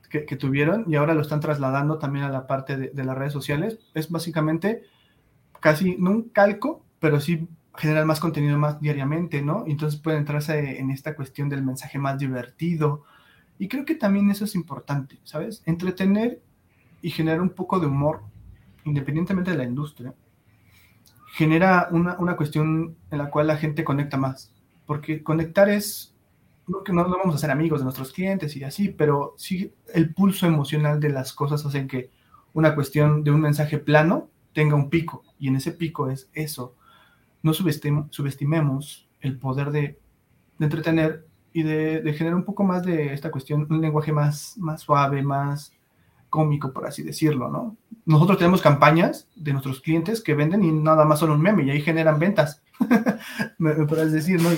que, 0.08 0.36
tuvieron 0.36 0.84
y 0.88 0.96
ahora 0.96 1.14
lo 1.14 1.20
están 1.20 1.40
trasladando 1.40 1.98
también 1.98 2.24
a 2.24 2.30
la 2.30 2.46
parte 2.46 2.76
de, 2.76 2.88
de 2.88 3.04
las 3.04 3.16
redes 3.16 3.32
sociales. 3.32 3.78
Es 3.94 4.10
básicamente 4.10 4.84
casi, 5.60 5.96
un 5.96 6.30
calco, 6.30 6.84
pero 7.00 7.20
sí 7.20 7.48
generar 7.76 8.04
más 8.04 8.18
contenido 8.18 8.58
más 8.58 8.80
diariamente, 8.80 9.40
¿no? 9.40 9.64
Entonces 9.66 10.00
puede 10.00 10.18
entrarse 10.18 10.80
en 10.80 10.90
esta 10.90 11.14
cuestión 11.14 11.48
del 11.48 11.62
mensaje 11.62 11.98
más 11.98 12.18
divertido. 12.18 13.04
Y 13.58 13.68
creo 13.68 13.84
que 13.84 13.94
también 13.94 14.30
eso 14.30 14.44
es 14.44 14.54
importante, 14.56 15.18
¿sabes? 15.22 15.62
Entretener 15.64 16.42
y 17.02 17.10
generar 17.10 17.40
un 17.40 17.50
poco 17.50 17.78
de 17.78 17.86
humor, 17.86 18.22
independientemente 18.84 19.52
de 19.52 19.56
la 19.58 19.64
industria, 19.64 20.12
genera 21.32 21.88
una, 21.92 22.16
una 22.18 22.36
cuestión 22.36 22.96
en 23.10 23.18
la 23.18 23.30
cual 23.30 23.46
la 23.46 23.56
gente 23.56 23.84
conecta 23.84 24.16
más. 24.16 24.52
Porque 24.86 25.22
conectar 25.22 25.68
es, 25.68 26.16
no 26.66 26.82
que 26.82 26.92
no, 26.92 27.06
no 27.06 27.16
vamos 27.16 27.36
a 27.36 27.38
ser 27.38 27.52
amigos 27.52 27.80
de 27.80 27.84
nuestros 27.84 28.12
clientes 28.12 28.56
y 28.56 28.64
así, 28.64 28.88
pero 28.88 29.34
sí 29.36 29.72
el 29.94 30.12
pulso 30.14 30.46
emocional 30.46 30.98
de 30.98 31.10
las 31.10 31.32
cosas 31.32 31.64
hacen 31.64 31.86
que 31.86 32.10
una 32.54 32.74
cuestión 32.74 33.22
de 33.22 33.30
un 33.30 33.40
mensaje 33.40 33.78
plano 33.78 34.30
tenga 34.52 34.74
un 34.74 34.90
pico. 34.90 35.22
Y 35.38 35.46
en 35.46 35.56
ese 35.56 35.70
pico 35.70 36.10
es 36.10 36.28
eso, 36.32 36.74
no 37.48 38.10
subestimemos 38.10 39.08
el 39.20 39.38
poder 39.38 39.70
de, 39.70 39.98
entretener 40.60 41.26
y 41.52 41.62
de, 41.62 42.12
generar 42.14 42.36
un 42.36 42.44
poco 42.44 42.64
más 42.64 42.84
de 42.84 43.12
esta 43.12 43.30
cuestión, 43.30 43.66
un 43.70 43.80
lenguaje 43.80 44.12
más, 44.12 44.56
más 44.58 44.82
suave, 44.82 45.22
más 45.22 45.72
cómico, 46.28 46.72
por 46.72 46.86
así 46.86 47.02
decirlo, 47.02 47.48
¿no? 47.48 47.76
Nosotros 48.04 48.38
tenemos 48.38 48.60
campañas 48.60 49.28
de 49.34 49.52
nuestros 49.52 49.80
clientes 49.80 50.22
que 50.22 50.34
venden 50.34 50.64
y 50.64 50.72
nada 50.72 51.04
más 51.04 51.20
son 51.20 51.30
un 51.30 51.40
meme 51.40 51.64
y 51.64 51.70
ahí 51.70 51.80
generan 51.80 52.18
ventas, 52.18 52.62
me, 53.58 53.74
podrás 53.86 54.12
decir, 54.12 54.40
¿no? 54.42 54.50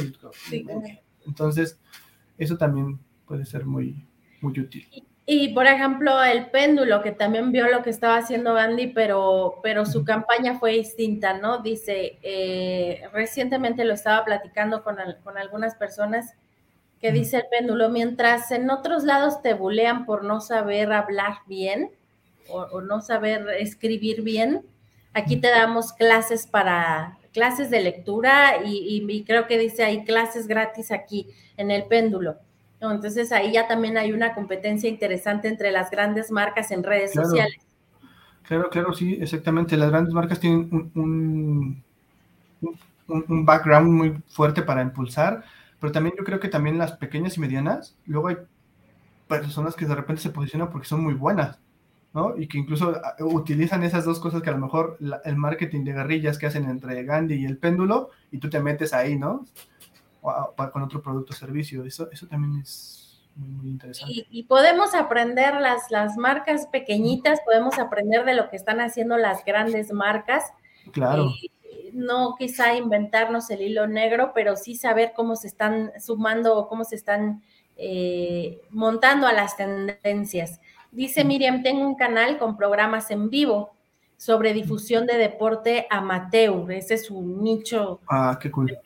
Entonces, 1.26 1.78
eso 2.38 2.57
también 2.57 2.99
puede 3.26 3.45
ser 3.45 3.66
muy, 3.66 4.05
muy 4.41 4.59
útil. 4.59 4.88
Y 4.93 5.05
por 5.55 5.66
ejemplo, 5.66 6.22
el 6.24 6.47
péndulo, 6.47 7.03
que 7.03 7.12
también 7.12 7.53
vio 7.53 7.68
lo 7.68 7.83
que 7.83 7.91
estaba 7.91 8.16
haciendo 8.16 8.55
Gandhi, 8.55 8.89
pero, 8.89 9.61
pero 9.62 9.87
su 9.87 10.05
campaña 10.05 10.59
fue 10.59 10.72
distinta, 10.72 11.39
¿no? 11.39 11.59
Dice, 11.59 12.18
eh, 12.22 13.03
recientemente 13.12 13.85
lo 13.85 13.95
estaba 13.95 14.24
platicando 14.24 14.83
con, 14.83 14.97
con 15.22 15.39
algunas 15.39 15.76
personas 15.76 16.35
que 17.01 17.12
dice 17.12 17.39
el 17.39 17.45
péndulo, 17.51 17.89
mientras 17.91 18.51
en 18.51 18.70
otros 18.70 19.05
lados 19.05 19.41
te 19.41 19.55
bulean 19.55 20.05
por 20.05 20.24
no 20.24 20.41
saber 20.41 20.93
hablar 20.93 21.39
bien 21.47 21.91
o, 22.49 22.81
no 22.81 23.01
saber 23.01 23.49
escribir 23.59 24.22
bien, 24.22 24.66
aquí 25.14 25.37
te 25.37 25.49
damos 25.49 25.93
clases 25.93 26.47
para 26.47 27.18
clases 27.33 27.70
de 27.70 27.81
lectura 27.81 28.64
y, 28.64 29.07
y 29.09 29.24
creo 29.24 29.47
que 29.47 29.57
dice 29.57 29.85
hay 29.85 30.05
clases 30.05 30.49
gratis 30.49 30.91
aquí 30.91 31.28
en 31.57 31.70
el 31.70 31.85
péndulo. 31.85 32.39
Entonces 32.81 33.31
ahí 33.33 33.53
ya 33.53 33.68
también 33.68 33.99
hay 33.99 34.12
una 34.12 34.35
competencia 34.35 34.89
interesante 34.89 35.49
entre 35.49 35.70
las 35.70 35.91
grandes 35.91 36.31
marcas 36.31 36.70
en 36.70 36.83
redes 36.83 37.12
sociales. 37.12 37.59
Claro, 38.43 38.70
claro, 38.70 38.93
sí, 38.95 39.18
exactamente. 39.20 39.76
Las 39.76 39.91
grandes 39.91 40.14
marcas 40.14 40.41
tienen 40.41 40.91
un, 40.95 41.83
un, 43.07 43.45
background 43.45 43.89
muy 43.89 44.22
fuerte 44.28 44.62
para 44.62 44.83
impulsar, 44.83 45.45
pero 45.78 45.93
también 45.93 46.14
yo 46.16 46.24
creo 46.24 46.41
que 46.41 46.49
también 46.49 46.78
las 46.78 46.93
pequeñas 46.93 47.37
y 47.37 47.41
medianas, 47.41 47.97
luego 48.07 48.28
hay 48.28 48.39
personas 49.28 49.76
que 49.76 49.87
de 49.87 49.95
repente 49.95 50.22
se 50.22 50.31
posicionan 50.31 50.70
porque 50.70 50.89
son 50.89 51.03
muy 51.03 51.14
buenas, 51.14 51.59
¿no? 52.14 52.37
Y 52.37 52.49
que 52.49 52.59
incluso 52.59 52.97
ah, 53.05 53.14
utilizan 53.20 53.85
esas 53.85 54.05
dos 54.05 54.18
cosas 54.18 54.43
que 54.43 54.51
a 54.51 54.55
lo 54.55 54.59
mejor 54.59 54.99
el 55.24 55.37
marketing 55.37 55.85
de 55.85 55.93
guerrillas 55.93 56.39
que 56.39 56.47
hacen 56.47 56.68
entre 56.68 57.05
Gandhi 57.05 57.35
y 57.35 57.45
el 57.45 57.59
péndulo, 57.59 58.11
y 58.33 58.39
tú 58.39 58.51
te 58.51 58.61
metes 58.61 58.93
ahí, 58.95 59.18
¿no? 59.18 59.47
Con 60.21 60.83
otro 60.83 61.03
producto 61.03 61.33
o 61.33 61.37
servicio. 61.37 61.85
Eso, 61.85 62.11
eso 62.11 62.27
también 62.27 62.61
es 62.61 63.23
muy, 63.37 63.71
interesante. 63.71 64.27
Y, 64.31 64.43
podemos 64.45 64.95
aprender 64.95 65.55
las, 65.61 65.91
las 65.91 66.16
marcas 66.16 66.66
pequeñitas, 66.66 67.41
podemos 67.45 67.79
aprender 67.79 68.25
de 68.25 68.35
lo 68.35 68.49
que 68.51 68.57
están 68.57 68.81
haciendo 68.81 69.16
las 69.16 69.45
grandes 69.45 69.93
marcas. 69.93 70.45
Claro. 70.93 71.31
no 71.93 72.35
quizá 72.39 72.75
inventarnos 72.75 73.51
el 73.51 73.61
hilo 73.61 73.87
negro, 73.87 74.33
pero 74.35 74.57
sí 74.57 74.75
saber 74.75 75.12
cómo 75.14 75.37
se 75.37 75.47
están 75.47 75.93
sumando 76.01 76.57
o 76.57 76.68
cómo 76.68 76.85
se 76.85 76.97
están 76.97 77.43
eh, 77.77 78.61
montando 78.71 79.27
a 79.27 79.33
las 79.33 79.57
tendencias. 79.57 80.61
Dice 80.91 81.25
Miriam, 81.25 81.62
tengo 81.62 81.87
un 81.87 81.95
canal 81.95 82.39
con 82.39 82.57
programas 82.57 83.11
en 83.11 83.31
vivo 83.31 83.73
sobre 84.16 84.53
difusión 84.53 85.07
de 85.07 85.16
deporte 85.16 85.87
amateur. 85.89 86.71
Ese 86.73 86.95
es 86.95 87.11
un 87.11 87.43
nicho. 87.43 88.01
Ah, 88.07 88.39
qué 88.41 88.51
cool. 88.51 88.77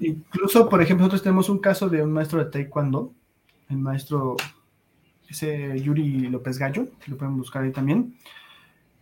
Incluso, 0.00 0.68
por 0.68 0.82
ejemplo, 0.82 1.04
nosotros 1.04 1.22
tenemos 1.22 1.48
un 1.48 1.58
caso 1.58 1.88
de 1.88 2.02
un 2.02 2.12
maestro 2.12 2.44
de 2.44 2.50
taekwondo, 2.50 3.12
el 3.68 3.78
maestro 3.78 4.36
ese 5.28 5.80
Yuri 5.80 6.28
López 6.28 6.58
Gallo, 6.58 6.88
que 7.00 7.10
lo 7.10 7.16
pueden 7.16 7.36
buscar 7.36 7.62
ahí 7.62 7.72
también. 7.72 8.16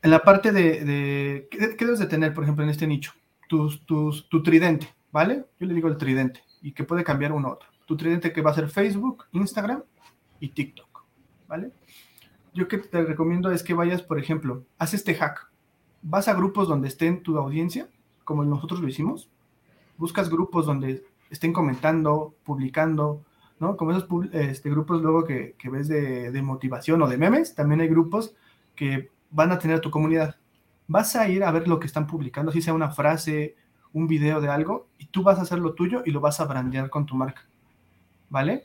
En 0.03 0.11
la 0.11 0.23
parte 0.23 0.53
de, 0.53 1.49
¿qué, 1.51 1.85
debes 1.85 1.99
de 1.99 2.07
tener, 2.07 2.35
por 2.35 2.45
ejemplo, 2.45 2.65
en 2.65 2.71
este 2.71 2.87
nicho? 2.87 3.13
tu 3.49 4.43
tridente, 4.43 4.89
¿vale? 5.13 5.45
Yo 5.61 5.67
le 5.67 5.75
digo 5.75 5.87
el 5.87 5.99
tridente 5.99 6.43
y 6.63 6.73
que 6.73 6.85
puede 6.85 7.05
cambiar 7.05 7.33
uno 7.33 7.49
a 7.49 7.53
otro. 7.53 7.69
Tu 7.87 7.97
tridente 7.99 8.33
que 8.33 8.41
va 8.41 8.51
a 8.51 8.55
ser 8.55 8.69
Facebook, 8.69 9.25
Instagram 9.33 9.83
y 10.41 10.49
TikTok, 10.49 11.05
¿vale? 11.49 11.73
Yo 12.55 12.69
que 12.69 12.79
te 12.79 13.03
recomiendo 13.03 13.51
es 13.51 13.63
que 13.63 13.75
vayas, 13.75 14.03
por 14.03 14.19
ejemplo, 14.19 14.65
haz 14.79 14.95
este 14.95 15.15
hack. 15.15 15.51
Vas 16.03 16.29
a 16.29 16.35
grupos 16.35 16.69
donde 16.69 16.89
estén 16.89 17.23
tu 17.23 17.37
audiencia, 17.37 17.89
como 18.25 18.45
nosotros 18.45 18.81
lo 18.81 18.89
hicimos, 18.89 19.31
buscas 20.03 20.29
grupos 20.29 20.67
donde 20.67 21.05
estén 21.31 21.53
comentando, 21.53 22.35
publicando, 22.43 23.23
¿no? 23.61 23.77
Como 23.77 23.93
esos 23.93 24.09
este, 24.33 24.69
grupos 24.69 25.01
luego 25.01 25.25
que, 25.25 25.55
ves 25.71 25.87
de, 25.87 26.43
motivación 26.43 27.01
o 27.03 27.09
de 27.09 27.17
memes, 27.17 27.55
también 27.55 27.81
hay 27.81 27.87
grupos 27.87 28.35
que 28.75 29.11
van 29.31 29.53
a 29.53 29.61
tener 29.61 29.79
tu 29.79 29.93
comunidad. 29.93 30.35
Vas 30.89 31.15
a 31.15 31.29
ir 31.29 31.45
a 31.45 31.53
ver 31.53 31.69
lo 31.69 31.79
que 31.79 31.87
están 31.87 32.09
publicando, 32.09 32.51
si 32.51 32.61
sea 32.61 32.75
una 32.75 32.91
frase, 32.91 33.55
un 33.93 34.09
video 34.09 34.41
de 34.41 34.49
algo, 34.49 34.89
y 34.99 35.07
tú 35.07 35.23
vas 35.23 35.39
a 35.39 35.43
hacer 35.43 35.61
lo 35.61 35.75
tuyo 35.75 36.03
y 36.05 36.11
lo 36.11 36.21
vas 36.21 36.41
a 36.41 36.47
brandear 36.47 36.91
con 36.91 37.07
tu 37.07 37.15
marca, 37.15 37.47
¿vale? 38.29 38.65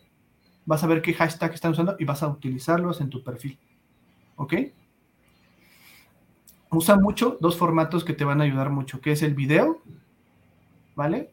Vas 0.66 0.84
a 0.84 0.88
ver 0.88 1.04
qué 1.04 1.14
hashtag 1.14 1.54
están 1.54 1.74
usando 1.74 1.98
y 2.00 2.06
vas 2.06 2.24
a 2.24 2.30
utilizarlos 2.30 3.00
en 3.00 3.12
tu 3.12 3.24
perfil, 3.24 3.60
¿ok? 4.38 4.54
Usa 6.72 6.96
mucho 6.98 7.38
dos 7.40 7.58
formatos 7.58 8.04
que 8.04 8.14
te 8.14 8.26
van 8.26 8.42
a 8.42 8.46
ayudar 8.46 8.72
mucho, 8.72 9.00
que 9.02 9.12
es 9.12 9.22
el 9.22 9.36
video 9.36 9.84
¿vale? 10.98 11.32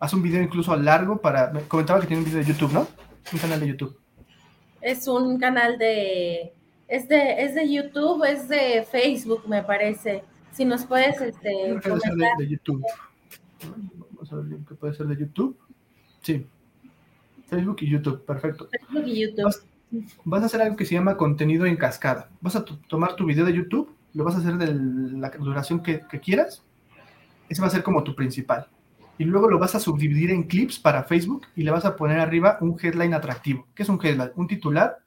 Haz 0.00 0.14
un 0.14 0.22
video 0.22 0.42
incluso 0.42 0.74
largo 0.74 1.20
para... 1.20 1.52
Me 1.52 1.60
comentaba 1.60 2.00
que 2.00 2.06
tiene 2.06 2.22
un 2.22 2.24
video 2.24 2.40
de 2.40 2.46
YouTube, 2.46 2.72
¿no? 2.72 2.88
Un 3.32 3.38
canal 3.38 3.60
de 3.60 3.68
YouTube. 3.68 4.00
Es 4.80 5.06
un 5.06 5.38
canal 5.38 5.78
de... 5.78 6.54
Es 6.88 7.06
de, 7.06 7.44
es 7.44 7.54
de 7.54 7.70
YouTube, 7.70 8.24
es 8.24 8.48
de 8.48 8.82
Facebook, 8.90 9.46
me 9.46 9.62
parece. 9.62 10.24
Si 10.52 10.64
nos 10.64 10.86
puedes, 10.86 11.20
este... 11.20 11.78
Puede 11.82 12.00
ser 12.00 12.14
de, 12.38 12.48
YouTube. 12.48 12.82
Vamos 14.14 14.32
a 14.32 14.36
ver 14.36 14.58
qué 14.66 14.74
puede 14.74 14.94
ser 14.94 15.06
de 15.06 15.16
YouTube. 15.18 15.58
Sí. 16.22 16.46
Facebook 17.46 17.76
y 17.80 17.90
YouTube, 17.90 18.24
perfecto. 18.24 18.68
Facebook 18.70 19.06
y 19.06 19.20
YouTube. 19.20 19.54
Vas, 20.24 20.42
a 20.42 20.46
hacer 20.46 20.62
algo 20.62 20.76
que 20.76 20.86
se 20.86 20.94
llama 20.94 21.18
contenido 21.18 21.66
en 21.66 21.76
cascada. 21.76 22.30
Vas 22.40 22.56
a 22.56 22.64
tomar 22.64 23.16
tu 23.16 23.26
video 23.26 23.44
de 23.44 23.52
YouTube, 23.52 23.94
lo 24.14 24.24
vas 24.24 24.36
a 24.36 24.38
hacer 24.38 24.54
de 24.54 24.72
la 25.18 25.28
duración 25.30 25.82
que, 25.82 26.00
que 26.08 26.20
quieras, 26.20 26.64
ese 27.50 27.60
va 27.60 27.66
a 27.66 27.70
ser 27.70 27.82
como 27.82 28.04
tu 28.04 28.14
principal. 28.14 28.68
Y 29.18 29.24
luego 29.24 29.50
lo 29.50 29.58
vas 29.58 29.74
a 29.74 29.80
subdividir 29.80 30.30
en 30.30 30.44
clips 30.44 30.78
para 30.78 31.02
Facebook 31.02 31.42
y 31.54 31.64
le 31.64 31.70
vas 31.70 31.84
a 31.84 31.96
poner 31.96 32.20
arriba 32.20 32.56
un 32.62 32.78
headline 32.80 33.12
atractivo. 33.12 33.68
¿Qué 33.74 33.82
es 33.82 33.88
un 33.88 34.00
headline? 34.02 34.30
Un 34.36 34.46
titular 34.46 34.98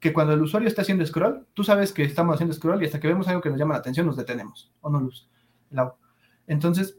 que 0.00 0.12
cuando 0.12 0.34
el 0.34 0.42
usuario 0.42 0.68
está 0.68 0.82
haciendo 0.82 1.06
scroll, 1.06 1.46
tú 1.54 1.64
sabes 1.64 1.92
que 1.92 2.02
estamos 2.02 2.34
haciendo 2.34 2.52
scroll 2.52 2.82
y 2.82 2.86
hasta 2.86 3.00
que 3.00 3.08
vemos 3.08 3.26
algo 3.28 3.40
que 3.40 3.48
nos 3.48 3.58
llama 3.58 3.72
la 3.74 3.80
atención 3.80 4.04
nos 4.06 4.16
detenemos. 4.16 4.70
¿O 4.82 4.90
no, 4.90 5.00
Luz? 5.00 5.30
Entonces, 6.46 6.98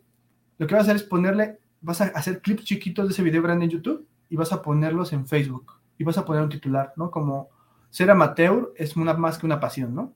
lo 0.57 0.65
que 0.65 0.73
vas 0.73 0.83
a 0.83 0.85
hacer 0.85 0.95
es 0.95 1.03
ponerle, 1.03 1.59
vas 1.81 2.01
a 2.01 2.05
hacer 2.05 2.41
clips 2.41 2.63
chiquitos 2.63 3.05
de 3.05 3.13
ese 3.13 3.21
video 3.21 3.43
grande 3.43 3.65
en 3.65 3.71
YouTube 3.71 4.07
y 4.29 4.37
vas 4.37 4.51
a 4.53 4.61
ponerlos 4.61 5.13
en 5.13 5.27
Facebook. 5.27 5.73
Y 5.97 6.03
vas 6.03 6.17
a 6.17 6.25
poner 6.25 6.41
un 6.41 6.49
titular, 6.49 6.93
¿no? 6.95 7.11
Como 7.11 7.49
ser 7.89 8.09
amateur 8.09 8.73
es 8.75 8.95
una, 8.95 9.13
más 9.13 9.37
que 9.37 9.45
una 9.45 9.59
pasión, 9.59 9.93
¿no? 9.93 10.13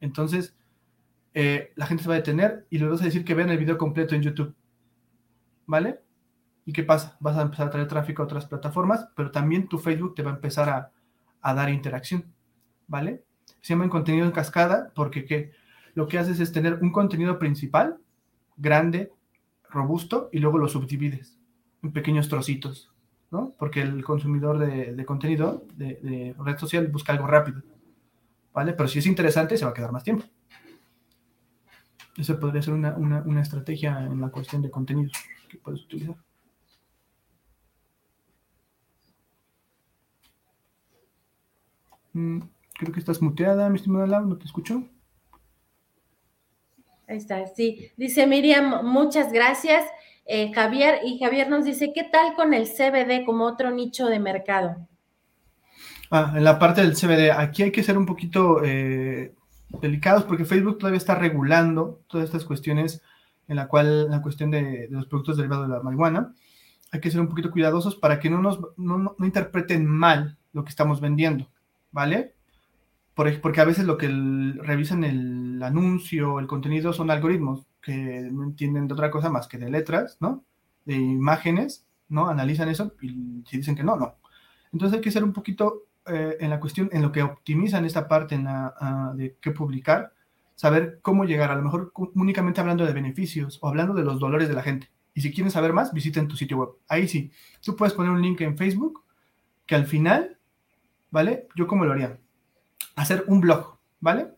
Entonces, 0.00 0.54
eh, 1.34 1.72
la 1.76 1.86
gente 1.86 2.02
se 2.02 2.08
va 2.08 2.14
a 2.14 2.18
detener 2.18 2.66
y 2.70 2.78
le 2.78 2.86
vas 2.86 3.00
a 3.00 3.04
decir 3.04 3.24
que 3.24 3.34
vean 3.34 3.50
el 3.50 3.58
video 3.58 3.78
completo 3.78 4.14
en 4.14 4.22
YouTube. 4.22 4.54
¿Vale? 5.66 6.00
¿Y 6.64 6.72
qué 6.72 6.82
pasa? 6.82 7.16
Vas 7.20 7.36
a 7.36 7.42
empezar 7.42 7.68
a 7.68 7.70
traer 7.70 7.88
tráfico 7.88 8.22
a 8.22 8.26
otras 8.26 8.46
plataformas, 8.46 9.08
pero 9.14 9.30
también 9.30 9.68
tu 9.68 9.78
Facebook 9.78 10.14
te 10.14 10.22
va 10.22 10.32
a 10.32 10.34
empezar 10.34 10.68
a, 11.42 11.54
dar 11.54 11.70
interacción. 11.70 12.24
¿Vale? 12.86 13.24
Se 13.60 13.74
llama 13.74 13.88
contenido 13.88 14.26
en 14.26 14.32
cascada 14.32 14.92
porque 14.94 15.24
¿qué? 15.24 15.52
lo 15.94 16.08
que 16.08 16.18
haces 16.18 16.40
es 16.40 16.52
tener 16.52 16.74
un 16.82 16.92
contenido 16.92 17.38
principal, 17.38 17.98
grande, 18.56 19.12
robusto, 19.70 20.30
y 20.32 20.38
luego 20.38 20.58
lo 20.58 20.68
subdivides 20.68 21.38
en 21.82 21.92
pequeños 21.92 22.28
trocitos, 22.28 22.90
¿no? 23.30 23.54
Porque 23.58 23.82
el 23.82 24.02
consumidor 24.04 24.58
de, 24.58 25.04
contenido 25.04 25.66
de, 25.74 25.98
de, 26.02 26.34
red 26.38 26.58
social 26.58 26.86
busca 26.88 27.12
algo 27.12 27.26
rápido, 27.26 27.62
¿vale? 28.52 28.72
Pero 28.72 28.88
si 28.88 28.98
es 28.98 29.06
interesante, 29.06 29.56
se 29.56 29.64
va 29.64 29.70
a 29.72 29.74
quedar 29.74 29.92
más 29.92 30.04
tiempo. 30.04 30.24
Esa 32.18 32.40
podría 32.40 32.60
ser 32.60 32.74
una, 32.74 33.40
estrategia 33.40 34.00
en 34.00 34.20
la 34.20 34.30
cuestión 34.30 34.60
de 34.60 34.70
contenidos 34.70 35.12
que 35.48 35.56
puedes 35.56 35.84
utilizar. 35.84 36.16
Mm, 42.12 42.40
creo 42.74 42.92
que 42.92 42.98
estás 42.98 43.22
muteada, 43.22 43.68
mi 43.70 43.76
estimada 43.76 44.08
Lau, 44.08 44.26
¿no 44.26 44.36
te 44.36 44.46
escucho? 44.46 44.82
Ahí 47.06 47.18
está, 47.18 47.46
sí. 47.46 47.92
Dice 47.96 48.26
Miriam, 48.26 48.84
muchas 48.84 49.32
gracias. 49.32 49.84
Eh, 50.26 50.52
Javier, 50.52 50.98
y 51.04 51.20
Javier 51.20 51.48
nos 51.48 51.64
dice, 51.64 51.92
¿qué 51.94 52.02
tal 52.02 52.34
con 52.34 52.52
el 52.52 52.66
CBD 52.66 53.24
como 53.24 53.44
otro 53.44 53.70
nicho 53.70 54.06
de 54.06 54.18
mercado? 54.18 54.88
Ah, 56.10 56.34
en 56.36 56.42
la 56.42 56.58
parte 56.58 56.80
del 56.80 56.96
CBD, 56.96 57.30
aquí 57.30 57.62
hay 57.62 57.70
que 57.70 57.84
ser 57.84 57.96
un 57.96 58.06
poquito 58.06 58.64
eh, 58.64 59.34
delicados 59.80 60.24
porque 60.24 60.44
Facebook 60.44 60.78
todavía 60.78 60.98
está 60.98 61.14
regulando 61.14 62.00
todas 62.08 62.26
estas 62.26 62.44
cuestiones 62.44 63.02
en 63.48 63.56
la 63.56 63.68
cual 63.68 64.10
la 64.10 64.22
cuestión 64.22 64.50
de, 64.50 64.88
los 64.90 65.06
productos 65.06 65.36
derivados 65.36 65.68
de 65.68 65.74
la 65.74 65.82
marihuana. 65.82 66.34
Hay 66.90 67.00
que 67.00 67.10
ser 67.10 67.20
un 67.20 67.28
poquito 67.28 67.50
cuidadosos 67.50 67.96
para 67.96 68.18
que 68.18 68.30
no 68.30 68.40
nos 68.40 68.60
no, 68.76 69.14
interpreten 69.20 69.86
mal 69.86 70.38
lo 70.52 70.64
que 70.64 70.70
estamos 70.70 71.00
vendiendo, 71.00 71.50
¿vale? 71.90 72.34
porque 73.42 73.60
a 73.60 73.64
veces 73.64 73.84
lo 73.84 73.98
que 73.98 74.06
revisan 74.06 75.02
el 75.02 75.60
anuncio, 75.60 76.38
el 76.38 76.46
contenido 76.46 76.92
son 76.92 77.10
algoritmos 77.10 77.66
que 77.82 78.28
no 78.30 78.44
entienden 78.44 78.86
de 78.86 78.94
otra 78.94 79.10
cosa 79.10 79.28
más 79.28 79.48
que 79.48 79.58
de 79.58 79.68
letras, 79.68 80.18
¿no? 80.20 80.44
De 80.84 80.94
imágenes, 80.94 81.84
¿no? 82.08 82.28
Analizan 82.28 82.68
eso 82.68 82.94
y 83.02 83.42
si 83.44 83.56
dicen 83.56 83.74
que 83.74 83.82
no, 83.82 83.96
no. 83.96 84.14
Entonces 84.72 84.96
hay 84.96 85.02
que 85.02 85.10
ser 85.10 85.24
un 85.24 85.32
poquito 85.32 85.87
eh, 86.08 86.36
en 86.40 86.50
la 86.50 86.60
cuestión, 86.60 86.88
en 86.92 87.02
lo 87.02 87.12
que 87.12 87.22
optimizan 87.22 87.84
esta 87.84 88.08
parte 88.08 88.34
en 88.34 88.44
la, 88.44 88.74
ah, 88.80 89.12
de 89.14 89.36
qué 89.40 89.50
publicar, 89.50 90.12
saber 90.54 90.98
cómo 91.02 91.24
llegar, 91.24 91.50
a 91.50 91.56
lo 91.56 91.62
mejor 91.62 91.92
únicamente 92.14 92.60
hablando 92.60 92.84
de 92.84 92.92
beneficios 92.92 93.58
o 93.62 93.68
hablando 93.68 93.94
de 93.94 94.02
los 94.02 94.18
dolores 94.18 94.48
de 94.48 94.54
la 94.54 94.62
gente. 94.62 94.90
Y 95.14 95.20
si 95.20 95.32
quieren 95.32 95.50
saber 95.50 95.72
más, 95.72 95.92
visiten 95.92 96.28
tu 96.28 96.36
sitio 96.36 96.58
web. 96.58 96.68
Ahí 96.88 97.08
sí, 97.08 97.30
tú 97.62 97.76
puedes 97.76 97.94
poner 97.94 98.12
un 98.12 98.22
link 98.22 98.40
en 98.40 98.56
Facebook 98.56 99.04
que 99.66 99.74
al 99.74 99.86
final, 99.86 100.38
¿vale? 101.10 101.48
Yo 101.56 101.66
cómo 101.66 101.84
lo 101.84 101.92
haría. 101.92 102.18
Hacer 102.96 103.24
un 103.26 103.40
blog, 103.40 103.78
¿vale? 104.00 104.28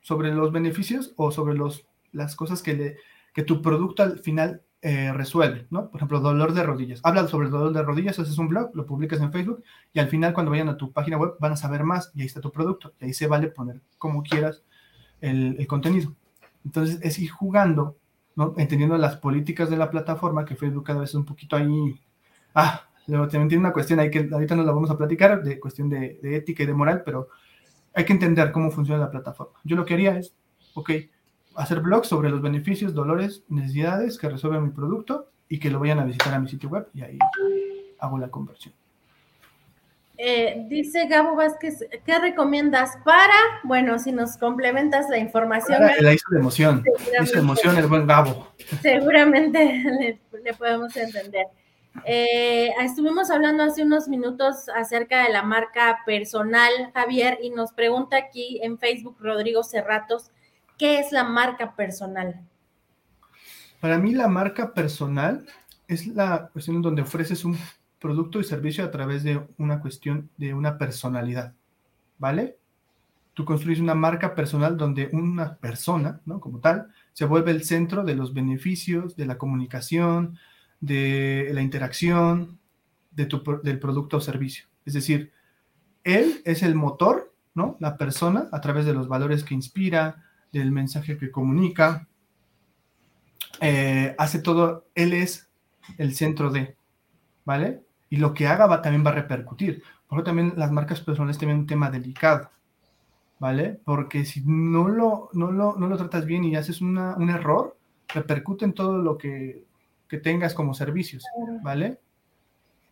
Sobre 0.00 0.34
los 0.34 0.52
beneficios 0.52 1.12
o 1.16 1.30
sobre 1.30 1.54
los, 1.54 1.86
las 2.12 2.36
cosas 2.36 2.62
que, 2.62 2.74
le, 2.74 2.96
que 3.34 3.42
tu 3.42 3.62
producto 3.62 4.02
al 4.02 4.18
final 4.18 4.62
eh, 4.88 5.12
resuelve, 5.12 5.66
¿no? 5.70 5.90
Por 5.90 5.98
ejemplo, 5.98 6.20
dolor 6.20 6.54
de 6.54 6.62
rodillas. 6.62 7.00
Habla 7.02 7.26
sobre 7.26 7.46
el 7.46 7.50
dolor 7.50 7.72
de 7.72 7.82
rodillas, 7.82 8.20
haces 8.20 8.38
un 8.38 8.46
blog, 8.46 8.70
lo 8.72 8.86
publicas 8.86 9.20
en 9.20 9.32
Facebook 9.32 9.64
y 9.92 9.98
al 9.98 10.06
final 10.06 10.32
cuando 10.32 10.52
vayan 10.52 10.68
a 10.68 10.76
tu 10.76 10.92
página 10.92 11.16
web 11.16 11.32
van 11.40 11.50
a 11.50 11.56
saber 11.56 11.82
más 11.82 12.12
y 12.14 12.20
ahí 12.20 12.26
está 12.28 12.40
tu 12.40 12.52
producto 12.52 12.92
y 13.00 13.06
ahí 13.06 13.12
se 13.12 13.26
vale 13.26 13.48
poner 13.48 13.80
como 13.98 14.22
quieras 14.22 14.62
el, 15.20 15.66
contenido. 15.66 16.14
Entonces 16.64 17.00
es 17.02 17.18
ir 17.18 17.30
jugando, 17.30 17.96
¿no? 18.36 18.54
Entendiendo 18.58 18.96
las 18.96 19.16
políticas 19.16 19.70
de 19.70 19.76
la 19.76 19.90
plataforma, 19.90 20.44
que 20.44 20.54
Facebook 20.54 20.84
cada 20.84 21.00
vez 21.00 21.10
es 21.10 21.16
un 21.16 21.24
poquito 21.24 21.56
ahí, 21.56 22.00
ah, 22.54 22.88
luego 23.08 23.26
también 23.26 23.48
tiene 23.48 23.64
una 23.64 23.72
cuestión 23.72 23.98
ahí 23.98 24.08
que 24.08 24.28
ahorita 24.30 24.54
nos 24.54 24.66
la 24.66 24.72
vamos 24.72 24.92
a 24.92 24.96
platicar, 24.96 25.42
de 25.42 25.58
cuestión 25.58 25.88
de, 25.90 26.20
de 26.22 26.36
ética 26.36 26.62
y 26.62 26.66
de 26.66 26.74
moral, 26.74 27.02
pero 27.04 27.26
hay 27.92 28.04
que 28.04 28.12
entender 28.12 28.52
cómo 28.52 28.70
funciona 28.70 29.00
la 29.00 29.10
plataforma. 29.10 29.58
Yo 29.64 29.74
lo 29.74 29.84
que 29.84 29.94
haría 29.94 30.16
es, 30.16 30.36
ok, 30.74 30.90
hacer 31.56 31.80
blogs 31.80 32.08
sobre 32.08 32.30
los 32.30 32.42
beneficios, 32.42 32.94
dolores, 32.94 33.44
necesidades 33.48 34.18
que 34.18 34.28
resuelven 34.28 34.64
mi 34.64 34.70
producto 34.70 35.30
y 35.48 35.58
que 35.58 35.70
lo 35.70 35.80
vayan 35.80 35.98
a 35.98 36.04
visitar 36.04 36.34
a 36.34 36.38
mi 36.38 36.48
sitio 36.48 36.68
web 36.68 36.88
y 36.94 37.02
ahí 37.02 37.18
hago 37.98 38.18
la 38.18 38.28
conversión. 38.28 38.74
Eh, 40.18 40.64
dice 40.68 41.06
Gabo 41.08 41.36
Vázquez, 41.36 41.84
¿qué 42.06 42.18
recomiendas 42.18 42.96
para? 43.04 43.34
Bueno, 43.64 43.98
si 43.98 44.12
nos 44.12 44.38
complementas 44.38 45.10
la 45.10 45.18
información. 45.18 45.82
la 46.00 46.12
hizo 46.12 46.24
de 46.30 46.38
emoción. 46.38 46.84
Hizo 47.22 47.38
emoción 47.38 47.76
el 47.76 47.86
buen 47.86 48.06
Gabo. 48.06 48.48
Seguramente 48.80 50.18
le, 50.42 50.54
podemos 50.54 50.96
entender. 50.96 51.46
Eh, 52.04 52.70
estuvimos 52.82 53.30
hablando 53.30 53.62
hace 53.62 53.82
unos 53.82 54.08
minutos 54.08 54.68
acerca 54.74 55.24
de 55.24 55.32
la 55.32 55.42
marca 55.42 55.98
personal, 56.06 56.70
Javier, 56.94 57.38
y 57.42 57.50
nos 57.50 57.72
pregunta 57.72 58.16
aquí 58.16 58.60
en 58.62 58.78
Facebook 58.78 59.16
Rodrigo 59.20 59.62
Cerratos, 59.64 60.30
¿Qué 60.78 60.98
es 61.00 61.12
la 61.12 61.24
marca 61.24 61.74
personal? 61.74 62.40
Para 63.80 63.98
mí 63.98 64.14
la 64.14 64.28
marca 64.28 64.74
personal 64.74 65.46
es 65.88 66.06
la 66.06 66.48
cuestión 66.52 66.82
donde 66.82 67.02
ofreces 67.02 67.44
un 67.44 67.56
producto 67.98 68.40
y 68.40 68.44
servicio 68.44 68.84
a 68.84 68.90
través 68.90 69.22
de 69.22 69.40
una 69.58 69.80
cuestión 69.80 70.30
de 70.36 70.54
una 70.54 70.76
personalidad, 70.78 71.54
¿vale? 72.18 72.58
Tú 73.34 73.44
construyes 73.44 73.80
una 73.80 73.94
marca 73.94 74.34
personal 74.34 74.76
donde 74.76 75.08
una 75.12 75.56
persona, 75.56 76.20
¿no? 76.24 76.40
Como 76.40 76.60
tal, 76.60 76.88
se 77.12 77.24
vuelve 77.24 77.50
el 77.50 77.64
centro 77.64 78.04
de 78.04 78.14
los 78.14 78.34
beneficios, 78.34 79.16
de 79.16 79.26
la 79.26 79.38
comunicación, 79.38 80.38
de 80.80 81.50
la 81.52 81.62
interacción, 81.62 82.58
de 83.10 83.26
tu, 83.26 83.42
del 83.62 83.78
producto 83.78 84.18
o 84.18 84.20
servicio. 84.20 84.66
Es 84.84 84.94
decir, 84.94 85.32
él 86.04 86.42
es 86.44 86.62
el 86.62 86.74
motor, 86.74 87.32
¿no? 87.54 87.76
La 87.80 87.96
persona, 87.96 88.48
a 88.52 88.60
través 88.60 88.84
de 88.84 88.94
los 88.94 89.08
valores 89.08 89.42
que 89.42 89.54
inspira, 89.54 90.25
del 90.58 90.72
mensaje 90.72 91.16
que 91.16 91.30
comunica, 91.30 92.06
eh, 93.60 94.14
hace 94.18 94.40
todo, 94.40 94.86
él 94.94 95.12
es 95.12 95.48
el 95.98 96.14
centro 96.14 96.50
de, 96.50 96.76
¿vale? 97.44 97.82
Y 98.10 98.16
lo 98.16 98.34
que 98.34 98.46
haga 98.46 98.66
va, 98.66 98.82
también 98.82 99.04
va 99.04 99.10
a 99.10 99.14
repercutir. 99.14 99.82
Por 100.08 100.18
eso 100.18 100.24
también 100.24 100.54
las 100.56 100.70
marcas 100.70 101.00
personales 101.00 101.38
tienen 101.38 101.58
un 101.58 101.66
tema 101.66 101.90
delicado, 101.90 102.50
¿vale? 103.38 103.80
Porque 103.84 104.24
si 104.24 104.42
no 104.44 104.88
lo, 104.88 105.30
no 105.32 105.50
lo, 105.50 105.76
no 105.76 105.86
lo 105.86 105.96
tratas 105.96 106.26
bien 106.26 106.44
y 106.44 106.56
haces 106.56 106.80
un 106.80 107.30
error, 107.30 107.76
repercute 108.08 108.64
en 108.64 108.72
todo 108.72 108.98
lo 108.98 109.18
que, 109.18 109.64
que 110.08 110.18
tengas 110.18 110.54
como 110.54 110.74
servicios, 110.74 111.24
¿vale? 111.62 111.98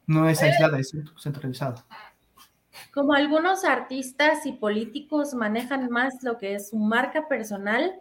No 0.07 0.29
es 0.29 0.43
aislada, 0.43 0.79
es 0.79 0.93
centralizada 1.19 1.85
como 2.93 3.13
algunos 3.13 3.65
artistas 3.65 4.47
y 4.47 4.53
políticos 4.53 5.35
manejan 5.35 5.91
más 5.91 6.23
lo 6.23 6.39
que 6.39 6.55
es 6.55 6.71
su 6.71 6.77
marca 6.77 7.29
personal, 7.29 7.95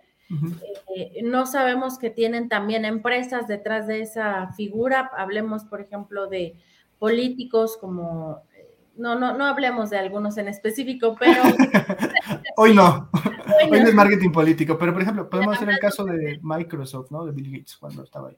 eh, 0.95 1.21
no 1.23 1.45
sabemos 1.45 1.99
que 1.99 2.09
tienen 2.09 2.49
también 2.49 2.85
empresas 2.85 3.47
detrás 3.47 3.87
de 3.87 4.01
esa 4.01 4.51
figura. 4.53 5.11
Hablemos, 5.15 5.65
por 5.65 5.81
ejemplo, 5.81 6.27
de 6.27 6.55
políticos 6.97 7.77
como, 7.79 8.41
eh, 8.55 8.67
no, 8.95 9.15
no, 9.15 9.37
no 9.37 9.45
hablemos 9.45 9.89
de 9.89 9.97
algunos 9.99 10.37
en 10.37 10.47
específico, 10.47 11.15
pero... 11.19 11.41
Hoy 12.57 12.73
no. 12.73 13.09
Hoy 13.13 13.69
no. 13.69 13.77
es 13.77 13.93
marketing 13.93 14.31
político, 14.31 14.77
pero 14.77 14.93
por 14.93 15.01
ejemplo, 15.01 15.29
podemos 15.29 15.55
hacer 15.55 15.69
el 15.69 15.79
caso 15.79 16.03
de 16.05 16.39
Microsoft, 16.41 17.11
¿no? 17.11 17.25
De 17.25 17.31
Bill 17.31 17.51
Gates 17.51 17.77
cuando 17.77 18.03
estaba 18.03 18.29
ahí. 18.29 18.37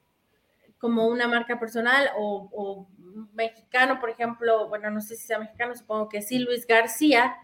Como 0.78 1.06
una 1.06 1.26
marca 1.26 1.58
personal 1.58 2.10
o 2.18 2.86
mexicano, 3.34 3.98
por 4.00 4.10
ejemplo, 4.10 4.68
bueno, 4.68 4.90
no 4.90 5.00
sé 5.00 5.16
si 5.16 5.26
sea 5.26 5.38
mexicano, 5.38 5.74
supongo 5.74 6.08
que 6.08 6.22
sí, 6.22 6.38
Luis 6.38 6.66
García, 6.66 7.36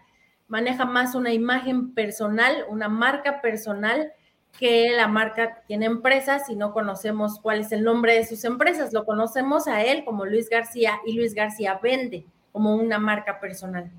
maneja 0.47 0.85
más 0.85 1.15
una 1.15 1.33
imagen 1.33 1.93
personal, 1.93 2.65
una 2.69 2.89
marca 2.89 3.41
personal, 3.41 4.11
que 4.57 4.91
la 4.95 5.07
marca 5.07 5.63
tiene 5.65 5.87
empresas 5.87 6.47
y 6.49 6.55
no 6.55 6.73
conocemos 6.73 7.39
cuál 7.39 7.61
es 7.61 7.71
el 7.71 7.83
nombre 7.83 8.13
de 8.13 8.25
sus 8.25 8.43
empresas. 8.43 8.93
Lo 8.93 9.03
conocemos 9.03 9.67
a 9.67 9.81
él 9.83 10.05
como 10.05 10.25
Luis 10.25 10.47
García 10.47 10.99
y 11.07 11.13
Luis 11.13 11.33
García 11.33 11.79
vende 11.81 12.27
como 12.51 12.75
una 12.75 12.99
marca 12.99 13.39
personal. 13.39 13.91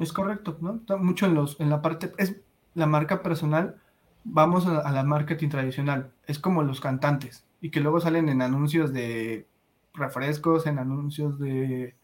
Es 0.00 0.10
correcto, 0.12 0.56
¿no? 0.60 0.80
Mucho 0.96 1.26
en, 1.26 1.34
los, 1.34 1.60
en 1.60 1.68
la 1.68 1.82
parte, 1.82 2.12
es 2.16 2.36
la 2.72 2.86
marca 2.86 3.22
personal, 3.22 3.76
vamos 4.24 4.66
a, 4.66 4.78
a 4.78 4.90
la 4.90 5.02
marketing 5.02 5.50
tradicional, 5.50 6.10
es 6.26 6.38
como 6.38 6.62
los 6.62 6.80
cantantes 6.80 7.44
y 7.60 7.70
que 7.70 7.80
luego 7.80 8.00
salen 8.00 8.30
en 8.30 8.40
anuncios 8.40 8.92
de 8.94 9.46
refrescos, 9.94 10.66
en 10.66 10.78
anuncios 10.78 11.38
de, 11.38 11.94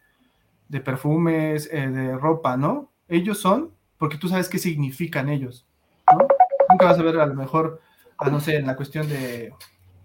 perfumes, 0.83 1.69
eh, 1.71 1.89
de 1.89 2.17
ropa, 2.17 2.57
¿no? 2.57 2.91
Ellos 3.07 3.39
son, 3.39 3.71
porque 3.97 4.17
tú 4.17 4.27
sabes 4.27 4.49
qué 4.49 4.57
significan 4.57 5.29
ellos, 5.29 5.65
¿no? 6.11 6.27
Nunca 6.69 6.85
vas 6.85 6.99
a 6.99 7.03
ver 7.03 7.19
a 7.19 7.25
lo 7.25 7.35
mejor, 7.35 7.81
a, 8.17 8.29
no 8.29 8.39
sé, 8.39 8.55
en 8.55 8.67
la 8.67 8.75
cuestión 8.75 9.07
de, 9.09 9.53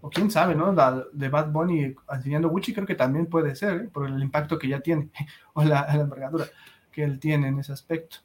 o 0.01 0.11
quién 0.11 0.31
sabe, 0.31 0.55
¿no? 0.55 0.75
de 1.13 1.29
Bad 1.29 1.51
Bunny 1.51 1.95
enseñando 2.13 2.49
Gucci, 2.49 2.75
creo 2.75 2.87
que 2.87 2.95
también 2.95 3.27
puede 3.27 3.55
ser, 3.55 3.83
¿eh? 3.83 3.89
por 3.93 4.07
el 4.07 4.21
impacto 4.21 4.59
que 4.59 4.69
ya 4.69 4.81
tiene, 4.81 5.11
o 5.55 5.65
la, 5.65 5.87
la 5.87 6.03
envergadura 6.03 6.47
que 6.91 7.05
él 7.05 7.21
tiene 7.21 7.49
en 7.49 7.61
ese 7.61 7.73
aspecto. 7.73 8.19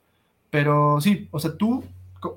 Pero 0.49 0.99
sí, 0.99 1.27
o 1.31 1.39
sea, 1.39 1.55
tú, 1.55 1.83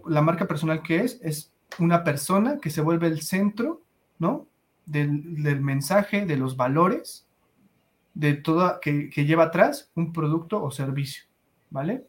la 0.07 0.23
marca 0.23 0.47
personal 0.47 0.83
que 0.83 1.01
es, 1.01 1.19
es 1.23 1.53
una 1.79 2.05
persona 2.05 2.59
que 2.59 2.71
se 2.71 2.81
vuelve 2.81 3.07
el 3.09 3.23
centro, 3.23 3.83
¿no? 4.19 4.47
Del, 4.87 5.61
mensaje, 5.61 6.27
de 6.27 6.37
los 6.37 6.57
valores, 6.57 7.27
de 8.15 8.35
todo 8.35 8.81
que, 8.81 9.11
lleva 9.15 9.45
atrás 9.45 9.91
un 9.95 10.13
producto 10.13 10.63
o 10.63 10.71
servicio, 10.71 11.25
¿vale? 11.71 12.05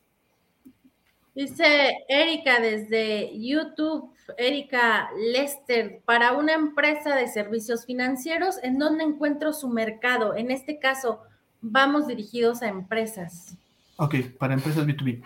Dice 1.33 1.97
Erika 2.07 2.61
desde 2.61 3.37
YouTube, 3.37 4.09
Erika 4.37 5.09
Lester, 5.33 6.01
para 6.05 6.33
una 6.33 6.53
empresa 6.53 7.15
de 7.15 7.27
servicios 7.27 7.85
financieros, 7.85 8.57
¿en 8.63 8.79
dónde 8.79 9.03
encuentro 9.03 9.51
su 9.51 9.67
mercado? 9.67 10.35
En 10.35 10.49
este 10.49 10.79
caso, 10.79 11.21
vamos 11.61 12.07
dirigidos 12.07 12.61
a 12.61 12.69
empresas. 12.69 13.57
Ok, 13.97 14.15
para 14.37 14.53
empresas 14.53 14.85
B2B. 14.85 15.23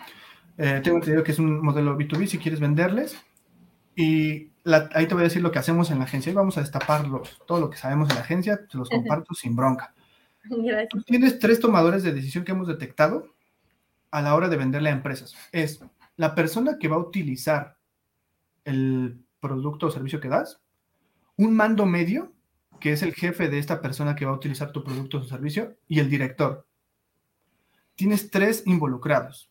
Eh, 0.58 0.80
tengo 0.82 0.98
entendido 0.98 1.24
que 1.24 1.32
es 1.32 1.38
un 1.38 1.62
modelo 1.62 1.96
B2B 1.96 2.26
si 2.26 2.38
quieres 2.38 2.60
venderles. 2.60 3.16
Y 3.96 4.49
ahí 4.64 5.06
te 5.06 5.14
voy 5.14 5.22
a 5.22 5.24
decir 5.24 5.42
lo 5.42 5.50
que 5.50 5.58
hacemos 5.58 5.90
en 5.90 5.98
la 5.98 6.04
agencia 6.04 6.30
y 6.30 6.34
vamos 6.34 6.56
a 6.58 6.60
destaparlo, 6.60 7.22
todo 7.46 7.60
lo 7.60 7.70
que 7.70 7.78
sabemos 7.78 8.08
en 8.10 8.16
la 8.16 8.22
agencia, 8.22 8.66
te 8.66 8.76
los 8.76 8.88
comparto 8.88 9.34
sin 9.34 9.56
bronca. 9.56 9.94
Gracias. 10.44 11.04
tienes 11.04 11.38
tres 11.38 11.60
tomadores 11.60 12.02
de 12.02 12.12
decisión 12.12 12.44
que 12.44 12.52
hemos 12.52 12.66
detectado 12.66 13.34
a 14.10 14.22
la 14.22 14.34
hora 14.34 14.48
de 14.48 14.56
venderle 14.56 14.88
a 14.88 14.92
empresas. 14.92 15.34
Es 15.52 15.84
la 16.16 16.34
persona 16.34 16.78
que 16.78 16.88
va 16.88 16.96
a 16.96 17.00
utilizar 17.00 17.76
el 18.64 19.24
producto 19.40 19.86
o 19.86 19.90
servicio 19.90 20.20
que 20.20 20.28
das, 20.28 20.60
un 21.36 21.54
mando 21.56 21.86
medio, 21.86 22.32
que 22.78 22.92
es 22.92 23.02
el 23.02 23.14
jefe 23.14 23.48
de 23.48 23.58
esta 23.58 23.80
persona 23.80 24.14
que 24.14 24.24
va 24.24 24.32
a 24.32 24.36
utilizar 24.36 24.72
tu 24.72 24.84
producto 24.84 25.18
o 25.18 25.24
servicio, 25.24 25.76
y 25.88 26.00
el 26.00 26.10
director. 26.10 26.66
Tienes 27.94 28.30
tres 28.30 28.62
involucrados. 28.66 29.50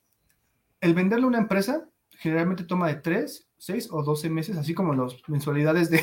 El 0.82 0.93
venderle 0.93 1.26
a 1.26 1.30
una 1.30 1.38
empresa 1.39 1.88
generalmente 2.12 2.64
toma 2.64 2.88
de 2.88 2.95
tres, 2.95 3.49
seis 3.60 3.89
o 3.91 4.01
doce 4.01 4.30
meses, 4.30 4.57
así 4.57 4.74
como 4.74 4.93
las 4.95 5.16
mensualidades 5.28 5.91
de, 5.91 6.01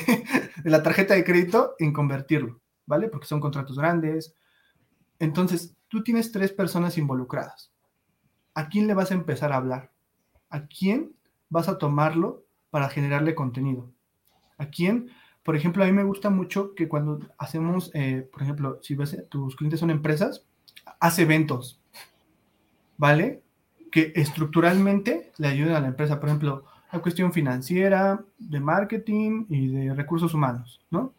la 0.62 0.82
tarjeta 0.82 1.14
de 1.14 1.24
crédito, 1.24 1.74
en 1.80 1.92
convertirlo, 1.92 2.60
¿vale? 2.84 3.08
Porque 3.08 3.26
son 3.26 3.40
contratos 3.40 3.78
grandes. 3.78 4.34
Entonces, 5.18 5.74
tú 5.88 6.04
tienes 6.04 6.30
tres 6.30 6.52
personas 6.52 6.98
involucradas. 6.98 7.72
¿A 8.54 8.68
quién 8.68 8.86
le 8.86 8.94
vas 8.94 9.10
a 9.10 9.14
empezar 9.14 9.52
a 9.52 9.56
hablar? 9.56 9.90
¿A 10.50 10.66
quién 10.66 11.16
vas 11.48 11.68
a 11.68 11.78
tomarlo 11.78 12.44
para 12.70 12.88
generarle 12.88 13.34
contenido? 13.34 13.90
¿A 14.58 14.66
quién? 14.66 15.10
Por 15.42 15.56
ejemplo, 15.56 15.82
a 15.82 15.86
mí 15.86 15.92
me 15.92 16.04
gusta 16.04 16.28
mucho 16.28 16.74
que 16.74 16.88
cuando 16.88 17.20
hacemos, 17.38 17.90
eh, 17.94 18.28
por 18.30 18.42
ejemplo, 18.42 18.78
si 18.82 18.94
ves, 18.94 19.16
tus 19.28 19.56
clientes 19.56 19.80
son 19.80 19.90
empresas, 19.90 20.44
haz 21.00 21.18
eventos, 21.18 21.80
¿vale? 22.98 23.42
Que 23.90 24.12
estructuralmente 24.14 25.32
le 25.38 25.48
ayuden 25.48 25.74
a 25.74 25.80
la 25.80 25.88
empresa. 25.88 26.20
Por 26.20 26.28
ejemplo, 26.28 26.64
la 26.92 27.00
cuestión 27.00 27.32
financiera, 27.32 28.24
de 28.38 28.60
marketing 28.60 29.46
y 29.48 29.68
de 29.68 29.94
recursos 29.94 30.34
humanos, 30.34 30.80
¿no? 30.90 31.12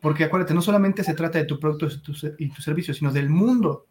Porque 0.00 0.24
acuérdate, 0.24 0.54
no 0.54 0.62
solamente 0.62 1.02
se 1.02 1.14
trata 1.14 1.38
de 1.38 1.46
tu 1.46 1.58
producto 1.58 1.88
y 2.38 2.50
tu 2.50 2.62
servicio, 2.62 2.92
sino 2.92 3.10
del 3.10 3.30
mundo 3.30 3.86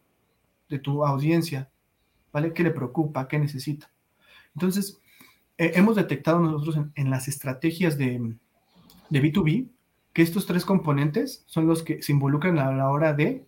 de 0.68 0.78
tu 0.78 1.04
audiencia, 1.04 1.68
¿vale? 2.32 2.52
¿Qué 2.52 2.62
le 2.62 2.70
preocupa? 2.70 3.26
¿Qué 3.26 3.38
necesita? 3.38 3.90
Entonces, 4.54 5.00
eh, 5.58 5.72
hemos 5.74 5.96
detectado 5.96 6.40
nosotros 6.40 6.86
en, 6.94 7.10
las 7.10 7.28
estrategias 7.28 7.98
de, 7.98 8.36
de, 9.10 9.22
B2B 9.22 9.68
que 10.12 10.22
estos 10.22 10.46
tres 10.46 10.64
componentes 10.64 11.44
son 11.46 11.66
los 11.66 11.82
que 11.82 12.02
se 12.02 12.12
involucran 12.12 12.58
a 12.58 12.72
la 12.72 12.90
hora 12.90 13.12
de, 13.12 13.44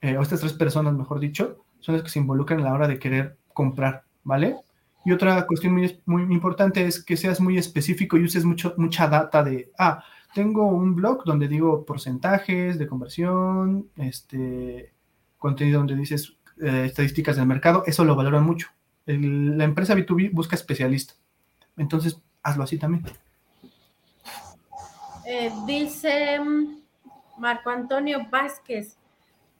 eh, 0.00 0.16
o 0.16 0.22
estas 0.22 0.40
tres 0.40 0.54
personas, 0.54 0.94
mejor 0.94 1.20
dicho, 1.20 1.64
son 1.80 1.94
las 1.94 2.04
que 2.04 2.10
se 2.10 2.18
involucran 2.18 2.60
a 2.60 2.64
la 2.64 2.72
hora 2.72 2.88
de 2.88 2.98
querer 2.98 3.36
comprar, 3.52 4.04
¿vale? 4.24 4.56
Y 5.04 5.12
otra 5.12 5.46
cuestión 5.46 5.74
muy, 6.06 6.22
importante 6.22 6.86
es 6.86 7.02
que 7.04 7.16
seas 7.16 7.40
muy 7.40 7.58
específico 7.58 8.16
y 8.16 8.24
uses 8.24 8.44
mucho, 8.44 8.74
mucha 8.76 9.08
data 9.08 9.42
de, 9.42 9.72
ah, 9.78 10.04
tengo 10.34 10.66
un 10.66 10.94
blog 10.94 11.24
donde 11.24 11.48
digo 11.48 11.84
porcentajes 11.84 12.78
de 12.78 12.86
conversión, 12.86 13.88
este, 13.96 14.92
contenido 15.38 15.78
donde 15.78 15.96
dices 15.96 16.36
eh, 16.60 16.84
estadísticas 16.86 17.36
del 17.36 17.46
mercado, 17.46 17.82
eso 17.86 18.04
lo 18.04 18.14
valoran 18.14 18.44
mucho. 18.44 18.68
la 19.06 19.64
empresa 19.64 19.94
B2B 19.94 20.30
busca 20.32 20.54
especialista. 20.54 21.14
Entonces, 21.76 22.20
hazlo 22.42 22.62
así 22.62 22.78
también. 22.78 23.04
Eh, 25.26 25.52
dice 25.66 26.38
mm, 26.40 26.82
Marco 27.38 27.70
Antonio 27.70 28.26
Vázquez, 28.30 28.96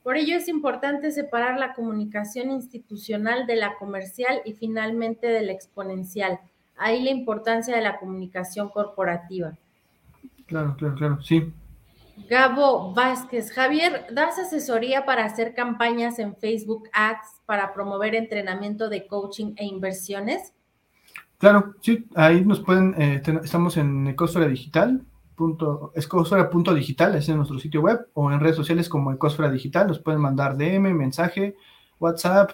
por 0.03 0.17
ello 0.17 0.37
es 0.37 0.49
importante 0.49 1.11
separar 1.11 1.59
la 1.59 1.75
comunicación 1.75 2.51
institucional 2.51 3.47
de 3.47 3.57
la 3.57 3.77
comercial 3.77 4.41
y 4.45 4.55
finalmente 4.55 5.27
de 5.27 5.43
la 5.43 5.53
exponencial. 5.53 6.41
Ahí 6.77 7.03
la 7.03 7.11
importancia 7.11 7.77
de 7.77 7.83
la 7.83 7.99
comunicación 7.99 8.69
corporativa. 8.69 9.57
Claro, 10.47 10.75
claro, 10.77 10.95
claro, 10.95 11.23
sí. 11.23 11.53
Gabo 12.29 12.93
Vázquez, 12.93 13.53
Javier, 13.53 14.07
¿das 14.13 14.39
asesoría 14.39 15.05
para 15.07 15.25
hacer 15.25 15.55
campañas 15.55 16.19
en 16.19 16.37
Facebook 16.37 16.89
Ads 16.93 17.41
para 17.47 17.73
promover 17.73 18.15
entrenamiento 18.15 18.89
de 18.89 19.07
coaching 19.07 19.55
e 19.57 19.65
inversiones? 19.65 20.53
Claro, 21.39 21.75
sí, 21.81 22.07
ahí 22.15 22.45
nos 22.45 22.61
pueden, 22.61 22.95
eh, 23.01 23.23
estamos 23.43 23.77
en 23.77 24.07
Ecosfera 24.07 24.47
Digital, 24.47 25.05
punto, 25.43 25.93
punto 26.53 26.73
digital, 26.73 27.17
es 27.17 27.29
nuestro 27.29 27.59
sitio 27.59 27.81
web, 27.81 28.07
o 28.15 28.31
en 28.31 28.39
redes 28.39 28.55
sociales 28.55 28.89
como 28.89 29.13
Ecosfera 29.13 29.51
Digital, 29.51 29.89
nos 29.89 29.99
pueden 29.99 30.21
mandar 30.21 30.57
DM, 30.57 30.95
mensaje, 30.95 31.57
WhatsApp, 31.99 32.53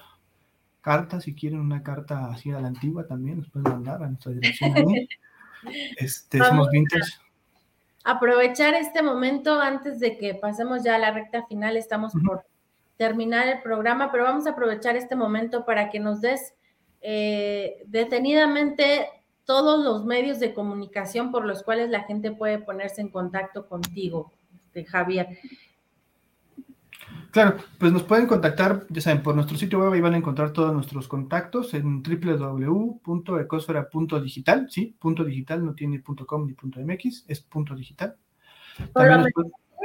carta, 0.80 1.20
si 1.20 1.34
quieren 1.34 1.61
una 1.61 1.82
carta 1.82 2.30
así 2.30 2.51
a 2.51 2.61
la 2.61 2.68
antigua 2.68 3.07
también, 3.07 3.41
nos 3.41 3.51
pueden 3.51 3.70
mandar 3.70 4.03
a 4.03 4.07
nuestra 4.07 4.32
dirección. 4.32 4.72
este, 5.99 6.39
somos 6.39 6.70
vintage 6.70 7.12
aprovechar 8.05 8.72
este 8.72 9.03
momento 9.03 9.61
antes 9.61 10.01
de 10.01 10.16
que 10.16 10.34
pasemos 10.34 10.82
ya 10.82 10.95
a 10.95 10.99
la 10.99 11.11
recta 11.11 11.45
final. 11.45 11.76
Estamos 11.76 12.14
por 12.24 12.47
terminar 12.97 13.49
el 13.49 13.61
programa, 13.61 14.11
pero 14.11 14.24
vamos 14.24 14.47
a 14.47 14.51
aprovechar 14.53 14.97
este 14.97 15.14
momento 15.14 15.66
para 15.66 15.91
que 15.91 16.01
nos 16.01 16.22
des 16.22 16.55
eh, 17.03 17.82
detenidamente 17.84 19.11
todos 19.49 19.82
los 19.82 20.05
medios 20.05 20.38
de 20.40 20.53
comunicación 20.53 21.32
por 21.32 21.46
los 21.46 21.62
cuales 21.62 21.88
la 21.88 22.03
gente 22.03 22.30
puede 22.30 22.59
ponerse 22.59 23.01
en 23.01 23.09
contacto 23.09 23.66
contigo, 23.66 24.30
este, 24.55 24.84
Javier. 24.84 25.38
Claro, 27.30 27.57
pues 27.78 27.90
nos 27.90 28.03
pueden 28.03 28.26
contactar, 28.26 28.84
ya 28.90 29.01
saben, 29.01 29.22
por 29.22 29.34
nuestro 29.34 29.57
sitio 29.57 29.78
web 29.78 29.94
ahí 29.94 30.03
van 30.03 30.12
a 30.12 30.18
encontrar 30.18 30.53
todos 30.53 30.74
nuestros 30.74 31.09
contactos 31.09 31.72
en 31.72 32.03
www.ecosfera.digital, 32.03 34.70
sí, 34.70 34.94
punto 34.99 35.24
digital, 35.24 35.64
no 35.64 35.74
tiene 35.74 36.01
punto 36.01 36.26
.com 36.26 36.46
ni 36.46 36.53
punto 36.53 36.80
.mx, 36.80 37.24
es 37.26 37.40
punto 37.40 37.74
digital. 37.74 38.18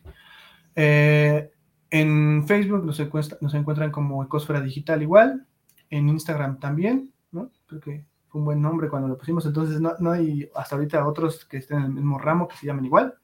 Eh, 0.75 1.51
en 1.91 2.45
Facebook 2.47 2.85
nos, 2.85 2.99
nos 3.41 3.55
encuentran 3.55 3.91
como 3.91 4.23
Ecosfera 4.25 4.61
Digital 4.61 5.03
igual, 5.03 5.47
en 5.91 6.09
Instagram 6.09 6.59
también, 6.59 7.13
¿no? 7.31 7.51
Creo 7.67 7.81
que 7.81 8.05
fue 8.29 8.41
un 8.41 8.47
buen 8.47 8.63
nombre 8.63 8.89
cuando 8.89 9.09
lo 9.09 9.19
pusimos, 9.19 9.45
entonces 9.45 9.81
no, 9.81 9.93
no 9.99 10.11
hay 10.11 10.49
hasta 10.55 10.77
ahorita 10.77 11.07
otros 11.07 11.45
que 11.45 11.59
estén 11.59 11.79
en 11.79 11.85
el 11.85 11.93
mismo 11.93 12.19
ramo 12.19 12.49
que 12.49 12.57
se 12.57 12.67
llamen 12.67 12.87
igual. 12.87 13.15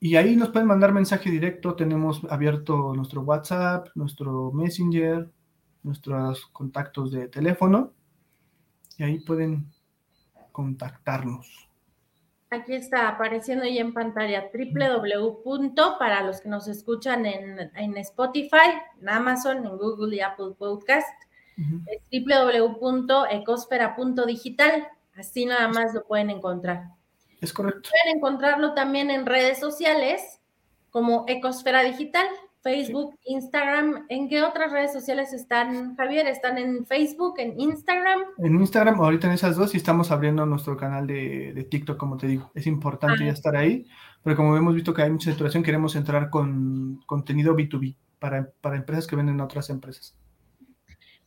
Y 0.00 0.16
ahí 0.16 0.36
nos 0.36 0.48
pueden 0.50 0.66
mandar 0.66 0.92
mensaje 0.92 1.30
directo, 1.30 1.74
tenemos 1.76 2.22
abierto 2.28 2.92
nuestro 2.94 3.22
WhatsApp, 3.22 3.88
nuestro 3.94 4.50
Messenger, 4.52 5.30
nuestros 5.82 6.46
contactos 6.46 7.12
de 7.12 7.28
teléfono, 7.28 7.92
y 8.98 9.04
ahí 9.04 9.20
pueden 9.20 9.72
contactarnos. 10.50 11.71
Aquí 12.52 12.74
está 12.74 13.08
apareciendo 13.08 13.64
ya 13.64 13.80
en 13.80 13.94
pantalla 13.94 14.50
www. 14.52 15.96
para 15.98 16.22
los 16.22 16.42
que 16.42 16.50
nos 16.50 16.68
escuchan 16.68 17.24
en, 17.24 17.96
Spotify, 17.96 18.74
en 19.00 19.08
Amazon, 19.08 19.64
en 19.64 19.78
Google 19.78 20.14
y 20.14 20.20
Apple 20.20 20.52
Podcast, 20.58 21.08
es 21.86 22.02
www.ecosfera.digital. 22.26 24.86
Así 25.16 25.46
nada 25.46 25.68
más 25.68 25.94
lo 25.94 26.04
pueden 26.04 26.28
encontrar. 26.28 26.90
Es 27.40 27.54
correcto. 27.54 27.88
Pueden 27.88 28.18
encontrarlo 28.18 28.74
también 28.74 29.10
en 29.10 29.24
redes 29.24 29.58
sociales 29.58 30.38
como 30.90 31.24
Ecosfera 31.28 31.82
Digital. 31.82 32.26
Facebook, 32.62 33.18
Instagram. 33.24 34.06
¿En 34.08 34.28
qué 34.28 34.42
otras 34.42 34.70
redes 34.70 34.92
sociales 34.92 35.32
están, 35.32 35.96
Javier? 35.96 36.26
¿Están 36.26 36.58
en 36.58 36.86
Facebook, 36.86 37.34
en 37.38 37.58
Instagram? 37.60 38.20
En 38.38 38.54
Instagram, 38.54 39.00
ahorita 39.00 39.26
en 39.26 39.34
esas 39.34 39.56
dos, 39.56 39.74
y 39.74 39.78
estamos 39.78 40.10
abriendo 40.10 40.46
nuestro 40.46 40.76
canal 40.76 41.06
de, 41.06 41.66
TikTok, 41.68 41.96
como 41.96 42.16
te 42.16 42.28
digo. 42.28 42.50
Es 42.54 42.66
importante 42.66 43.24
ah. 43.24 43.26
ya 43.26 43.32
estar 43.32 43.56
ahí, 43.56 43.86
pero 44.22 44.36
como 44.36 44.56
hemos 44.56 44.74
visto 44.74 44.94
que 44.94 45.02
hay 45.02 45.10
mucha 45.10 45.30
saturación, 45.30 45.62
queremos 45.62 45.96
entrar 45.96 46.30
con 46.30 47.00
contenido 47.06 47.54
B2B 47.54 47.96
para, 48.18 48.48
para 48.60 48.76
empresas 48.76 49.06
que 49.06 49.16
venden 49.16 49.40
a 49.40 49.44
otras 49.44 49.68
empresas. 49.68 50.16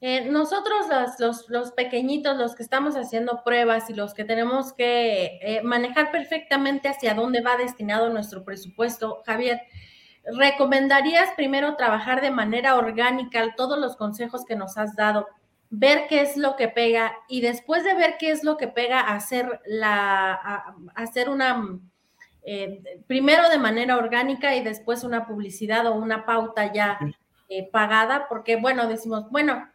Eh, 0.01 0.29
nosotros, 0.29 0.85
los, 1.19 1.49
los, 1.49 1.71
pequeñitos, 1.71 2.37
los 2.37 2.55
que 2.55 2.63
estamos 2.63 2.95
haciendo 2.95 3.41
pruebas 3.43 3.89
y 3.89 3.93
los 3.93 4.13
que 4.13 4.23
tenemos 4.23 4.73
que 4.73 5.39
eh, 5.41 5.61
manejar 5.63 6.11
perfectamente 6.11 6.89
hacia 6.89 7.13
dónde 7.13 7.41
va 7.41 7.57
destinado 7.57 8.09
nuestro 8.09 8.43
presupuesto, 8.43 9.23
Javier, 9.25 9.61
¿recomendarías 10.33 11.31
primero 11.35 11.75
trabajar 11.75 12.21
de 12.21 12.31
manera 12.31 12.75
orgánica 12.75 13.53
todos 13.55 13.79
los 13.79 13.95
consejos 13.95 14.45
que 14.45 14.55
nos 14.55 14.77
has 14.77 14.95
dado, 14.95 15.27
ver 15.69 16.07
qué 16.07 16.21
es 16.21 16.37
lo 16.37 16.55
que 16.55 16.67
pega 16.67 17.13
y 17.27 17.41
después 17.41 17.83
de 17.83 17.93
ver 17.93 18.15
qué 18.17 18.31
es 18.31 18.43
lo 18.43 18.57
que 18.57 18.67
pega, 18.67 19.01
hacer, 19.01 19.61
la, 19.65 20.73
hacer 20.95 21.29
una, 21.29 21.79
eh, 22.43 23.01
primero 23.07 23.49
de 23.49 23.57
manera 23.57 23.97
orgánica 23.97 24.55
y 24.55 24.63
después 24.63 25.03
una 25.03 25.27
publicidad 25.27 25.87
o 25.87 25.95
una 25.95 26.25
pauta 26.25 26.71
ya 26.71 26.99
eh, 27.49 27.69
pagada? 27.71 28.27
Porque, 28.27 28.55
bueno, 28.55 28.87
decimos, 28.87 29.29
bueno, 29.29 29.69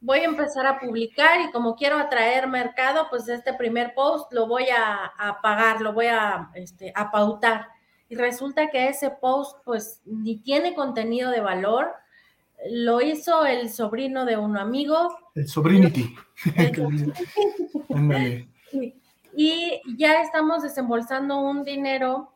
voy 0.00 0.20
a 0.20 0.24
empezar 0.24 0.66
a 0.66 0.78
publicar 0.78 1.40
y 1.40 1.50
como 1.50 1.74
quiero 1.74 1.98
atraer 1.98 2.46
mercado, 2.46 3.08
pues 3.10 3.28
este 3.28 3.52
primer 3.54 3.94
post 3.94 4.32
lo 4.32 4.46
voy 4.46 4.66
a, 4.70 5.38
pagar, 5.42 5.80
lo 5.80 5.92
voy 5.92 6.06
a, 6.06 6.50
este, 6.54 6.92
a 6.94 7.10
pautar 7.10 7.68
y 8.10 8.16
resulta 8.16 8.70
que 8.70 8.88
ese 8.88 9.10
post 9.10 9.56
pues 9.64 10.02
ni 10.04 10.42
tiene 10.42 10.74
contenido 10.74 11.30
de 11.30 11.40
valor, 11.40 11.86
lo 12.70 13.00
hizo 13.00 13.46
el 13.46 13.70
sobrino 13.70 14.26
de 14.26 14.36
un 14.36 14.58
amigo. 14.58 15.16
El 15.34 15.48
sobrinity. 15.48 16.14
y 19.36 19.80
ya 19.96 20.20
estamos 20.20 20.62
desembolsando 20.62 21.38
un 21.38 21.64
dinero 21.64 22.34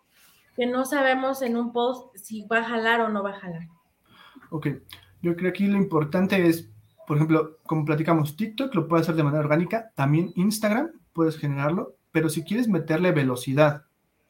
que 0.57 0.66
no 0.66 0.85
sabemos 0.85 1.43
en 1.43 1.57
un 1.57 1.72
post 1.72 2.16
si 2.16 2.47
va 2.47 2.59
a 2.59 2.64
jalar 2.64 3.01
o 3.01 3.09
no 3.09 3.25
va 3.25 3.31
a 3.31 3.41
jalar. 3.41 3.66
Ok, 4.51 4.68
yo 5.22 5.35
creo 5.35 5.53
que 5.53 5.59
aquí 5.64 5.66
lo 5.66 5.77
importante 5.77 6.47
es, 6.47 6.70
por 7.09 7.16
ejemplo, 7.16 7.59
como 7.64 7.85
platicamos, 7.85 8.37
TikTok 8.37 8.72
lo 8.77 8.87
puedes 8.87 9.07
hacer 9.07 9.16
de 9.16 9.25
manera 9.25 9.43
orgánica, 9.43 9.91
también 9.97 10.33
Instagram 10.37 10.93
puedes 11.12 11.37
generarlo, 11.37 11.97
pero 12.12 12.29
si 12.29 12.45
quieres 12.45 12.68
meterle 12.68 13.11
velocidad, 13.11 13.87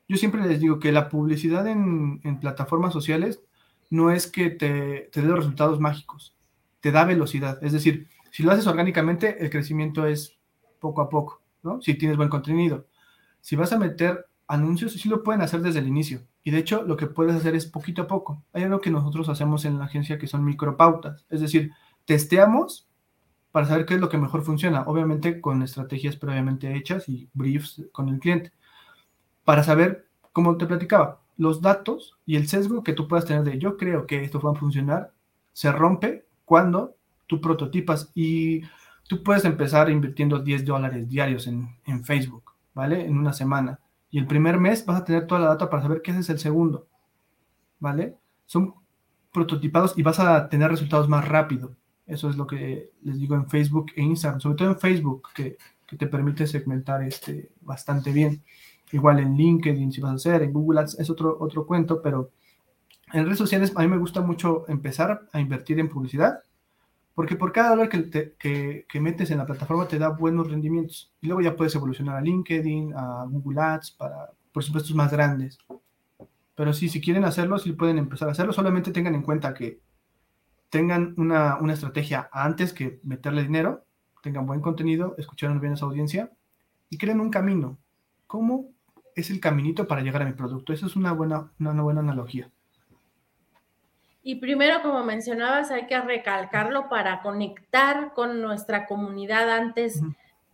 yo 0.09 0.16
siempre 0.16 0.46
les 0.46 0.61
digo 0.61 0.78
que 0.78 0.92
la 0.92 1.09
publicidad 1.09 1.66
en, 1.66 2.20
plataformas 2.40 2.92
sociales 2.92 3.42
no 3.90 4.11
es 4.11 4.26
que 4.26 4.50
te, 4.50 5.09
te 5.12 5.22
dé 5.22 5.26
los 5.26 5.38
resultados 5.38 5.80
mágicos, 5.80 6.36
te 6.80 6.90
da 6.90 7.05
velocidad. 7.05 7.62
Es 7.62 7.72
decir, 7.72 8.09
si 8.30 8.42
lo 8.42 8.52
haces 8.52 8.66
orgánicamente, 8.66 9.42
el 9.42 9.50
crecimiento 9.50 10.07
es 10.07 10.36
poco 10.80 11.00
a 11.00 11.09
poco, 11.09 11.42
¿no? 11.62 11.80
Si 11.80 11.94
tienes 11.94 12.16
buen 12.16 12.28
contenido. 12.28 12.86
Si 13.40 13.57
vas 13.57 13.72
a 13.72 13.78
meter 13.78 14.26
anuncios, 14.46 14.92
sí 14.92 15.09
lo 15.09 15.22
pueden 15.22 15.42
hacer 15.42 15.61
desde 15.61 15.78
el 15.78 15.88
inicio. 15.88 16.22
Y 16.42 16.50
de 16.50 16.59
hecho, 16.59 16.82
lo 16.82 16.96
que 16.96 17.07
puedes 17.07 17.34
hacer 17.34 17.55
es 17.55 17.66
poquito 17.66 18.02
a 18.02 18.07
poco. 18.07 18.42
Hay 18.52 18.64
algo 18.64 18.80
que 18.80 18.90
nosotros 18.90 19.28
hacemos 19.28 19.64
en 19.64 19.78
la 19.78 19.86
agencia 19.86 20.18
que 20.18 20.26
son 20.26 20.44
micropautas. 20.44 21.24
Es 21.30 21.40
decir, 21.40 21.72
testeamos 22.05 22.86
para 23.50 23.66
saber 23.66 23.86
qué 23.86 23.94
es 23.94 24.00
lo 24.00 24.09
que 24.09 24.18
mejor 24.18 24.42
funciona. 24.42 24.82
Obviamente 24.82 25.40
con 25.40 25.62
estrategias 25.62 26.16
previamente 26.16 26.74
hechas 26.74 27.09
y 27.09 27.28
briefs 27.32 27.82
con 27.92 28.09
el 28.09 28.18
cliente. 28.18 28.52
Para 29.45 29.62
saber, 29.62 30.09
como 30.32 30.57
te 30.57 30.66
platicaba, 30.66 31.20
los 31.36 31.61
datos 31.61 32.16
y 32.26 32.36
el 32.36 32.49
sesgo 32.49 32.82
que 32.82 32.92
tú 32.92 33.09
puedas 33.09 33.24
tener 33.24 33.42
de 33.45 33.59
yo 33.59 33.76
creo 33.76 34.07
que 34.07 34.22
esto 34.22 34.40
va 34.40 34.53
a 34.53 34.55
funcionar, 34.55 35.12
se 35.53 35.72
rompe 35.72 36.26
cuando 36.45 36.97
tú 37.26 37.40
prototipas 37.40 38.11
y 38.14 38.62
tú 39.09 39.22
puedes 39.22 39.45
empezar 39.45 39.90
invirtiendo 39.90 40.38
10 40.38 40.64
dólares 40.64 41.09
diarios 41.09 41.47
en, 41.47 41.76
en 41.86 42.05
Facebook, 42.05 42.53
¿vale? 42.74 43.05
En 43.05 43.18
una 43.18 43.32
semana 43.32 43.80
y 44.14 44.18
el 44.18 44.28
primer 44.28 44.61
mes 44.61 44.86
vas 44.86 45.01
a 45.01 45.05
tener 45.05 45.26
toda 45.26 45.40
la 45.40 45.49
data 45.49 45.68
para 45.68 45.82
saber 45.82 46.01
qué 46.01 46.12
haces 46.12 46.30
el 46.30 46.38
segundo, 46.38 46.86
¿vale? 47.80 48.16
Son 48.47 48.72
prototipados 49.32 49.99
y 49.99 50.05
vas 50.05 50.20
a 50.20 50.49
tener 50.49 50.70
resultados 50.70 51.09
más 51.09 51.26
rápido. 51.26 51.74
Eso 52.07 52.30
es 52.30 52.36
lo 52.36 52.47
que 52.47 52.92
les 53.03 53.18
digo 53.18 53.34
en 53.34 53.51
Facebook 53.51 53.86
e 53.97 54.03
Instagram, 54.03 54.40
sobre 54.40 54.55
todo 54.55 54.68
en 54.68 54.78
Facebook, 54.78 55.30
que, 55.34 55.59
te 55.99 56.07
permite 56.07 56.47
segmentar 56.47 57.03
este, 57.03 57.51
bastante 57.61 58.12
bien. 58.12 58.45
Igual 58.95 59.18
en 59.18 59.36
LinkedIn, 59.36 59.90
si 59.90 60.01
vas 60.01 60.12
a 60.12 60.14
hacer, 60.14 60.42
en 60.45 60.53
Google 60.53 60.82
Ads 60.82 61.01
es 61.01 61.11
otro, 61.11 61.36
otro 61.40 61.66
cuento, 61.66 62.01
pero 62.01 62.30
en 63.12 63.24
redes 63.24 63.38
sociales 63.38 63.72
a 63.74 63.82
mí 63.82 63.88
me 63.88 63.99
gusta 63.99 64.20
mucho 64.20 64.64
empezar 64.68 65.28
a 65.32 65.40
invertir 65.40 65.80
en 65.80 65.88
publicidad 65.88 66.38
porque 67.12 67.34
por 67.34 67.51
cada 67.51 67.70
dólar 67.70 67.88
que, 67.88 68.86
que, 68.88 69.01
metes 69.01 69.32
en 69.32 69.38
la 69.38 69.47
plataforma 69.47 69.88
te 69.88 69.99
da 69.99 70.11
buenos 70.11 70.49
rendimientos. 70.49 71.12
Y 71.20 71.26
luego 71.26 71.42
ya 71.42 71.57
puedes 71.57 71.74
evolucionar 71.74 72.16
a 72.16 72.20
LinkedIn, 72.20 72.92
a 72.95 73.26
Google 73.28 73.61
Ads, 73.61 73.92
para 73.92 74.30
presupuestos 74.53 74.95
más 74.95 75.11
grandes. 75.11 75.59
Pero 76.55 76.72
sí, 76.72 76.88
si 76.88 77.01
quieren 77.01 77.24
hacerlo, 77.24 77.59
sí 77.59 77.72
pueden 77.72 77.99
empezar 77.99 78.28
a 78.28 78.32
hacerlo. 78.32 78.53
Solamente 78.53 78.92
tengan 78.92 79.16
en 79.16 79.22
cuenta 79.22 79.55
que 79.55 79.80
tengan 80.70 81.14
una, 81.16 81.59
una 81.61 81.72
estrategia 81.72 82.28
antes 82.32 82.72
que 82.72 83.01
meterle 83.03 83.42
dinero, 83.42 83.84
tengan 84.22 84.47
buen 84.47 84.61
contenido, 84.61 85.16
escucharon 85.18 85.61
bien 85.61 85.72
a 85.72 85.76
su 85.76 85.84
audiencia 85.84 86.30
y 86.90 86.99
creen 86.99 87.20
un 87.20 87.30
camino. 87.30 87.78
¿Cómo 88.26 88.73
es 89.14 89.30
el 89.30 89.40
caminito 89.40 89.86
para 89.86 90.02
llegar 90.02 90.22
a 90.22 90.26
mi 90.26 90.32
producto? 90.32 90.72
Esa 90.72 90.86
es 90.86 90.96
una 90.96 91.12
buena, 91.12 91.52
una 91.58 91.82
buena 91.82 92.00
analogía. 92.00 92.50
Y 94.26 94.36
primero, 94.36 94.80
como 94.80 95.04
mencionabas, 95.04 95.70
hay 95.70 95.86
que 95.86 96.00
recalcarlo 96.00 96.88
para 96.88 97.20
conectar 97.20 98.14
con 98.14 98.40
nuestra 98.40 98.86
comunidad 98.86 99.50
antes 99.50 100.00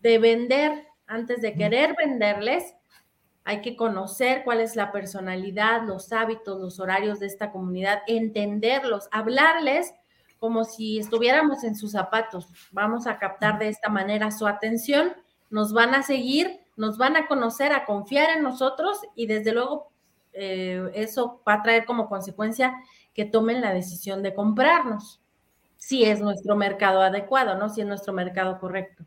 de 0.02 0.18
vender, 0.18 0.88
antes 1.06 1.40
de 1.40 1.54
querer 1.54 1.94
venderles. 1.96 2.74
Hay 3.44 3.61
que 3.62 3.76
conocer 3.76 4.42
cuál 4.42 4.61
es 4.61 4.74
la 4.74 4.90
personalidad, 4.90 5.86
los 5.86 6.12
hábitos, 6.12 6.61
los 6.61 6.80
horarios 6.80 7.20
de 7.20 7.26
esta 7.26 7.52
comunidad, 7.52 8.00
entenderlos, 8.08 9.08
hablarles 9.12 9.94
como 10.40 10.64
si 10.64 10.98
estuviéramos 10.98 11.62
en 11.62 11.76
sus 11.76 11.92
zapatos. 11.92 12.48
Vamos 12.72 13.06
a 13.06 13.18
captar 13.18 13.61
de 13.61 13.68
esta 13.68 13.88
manera 13.88 14.32
su 14.32 14.48
atención, 14.48 15.12
nos 15.48 15.72
van 15.72 15.94
a 15.94 16.02
seguir, 16.02 16.58
nos 16.81 16.97
van 16.97 17.14
a 17.14 17.26
conocer, 17.26 17.72
a 17.72 17.85
confiar 17.85 18.31
en 18.31 18.43
nosotros 18.43 19.01
y 19.14 19.26
desde 19.26 19.53
luego 19.53 19.93
eh, 20.33 20.91
eso 20.95 21.43
va 21.47 21.55
a 21.55 21.62
traer 21.62 21.85
como 21.85 22.09
consecuencia 22.09 22.74
que 23.12 23.26
tomen 23.26 23.61
la 23.61 23.74
decisión 23.74 24.22
de 24.22 24.35
comprarnos, 24.35 25.20
si 25.76 26.05
es 26.05 26.22
nuestro 26.22 26.57
mercado 26.57 27.03
adecuado, 27.03 27.59
¿no? 27.59 27.68
Si 27.68 27.83
es 27.83 27.87
nuestro 27.87 28.14
mercado 28.14 28.59
correcto. 28.59 29.05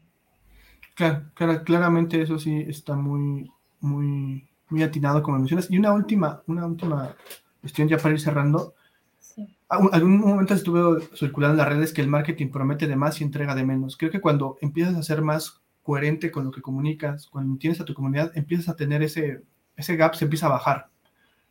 Claro, 0.94 1.24
claramente 1.64 2.22
eso 2.22 2.38
sí 2.38 2.64
está 2.68 2.94
muy, 2.94 3.52
muy, 3.80 4.48
muy 4.70 4.84
atinado, 4.84 5.24
como 5.24 5.40
mencionas. 5.40 5.72
Y 5.72 5.80
una 5.80 5.94
última, 5.94 6.44
una 6.46 6.68
última 6.68 7.16
cuestión 7.60 7.88
ya 7.88 7.98
para 7.98 8.14
ir 8.14 8.22
cerrando. 8.22 8.76
Sí. 9.18 9.58
Algún 9.68 10.20
momento 10.20 10.54
estuve 10.54 11.02
circulando 11.16 11.54
en 11.54 11.58
las 11.58 11.76
redes 11.76 11.92
que 11.92 12.02
el 12.02 12.08
marketing 12.08 12.52
promete 12.52 12.86
de 12.86 12.96
más 12.96 13.20
y 13.20 13.24
entrega 13.24 13.56
de 13.56 13.66
menos. 13.66 13.98
Creo 13.98 14.12
que 14.12 14.22
cuando 14.22 14.60
empiezas 14.62 14.96
a 14.96 15.02
ser 15.02 15.24
más 15.24 15.63
coherente 15.84 16.32
con 16.32 16.46
lo 16.46 16.52
que 16.52 16.62
comunicas, 16.62 17.28
cuando 17.28 17.58
tienes 17.58 17.80
a 17.82 17.86
tu 17.86 17.94
comunidad, 17.94 18.32
empiezas 18.36 18.70
a 18.70 18.76
tener 18.76 19.04
ese, 19.04 19.44
ese 19.76 19.96
gap, 19.96 20.16
se 20.16 20.26
empieza 20.26 20.48
a 20.48 20.52
bajar. 20.52 20.90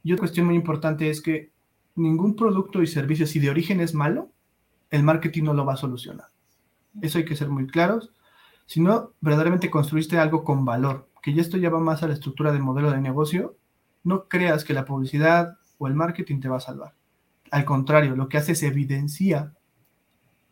Y 0.03 0.13
otra 0.13 0.23
cuestión 0.23 0.47
muy 0.47 0.57
importante 0.57 1.11
es 1.11 1.21
que 1.21 1.51
ningún 1.95 2.35
producto 2.35 2.83
y 2.83 2.87
servicio, 2.87 3.27
si 3.27 3.39
de 3.39 3.51
origen 3.51 3.81
es 3.81 3.95
malo, 3.95 4.31
el 4.91 5.03
marketing 5.03 5.45
no 5.45 5.55
lo 5.55 5.65
va 5.65 5.75
a 5.75 5.77
solucionar. 5.77 6.27
Eso 7.01 7.19
hay 7.19 7.25
que 7.25 7.37
ser 7.37 7.49
muy 7.49 7.67
claros. 7.67 8.11
Si 8.67 8.81
no, 8.81 9.13
verdaderamente 9.21 9.71
construiste 9.71 10.19
algo 10.19 10.45
con 10.45 10.65
valor, 10.65 11.09
que 11.23 11.35
ya 11.35 11.43
esto 11.43 11.57
ya 11.57 11.71
va 11.71 11.79
más 11.79 12.03
a 12.03 12.09
la 12.09 12.15
estructura 12.15 12.53
del 12.53 12.63
modelo 12.63 12.91
de 12.91 13.01
negocio, 13.01 13.57
no 14.03 14.29
creas 14.29 14.65
que 14.65 14.75
la 14.75 14.85
publicidad 14.85 15.59
o 15.79 15.87
el 15.87 15.95
marketing 15.95 16.41
te 16.41 16.49
va 16.49 16.57
a 16.57 16.61
salvar. 16.61 16.95
Al 17.51 17.65
contrario, 17.65 18.17
lo 18.17 18.29
que 18.29 18.39
hace 18.39 18.53
es 18.53 18.63
evidencia 18.63 19.53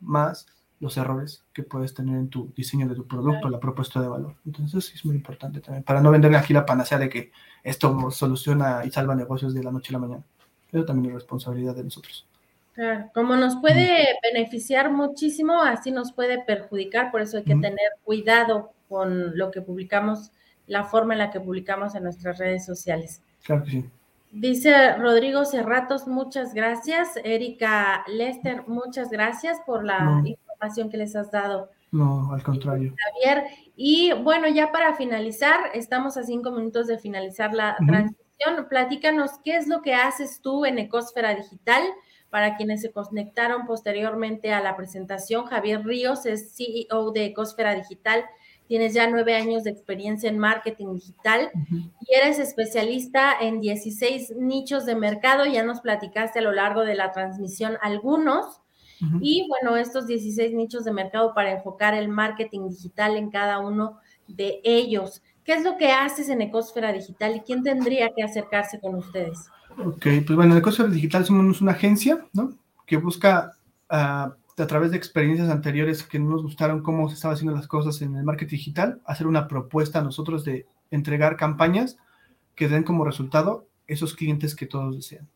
más 0.00 0.46
los 0.80 0.96
errores 0.96 1.44
que 1.52 1.62
puedes 1.62 1.94
tener 1.94 2.16
en 2.16 2.28
tu 2.28 2.52
diseño 2.56 2.88
de 2.88 2.94
tu 2.94 3.06
producto, 3.06 3.48
la 3.50 3.60
propuesta 3.60 4.00
de 4.00 4.08
valor. 4.08 4.34
Entonces, 4.46 4.92
es 4.94 5.04
muy 5.04 5.14
importante 5.14 5.60
también, 5.60 5.84
para 5.84 6.00
no 6.00 6.10
venderle 6.10 6.38
aquí 6.38 6.54
la 6.54 6.64
panacea 6.64 6.98
de 6.98 7.10
que 7.10 7.30
esto 7.62 8.10
soluciona 8.10 8.84
y 8.84 8.90
salva 8.90 9.14
negocios 9.14 9.54
de 9.54 9.62
la 9.62 9.70
noche 9.70 9.90
a 9.90 9.92
la 9.92 9.98
mañana. 9.98 10.24
Eso 10.72 10.84
también 10.84 11.14
es 11.14 11.20
responsabilidad 11.20 11.76
de 11.76 11.84
nosotros. 11.84 12.26
Claro, 12.72 13.10
como 13.12 13.36
nos 13.36 13.56
puede 13.56 14.06
beneficiar 14.22 14.90
muchísimo, 14.90 15.60
así 15.60 15.90
nos 15.90 16.12
puede 16.12 16.42
perjudicar, 16.42 17.10
por 17.10 17.20
eso 17.20 17.36
hay 17.36 17.44
que 17.44 17.56
tener 17.56 17.90
cuidado 18.04 18.72
con 18.88 19.36
lo 19.36 19.50
que 19.50 19.60
publicamos, 19.60 20.32
la 20.66 20.84
forma 20.84 21.12
en 21.12 21.18
la 21.18 21.30
que 21.30 21.40
publicamos 21.40 21.94
en 21.94 22.04
nuestras 22.04 22.38
redes 22.38 22.64
sociales. 22.64 23.22
Claro 23.44 23.64
que 23.64 23.70
sí. 23.70 23.90
Dice 24.32 24.96
Rodrigo 24.96 25.44
Cerratos, 25.44 26.06
muchas 26.06 26.54
gracias. 26.54 27.16
Erika 27.24 28.04
Lester, 28.06 28.62
muchas 28.68 29.10
gracias 29.10 29.58
por 29.66 29.84
la 29.84 29.98
información 29.98 30.49
que 30.90 30.96
les 30.96 31.16
has 31.16 31.30
dado. 31.30 31.70
No, 31.92 32.32
al 32.32 32.42
contrario. 32.42 32.94
Javier, 32.96 33.44
y 33.76 34.12
bueno, 34.12 34.48
ya 34.48 34.70
para 34.70 34.94
finalizar, 34.94 35.70
estamos 35.74 36.16
a 36.16 36.22
cinco 36.22 36.52
minutos 36.52 36.86
de 36.86 36.98
finalizar 36.98 37.52
la 37.52 37.76
transmisión 37.86 38.30
platícanos 38.68 39.32
qué 39.44 39.56
es 39.56 39.66
lo 39.66 39.82
que 39.82 39.94
haces 39.94 40.40
tú 40.40 40.64
en 40.64 40.78
Ecosfera 40.78 41.34
Digital. 41.34 41.82
Para 42.30 42.56
quienes 42.56 42.80
se 42.80 42.92
conectaron 42.92 43.66
posteriormente 43.66 44.52
a 44.52 44.60
la 44.60 44.76
presentación, 44.76 45.46
Javier 45.46 45.84
Ríos 45.84 46.26
es 46.26 46.54
CEO 46.54 47.10
de 47.10 47.26
Ecosfera 47.26 47.74
Digital. 47.74 48.24
Tienes 48.68 48.94
ya 48.94 49.10
nueve 49.10 49.34
años 49.34 49.64
de 49.64 49.70
experiencia 49.70 50.30
en 50.30 50.38
marketing 50.38 50.94
digital 50.94 51.50
y 51.72 52.14
eres 52.14 52.38
especialista 52.38 53.32
en 53.40 53.60
16 53.60 54.36
nichos 54.36 54.86
de 54.86 54.94
mercado. 54.94 55.44
Ya 55.44 55.64
nos 55.64 55.80
platicaste 55.80 56.38
a 56.38 56.42
lo 56.42 56.52
largo 56.52 56.82
de 56.82 56.94
la 56.94 57.10
transmisión 57.10 57.78
algunos. 57.82 58.60
Y 59.20 59.46
bueno, 59.48 59.76
estos 59.76 60.06
16 60.06 60.52
nichos 60.52 60.84
de 60.84 60.92
mercado 60.92 61.32
para 61.34 61.52
enfocar 61.52 61.94
el 61.94 62.08
marketing 62.08 62.68
digital 62.68 63.16
en 63.16 63.30
cada 63.30 63.58
uno 63.58 63.98
de 64.28 64.60
ellos. 64.64 65.22
¿Qué 65.44 65.54
es 65.54 65.64
lo 65.64 65.76
que 65.76 65.90
haces 65.92 66.28
en 66.28 66.42
Ecosfera 66.42 66.92
Digital 66.92 67.36
y 67.36 67.40
quién 67.40 67.62
tendría 67.62 68.10
que 68.14 68.22
acercarse 68.22 68.78
con 68.78 68.94
ustedes? 68.94 69.48
Ok, 69.78 70.06
pues 70.26 70.36
bueno, 70.36 70.52
en 70.52 70.58
Ecosfera 70.58 70.88
Digital 70.88 71.24
somos 71.24 71.60
una 71.60 71.72
agencia, 71.72 72.26
¿no? 72.32 72.52
Que 72.86 72.98
busca 72.98 73.52
ah, 73.88 74.34
a 74.58 74.66
través 74.66 74.90
de 74.90 74.96
experiencias 74.96 75.48
anteriores 75.48 76.02
que 76.02 76.18
no 76.18 76.30
nos 76.30 76.42
gustaron 76.42 76.82
cómo 76.82 77.08
se 77.08 77.14
estaban 77.14 77.34
haciendo 77.34 77.56
las 77.56 77.66
cosas 77.66 78.02
en 78.02 78.16
el 78.16 78.24
marketing 78.24 78.56
digital, 78.56 79.00
hacer 79.04 79.26
una 79.26 79.48
propuesta 79.48 80.00
a 80.00 80.02
nosotros 80.02 80.44
de 80.44 80.66
entregar 80.90 81.36
campañas 81.36 81.96
que 82.54 82.68
den 82.68 82.82
como 82.82 83.04
resultado 83.04 83.66
esos 83.86 84.14
clientes 84.14 84.54
que 84.54 84.66
todos 84.66 84.94
desean. 84.94 85.28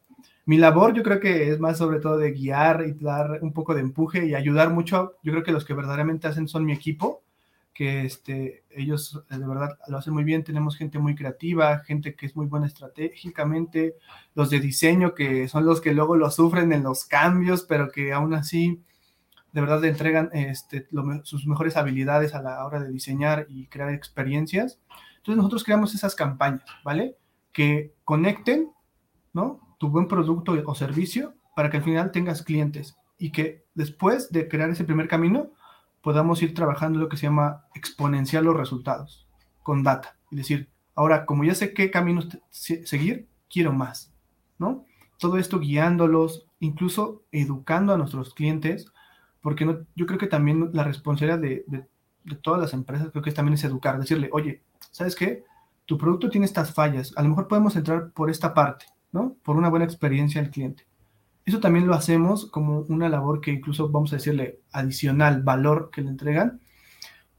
Mi 0.47 0.59
labor 0.59 0.93
yo 0.95 1.03
creo 1.03 1.21
que 1.21 1.51
es 1.51 1.59
más 1.59 1.79
sobre 1.79 2.01
todo 2.01 2.19
de 2.19 2.33
guiar 2.33 2.85
y 2.87 2.93
dar 2.93 3.39
un 3.43 3.53
poco 3.53 3.75
de 3.75 3.81
empuje 3.81 4.27
y 4.27 4.35
ayudar 4.35 4.71
mucho. 4.71 5.15
Yo 5.23 5.33
creo 5.33 5.43
que 5.43 5.53
los 5.53 5.65
que 5.65 5.73
verdaderamente 5.73 6.29
hacen 6.29 6.49
son 6.49 6.67
mi 6.67 6.73
equipo, 6.73 7.23
que 7.73 8.05
este, 8.05 8.65
ellos 8.71 9.25
eh, 9.31 9.39
de 9.39 9.47
verdad 9.47 9.79
lo 9.89 9.99
hacen 9.99 10.13
muy 10.13 10.25
bien. 10.25 10.45
Tenemos 10.45 10.77
gente 10.77 10.99
muy 10.99 11.15
creativa, 11.15 11.79
gente 11.81 12.15
que 12.15 12.27
es 12.27 12.37
muy 12.37 12.47
buena 12.47 12.67
estratégicamente, 12.67 13.97
los 14.35 14.51
de 14.51 14.61
diseño 14.61 15.15
que 15.15 15.49
son 15.49 15.65
los 15.65 15.81
que 15.81 15.95
luego 15.95 16.15
lo 16.15 16.31
sufren 16.31 16.73
en 16.73 16.83
los 16.83 17.07
cambios, 17.07 17.63
pero 17.63 17.91
que 17.91 18.13
aún 18.13 18.35
así 18.35 18.83
de 19.53 19.61
verdad 19.61 19.81
le 19.81 19.89
entregan 19.89 20.31
este, 20.33 20.89
sus 21.23 21.47
mejores 21.47 21.77
habilidades 21.77 22.35
a 22.35 22.43
la 22.43 22.67
hora 22.67 22.81
de 22.81 22.91
diseñar 22.91 23.47
y 23.49 23.69
crear 23.69 23.91
experiencias. 23.91 24.81
Entonces 25.19 25.37
nosotros 25.37 25.65
creamos 25.65 25.95
esas 25.95 26.15
campañas, 26.15 26.65
¿vale? 26.85 27.17
Que 27.53 27.95
conecten, 28.05 28.73
¿no? 29.33 29.64
Tu 29.85 29.91
buen 29.91 30.09
producto 30.09 30.55
o 30.65 30.75
servicio 30.75 31.35
para 31.55 31.69
que 31.69 31.77
al 31.77 31.83
final 31.83 32.11
tengas 32.11 32.43
clientes 32.43 32.97
y 33.19 33.33
que 33.33 33.67
después 33.75 34.33
de 34.33 34.49
crear 34.49 34.71
ese 34.71 34.85
primer 34.85 35.09
camino 35.09 35.51
podamos 36.01 36.43
ir 36.43 36.55
trabajando 36.55 36.99
lo 36.99 37.11
que 37.11 37.19
se 37.19 37.27
llama 37.27 37.67
exponenciar 37.75 38.45
los 38.45 38.57
resultados 38.57 39.29
con 39.63 39.83
data. 39.83 40.17
Es 40.31 40.39
decir, 40.39 40.71
ahora 40.95 41.27
como 41.27 41.45
ya 41.45 41.55
sé 41.55 41.75
qué 41.75 41.91
camino 41.91 42.23
seguir, 42.51 43.29
quiero 43.51 43.75
más, 43.75 44.11
¿no? 44.59 44.87
Todo 45.19 45.37
esto 45.37 45.61
guiándolos, 45.61 46.47
incluso 46.61 47.27
educando 47.31 47.93
a 47.93 47.99
nuestros 47.99 48.33
clientes, 48.33 48.91
porque 49.43 49.67
yo 49.95 50.07
creo 50.07 50.19
que 50.19 50.29
también 50.29 50.71
la 50.73 50.85
responsabilidad 50.85 51.41
de, 51.41 51.67
todas 52.41 52.59
las 52.59 52.73
empresas 52.73 53.11
creo 53.11 53.23
que 53.23 53.33
también 53.33 53.53
es 53.53 53.65
educar, 53.65 54.01
decirle, 54.01 54.31
oye, 54.33 54.63
¿sabes 54.91 55.15
qué? 55.15 55.45
Tu 55.85 55.99
producto 55.99 56.31
tiene 56.31 56.47
estas 56.47 56.73
fallas, 56.73 57.13
a 57.17 57.23
lo 57.23 57.29
mejor 57.29 57.49
podemos 57.49 57.77
entrar 57.77 58.13
por 58.13 58.31
esta 58.31 58.55
parte, 58.55 58.87
¿no? 59.15 59.37
Por 59.45 59.57
una 59.57 59.71
buena 59.71 59.85
experiencia 59.85 60.41
al 60.41 60.51
cliente. 60.51 60.87
Eso 61.47 61.61
también 61.61 61.87
lo 61.87 61.95
hacemos 61.95 62.47
como 62.51 62.81
una 62.89 63.09
labor 63.09 63.41
que 63.41 63.53
incluso 63.53 63.89
vamos 63.89 64.13
a 64.13 64.17
decirle 64.17 64.59
adicional, 64.73 65.43
valor 65.43 65.91
que 65.93 66.03
le 66.03 66.09
entregan. 66.11 66.61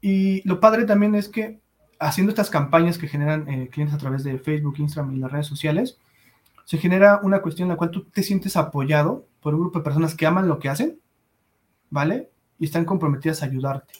Y 0.00 0.46
lo 0.48 0.58
padre 0.58 0.86
también 0.86 1.14
es 1.14 1.28
que 1.28 1.60
haciendo 1.98 2.30
estas 2.30 2.48
campañas 2.48 2.96
que 2.96 3.08
generan 3.08 3.48
eh, 3.48 3.68
clientes 3.68 3.94
a 3.94 3.98
través 3.98 4.24
de 4.24 4.38
Facebook, 4.38 4.76
Instagram 4.78 5.14
y 5.14 5.18
las 5.18 5.30
redes 5.30 5.46
sociales, 5.46 5.98
se 6.64 6.78
genera 6.78 7.20
una 7.22 7.42
cuestión 7.42 7.66
en 7.66 7.70
la 7.70 7.76
cual 7.76 7.90
tú 7.90 8.04
te 8.04 8.22
sientes 8.22 8.56
apoyado 8.56 9.26
por 9.40 9.54
un 9.54 9.60
grupo 9.60 9.78
de 9.78 9.84
personas 9.84 10.14
que 10.14 10.26
aman 10.26 10.48
lo 10.48 10.58
que 10.58 10.70
hacen, 10.70 10.98
¿vale? 11.90 12.30
Y 12.58 12.64
están 12.64 12.86
comprometidas 12.86 13.42
a 13.42 13.46
ayudarte. 13.46 13.94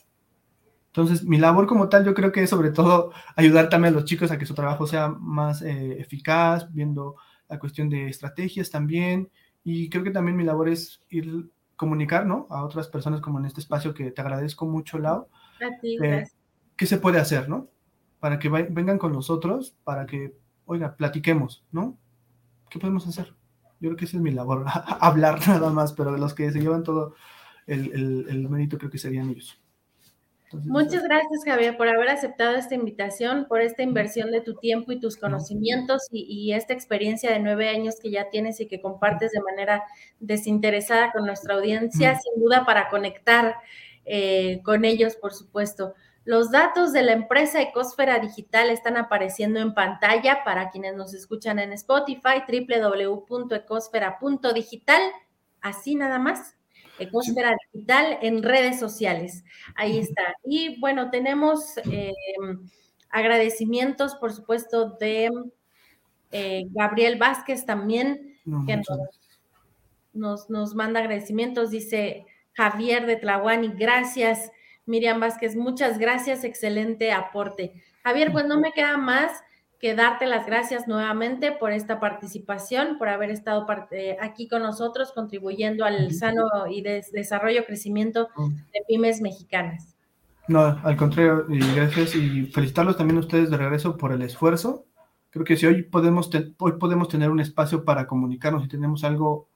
Entonces, 0.87 1.25
mi 1.25 1.37
labor 1.37 1.67
como 1.67 1.91
tal, 1.91 2.07
yo 2.07 2.15
creo 2.15 2.33
que 2.33 2.43
es 2.43 2.49
sobre 2.49 2.71
todo 2.71 3.13
ayudar 3.37 3.69
también 3.69 3.93
a 3.93 3.97
los 3.97 4.07
chicos 4.07 4.31
a 4.31 4.39
que 4.39 4.47
su 4.47 4.55
trabajo 4.55 4.87
sea 4.87 5.09
más 5.09 5.61
eh, 5.61 6.01
eficaz, 6.01 6.73
viendo 6.73 7.17
la 7.49 7.59
cuestión 7.59 7.89
de 7.89 8.09
estrategias 8.09 8.71
también, 8.71 9.31
y 9.65 9.89
creo 9.89 10.05
que 10.05 10.11
también 10.11 10.37
mi 10.37 10.45
labor 10.45 10.69
es 10.69 11.03
ir 11.09 11.51
comunicar, 11.77 12.27
¿no? 12.27 12.47
A 12.51 12.65
otras 12.65 12.89
personas 12.89 13.21
como 13.21 13.39
en 13.39 13.47
este 13.47 13.61
espacio 13.61 13.95
que 13.95 14.11
te 14.11 14.21
agradezco 14.21 14.67
mucho, 14.67 14.99
Lau. 14.99 15.29
A 15.61 15.81
ti, 15.81 15.99
eh. 16.03 16.27
¿Qué 16.77 16.87
se 16.87 16.99
puede 16.99 17.19
hacer, 17.19 17.49
no? 17.49 17.69
Para 18.19 18.39
que 18.39 18.49
vengan 18.49 18.99
con 18.99 19.13
nosotros, 19.13 19.77
para 19.85 20.07
que, 20.07 20.37
oiga, 20.65 20.97
platiquemos, 20.97 21.65
¿no? 21.71 21.99
¿Qué 22.71 22.79
podemos 22.79 23.07
hacer? 23.07 23.35
Yo 23.79 23.91
creo 23.91 23.97
que 23.97 24.07
esa 24.07 24.17
es 24.17 24.23
mi 24.23 24.31
labor, 24.31 24.65
hablar 25.01 25.47
nada 25.47 25.71
más, 25.71 25.93
pero 25.93 26.17
los 26.17 26.35
que 26.35 26.51
se 26.51 26.61
llevan 26.61 26.83
todo 26.83 27.15
el, 27.67 27.93
el, 27.93 28.27
el 28.29 28.49
mérito 28.49 28.79
creo 28.79 28.91
que 28.91 28.99
serían 28.99 29.31
ellos. 29.31 29.61
Entonces, 30.47 30.71
Muchas 30.71 31.03
gracias, 31.03 31.45
Javier, 31.45 31.77
por 31.77 31.89
haber 31.89 32.09
aceptado 32.09 32.57
esta 32.57 32.75
invitación, 32.75 33.47
por 33.49 33.61
esta 33.61 33.83
inversión 33.83 34.31
de 34.31 34.41
tu 34.41 34.55
tiempo 34.55 34.93
y 34.93 35.01
tus 35.01 35.17
conocimientos 35.17 36.03
y, 36.13 36.23
y, 36.23 36.53
esta 36.53 36.73
experiencia 36.73 37.33
de 37.33 37.41
nueve 37.41 37.69
años 37.69 37.97
que 38.01 38.11
ya 38.11 38.31
tienes 38.31 38.61
y 38.61 38.69
que 38.69 38.81
compartes 38.81 39.33
de 39.33 39.41
manera 39.41 39.83
desinteresada 40.21 41.11
con 41.11 41.27
nuestra 41.27 41.55
audiencia, 41.55 42.17
sin 42.19 42.41
duda 42.41 42.65
para 42.65 42.89
conectar 42.89 43.57
eh, 44.07 44.63
con 44.65 44.85
ellos, 44.85 45.17
por 45.17 45.35
supuesto. 45.35 45.95
Los 46.25 46.53
datos 46.53 46.93
de 46.93 47.03
la 47.03 47.13
empresa 47.13 47.61
Ecosfera 47.61 48.21
Digital 48.21 48.71
están 48.71 48.97
apareciendo 48.97 49.59
en 49.61 49.75
pantalla 49.75 50.45
para 50.45 50.71
quienes 50.71 50.95
nos 50.95 51.13
escuchan 51.13 51.59
en 51.59 51.73
Spotify, 51.73 52.45
www.ecosfera.digital, 52.49 55.03
así 55.61 55.97
nada 55.97 56.19
más 56.19 56.57
Ecosfera 56.99 57.55
Digital 57.73 58.19
en 58.23 58.43
redes 58.43 58.79
sociales. 58.79 59.45
Ahí 59.75 59.99
está. 59.99 60.23
Y 60.45 60.79
bueno, 60.81 61.11
tenemos 61.11 61.79
eh, 61.91 62.13
agradecimientos, 63.11 64.15
por 64.17 64.33
supuesto, 64.33 64.91
de 65.01 65.31
eh, 66.33 66.65
Gabriel 66.71 67.19
Vázquez 67.19 67.65
también, 67.67 68.39
no, 68.45 68.65
que 68.67 68.77
nos, 68.77 68.87
nos, 70.13 70.51
nos, 70.51 70.75
manda 70.75 71.01
agradecimientos. 71.01 71.71
Dice 71.71 72.27
Javier 72.53 73.07
de 73.07 73.17
Tlahuani, 73.17 73.69
gracias. 73.69 74.51
Miriam 74.87 75.19
Vázquez, 75.19 75.57
muchas 75.57 75.99
gracias, 75.99 76.45
excelente 76.45 77.13
aporte. 77.13 77.83
Javier, 78.05 78.31
pues 78.31 78.47
no 78.47 78.61
me 78.61 78.73
queda 78.73 78.97
más 78.97 79.43
que 79.81 79.95
darte 79.95 80.27
las 80.27 80.47
gracias 80.47 80.89
nuevamente 80.89 81.53
por 81.53 81.73
esta 81.73 82.01
participación, 82.01 82.99
por 82.99 83.09
haber 83.09 83.31
estado 83.31 83.67
parte, 83.67 84.17
aquí 84.21 84.49
con 84.49 84.63
nosotros 84.63 85.13
contribuyendo 85.13 85.85
al 85.85 86.13
sano 86.13 86.45
y 86.71 86.83
des 86.83 87.13
desarrollo, 87.13 87.67
crecimiento 87.67 88.29
de 88.73 88.81
pymes 88.89 89.21
mexicanas. 89.21 89.95
No, 90.49 90.61
al 90.61 90.97
contrario, 90.97 91.47
y 91.49 91.59
gracias 91.75 92.15
y 92.15 92.47
felicitarlos 92.47 92.97
también 92.97 93.19
a 93.19 93.21
ustedes 93.21 93.51
de 93.51 93.57
regreso 93.57 93.97
por 93.97 94.13
el 94.13 94.23
esfuerzo. 94.23 94.85
Creo 95.31 95.45
que 95.45 95.57
si 95.57 95.67
hoy 95.67 95.83
podemos, 95.83 96.31
hoy 96.59 96.73
podemos 96.73 97.09
tener 97.09 97.31
un 97.31 97.41
espacio 97.41 97.85
para 97.85 98.07
comunicarnos 98.07 98.65
y 98.65 98.69
tenemos 98.69 99.05
algo 99.05 99.49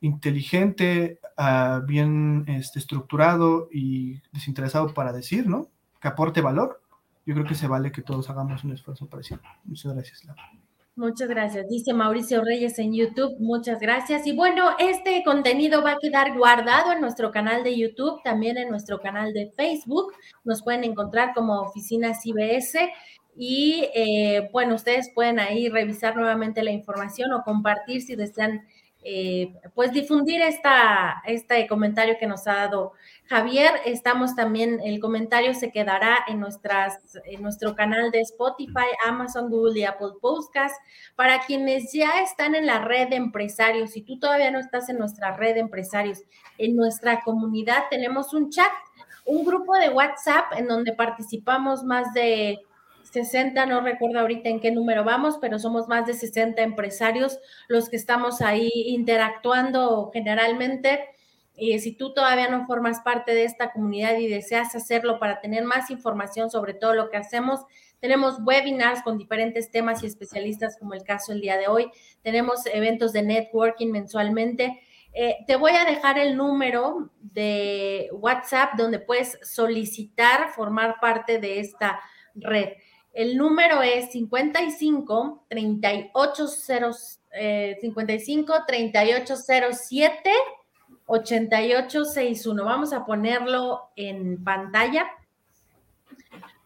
inteligente, 0.00 1.20
uh, 1.38 1.86
bien 1.86 2.44
este, 2.48 2.80
estructurado 2.80 3.68
y 3.70 4.20
desinteresado 4.32 4.92
para 4.92 5.12
decir, 5.12 5.46
¿no? 5.46 5.68
Que 6.00 6.08
aporte 6.08 6.40
valor 6.40 6.81
yo 7.24 7.34
creo 7.34 7.46
que 7.46 7.54
se 7.54 7.68
vale 7.68 7.92
que 7.92 8.02
todos 8.02 8.28
hagamos 8.30 8.64
un 8.64 8.72
esfuerzo 8.72 9.06
parecido. 9.08 9.40
Muchas 9.64 9.94
gracias, 9.94 10.24
Laura. 10.24 10.42
Muchas 10.94 11.26
gracias. 11.26 11.66
Dice 11.70 11.94
Mauricio 11.94 12.44
Reyes 12.44 12.78
en 12.78 12.92
YouTube. 12.92 13.34
Muchas 13.38 13.80
gracias. 13.80 14.26
Y 14.26 14.32
bueno, 14.32 14.76
este 14.78 15.22
contenido 15.24 15.82
va 15.82 15.92
a 15.92 15.98
quedar 15.98 16.36
guardado 16.36 16.92
en 16.92 17.00
nuestro 17.00 17.30
canal 17.30 17.64
de 17.64 17.78
YouTube, 17.78 18.22
también 18.22 18.58
en 18.58 18.68
nuestro 18.68 19.00
canal 19.00 19.32
de 19.32 19.50
Facebook. 19.56 20.12
Nos 20.44 20.62
pueden 20.62 20.84
encontrar 20.84 21.32
como 21.34 21.62
Oficinas 21.62 22.26
IBS. 22.26 22.76
Y 23.34 23.88
eh, 23.94 24.50
bueno, 24.52 24.74
ustedes 24.74 25.10
pueden 25.14 25.40
ahí 25.40 25.70
revisar 25.70 26.14
nuevamente 26.14 26.62
la 26.62 26.72
información 26.72 27.32
o 27.32 27.42
compartir 27.42 28.02
si 28.02 28.14
desean 28.14 28.66
eh, 29.04 29.54
pues 29.74 29.92
difundir 29.92 30.42
esta, 30.42 31.22
este 31.26 31.66
comentario 31.66 32.16
que 32.20 32.26
nos 32.26 32.46
ha 32.46 32.54
dado 32.54 32.92
Javier. 33.32 33.70
Estamos 33.86 34.36
también, 34.36 34.78
el 34.84 35.00
comentario 35.00 35.54
se 35.54 35.72
quedará 35.72 36.18
en, 36.28 36.38
nuestras, 36.38 36.98
en 37.24 37.40
nuestro 37.40 37.74
canal 37.74 38.10
de 38.10 38.20
Spotify, 38.20 38.84
Amazon, 39.06 39.48
Google 39.48 39.80
y 39.80 39.84
Apple 39.84 40.10
Podcasts. 40.20 40.78
Para 41.16 41.40
quienes 41.40 41.94
ya 41.94 42.20
están 42.20 42.54
en 42.54 42.66
la 42.66 42.84
red 42.84 43.08
de 43.08 43.16
empresarios, 43.16 43.92
si 43.92 44.02
tú 44.02 44.18
todavía 44.18 44.50
no 44.50 44.58
estás 44.58 44.90
en 44.90 44.98
nuestra 44.98 45.34
red 45.34 45.54
de 45.54 45.60
empresarios, 45.60 46.20
en 46.58 46.76
nuestra 46.76 47.22
comunidad 47.22 47.84
tenemos 47.88 48.34
un 48.34 48.50
chat, 48.50 48.70
un 49.24 49.46
grupo 49.46 49.78
de 49.78 49.88
WhatsApp 49.88 50.52
en 50.58 50.68
donde 50.68 50.92
participamos 50.92 51.84
más 51.84 52.12
de 52.12 52.60
60, 53.12 53.64
no 53.64 53.80
recuerdo 53.80 54.20
ahorita 54.20 54.50
en 54.50 54.60
qué 54.60 54.72
número 54.72 55.04
vamos, 55.04 55.38
pero 55.40 55.58
somos 55.58 55.88
más 55.88 56.04
de 56.04 56.12
60 56.12 56.60
empresarios 56.60 57.38
los 57.68 57.88
que 57.88 57.96
estamos 57.96 58.42
ahí 58.42 58.70
interactuando 58.74 60.10
generalmente. 60.12 61.08
Y 61.54 61.78
si 61.80 61.92
tú 61.92 62.14
todavía 62.14 62.48
no 62.48 62.66
formas 62.66 63.00
parte 63.00 63.34
de 63.34 63.44
esta 63.44 63.72
comunidad 63.72 64.16
y 64.16 64.26
deseas 64.26 64.74
hacerlo 64.74 65.18
para 65.18 65.40
tener 65.40 65.64
más 65.64 65.90
información 65.90 66.50
sobre 66.50 66.74
todo 66.74 66.94
lo 66.94 67.10
que 67.10 67.18
hacemos, 67.18 67.60
tenemos 68.00 68.38
webinars 68.40 69.02
con 69.02 69.18
diferentes 69.18 69.70
temas 69.70 70.02
y 70.02 70.06
especialistas, 70.06 70.76
como 70.76 70.94
el 70.94 71.04
caso 71.04 71.32
el 71.32 71.40
día 71.40 71.56
de 71.56 71.68
hoy. 71.68 71.90
Tenemos 72.22 72.66
eventos 72.66 73.12
de 73.12 73.22
networking 73.22 73.92
mensualmente. 73.92 74.80
Eh, 75.14 75.36
te 75.46 75.56
voy 75.56 75.72
a 75.72 75.84
dejar 75.84 76.18
el 76.18 76.36
número 76.36 77.10
de 77.20 78.08
WhatsApp 78.12 78.74
donde 78.76 78.98
puedes 78.98 79.38
solicitar 79.42 80.48
formar 80.54 80.96
parte 81.00 81.38
de 81.38 81.60
esta 81.60 82.00
red. 82.34 82.70
El 83.12 83.36
número 83.36 83.82
es 83.82 84.10
55 84.10 85.44
38 85.48 86.46
eh, 87.34 87.78
55 87.80 88.54
3807 88.66 90.30
8861. 91.12 92.64
Vamos 92.64 92.92
a 92.94 93.04
ponerlo 93.04 93.90
en 93.96 94.42
pantalla 94.42 95.10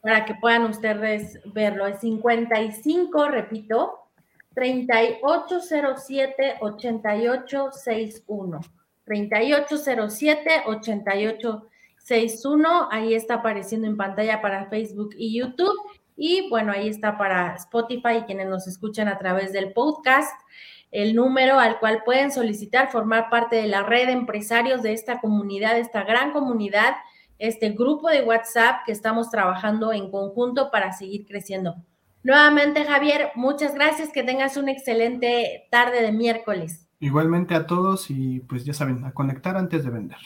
para 0.00 0.24
que 0.24 0.36
puedan 0.36 0.66
ustedes 0.66 1.40
verlo. 1.52 1.84
Es 1.86 1.98
55, 2.00 3.28
repito, 3.28 4.06
3807 4.54 6.58
8861. 6.60 8.60
3807 9.04 10.50
8861. 10.66 12.88
Ahí 12.92 13.14
está 13.14 13.34
apareciendo 13.34 13.88
en 13.88 13.96
pantalla 13.96 14.40
para 14.40 14.66
Facebook 14.66 15.10
y 15.18 15.40
YouTube. 15.40 15.74
Y 16.16 16.48
bueno, 16.48 16.70
ahí 16.70 16.88
está 16.88 17.18
para 17.18 17.56
Spotify 17.56 18.18
y 18.20 18.22
quienes 18.22 18.46
nos 18.46 18.68
escuchan 18.68 19.08
a 19.08 19.18
través 19.18 19.52
del 19.52 19.72
podcast, 19.72 20.32
el 20.90 21.14
número 21.14 21.58
al 21.58 21.78
cual 21.78 22.02
pueden 22.04 22.30
solicitar 22.30 22.90
formar 22.90 23.28
parte 23.30 23.56
de 23.56 23.66
la 23.66 23.82
red 23.82 24.06
de 24.06 24.12
empresarios 24.12 24.82
de 24.82 24.92
esta 24.92 25.20
comunidad, 25.20 25.78
esta 25.78 26.04
gran 26.04 26.32
comunidad, 26.32 26.94
este 27.38 27.70
grupo 27.70 28.08
de 28.08 28.22
WhatsApp 28.22 28.80
que 28.86 28.92
estamos 28.92 29.30
trabajando 29.30 29.92
en 29.92 30.10
conjunto 30.10 30.70
para 30.70 30.92
seguir 30.92 31.26
creciendo. 31.26 31.76
Nuevamente, 32.22 32.84
Javier, 32.84 33.30
muchas 33.34 33.74
gracias, 33.74 34.10
que 34.10 34.24
tengas 34.24 34.56
una 34.56 34.72
excelente 34.72 35.68
tarde 35.70 36.02
de 36.02 36.12
miércoles. 36.12 36.88
Igualmente 36.98 37.54
a 37.54 37.66
todos 37.66 38.10
y 38.10 38.40
pues 38.40 38.64
ya 38.64 38.72
saben, 38.72 39.04
a 39.04 39.12
conectar 39.12 39.56
antes 39.56 39.84
de 39.84 39.90
vender. 39.90 40.18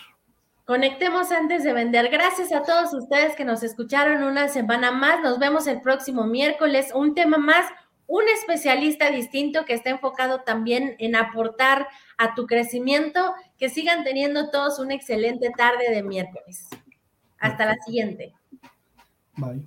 Conectemos 0.65 1.33
antes 1.33 1.65
de 1.65 1.73
vender. 1.73 2.11
Gracias 2.11 2.53
a 2.53 2.63
todos 2.63 2.95
ustedes 2.95 3.35
que 3.35 3.45
nos 3.45 3.65
escucharon 3.65 4.23
una 4.23 4.47
semana 4.47 4.93
más. 4.93 5.21
Nos 5.21 5.41
vemos 5.41 5.67
el 5.67 5.81
próximo 5.81 6.29
miércoles. 6.29 6.93
Un 6.95 7.17
tema 7.17 7.39
más, 7.39 7.67
un 8.11 8.29
especialista 8.29 9.09
distinto 9.13 9.65
que 9.65 9.73
esté 9.73 9.91
enfocado 9.91 10.41
también 10.41 10.97
en 10.99 11.15
aportar 11.15 11.87
a 12.19 12.35
tu 12.35 12.47
crecimiento. 12.47 13.35
Que 13.57 13.71
sigan 13.71 14.03
teniendo 14.03 14.51
todos 14.51 14.81
una 14.81 14.95
excelente 14.95 15.51
tarde 15.57 15.91
de 15.91 16.03
miércoles. 16.03 16.67
Hasta 17.39 17.67
la 17.67 17.77
siguiente. 17.87 18.35
Bye. 19.37 19.65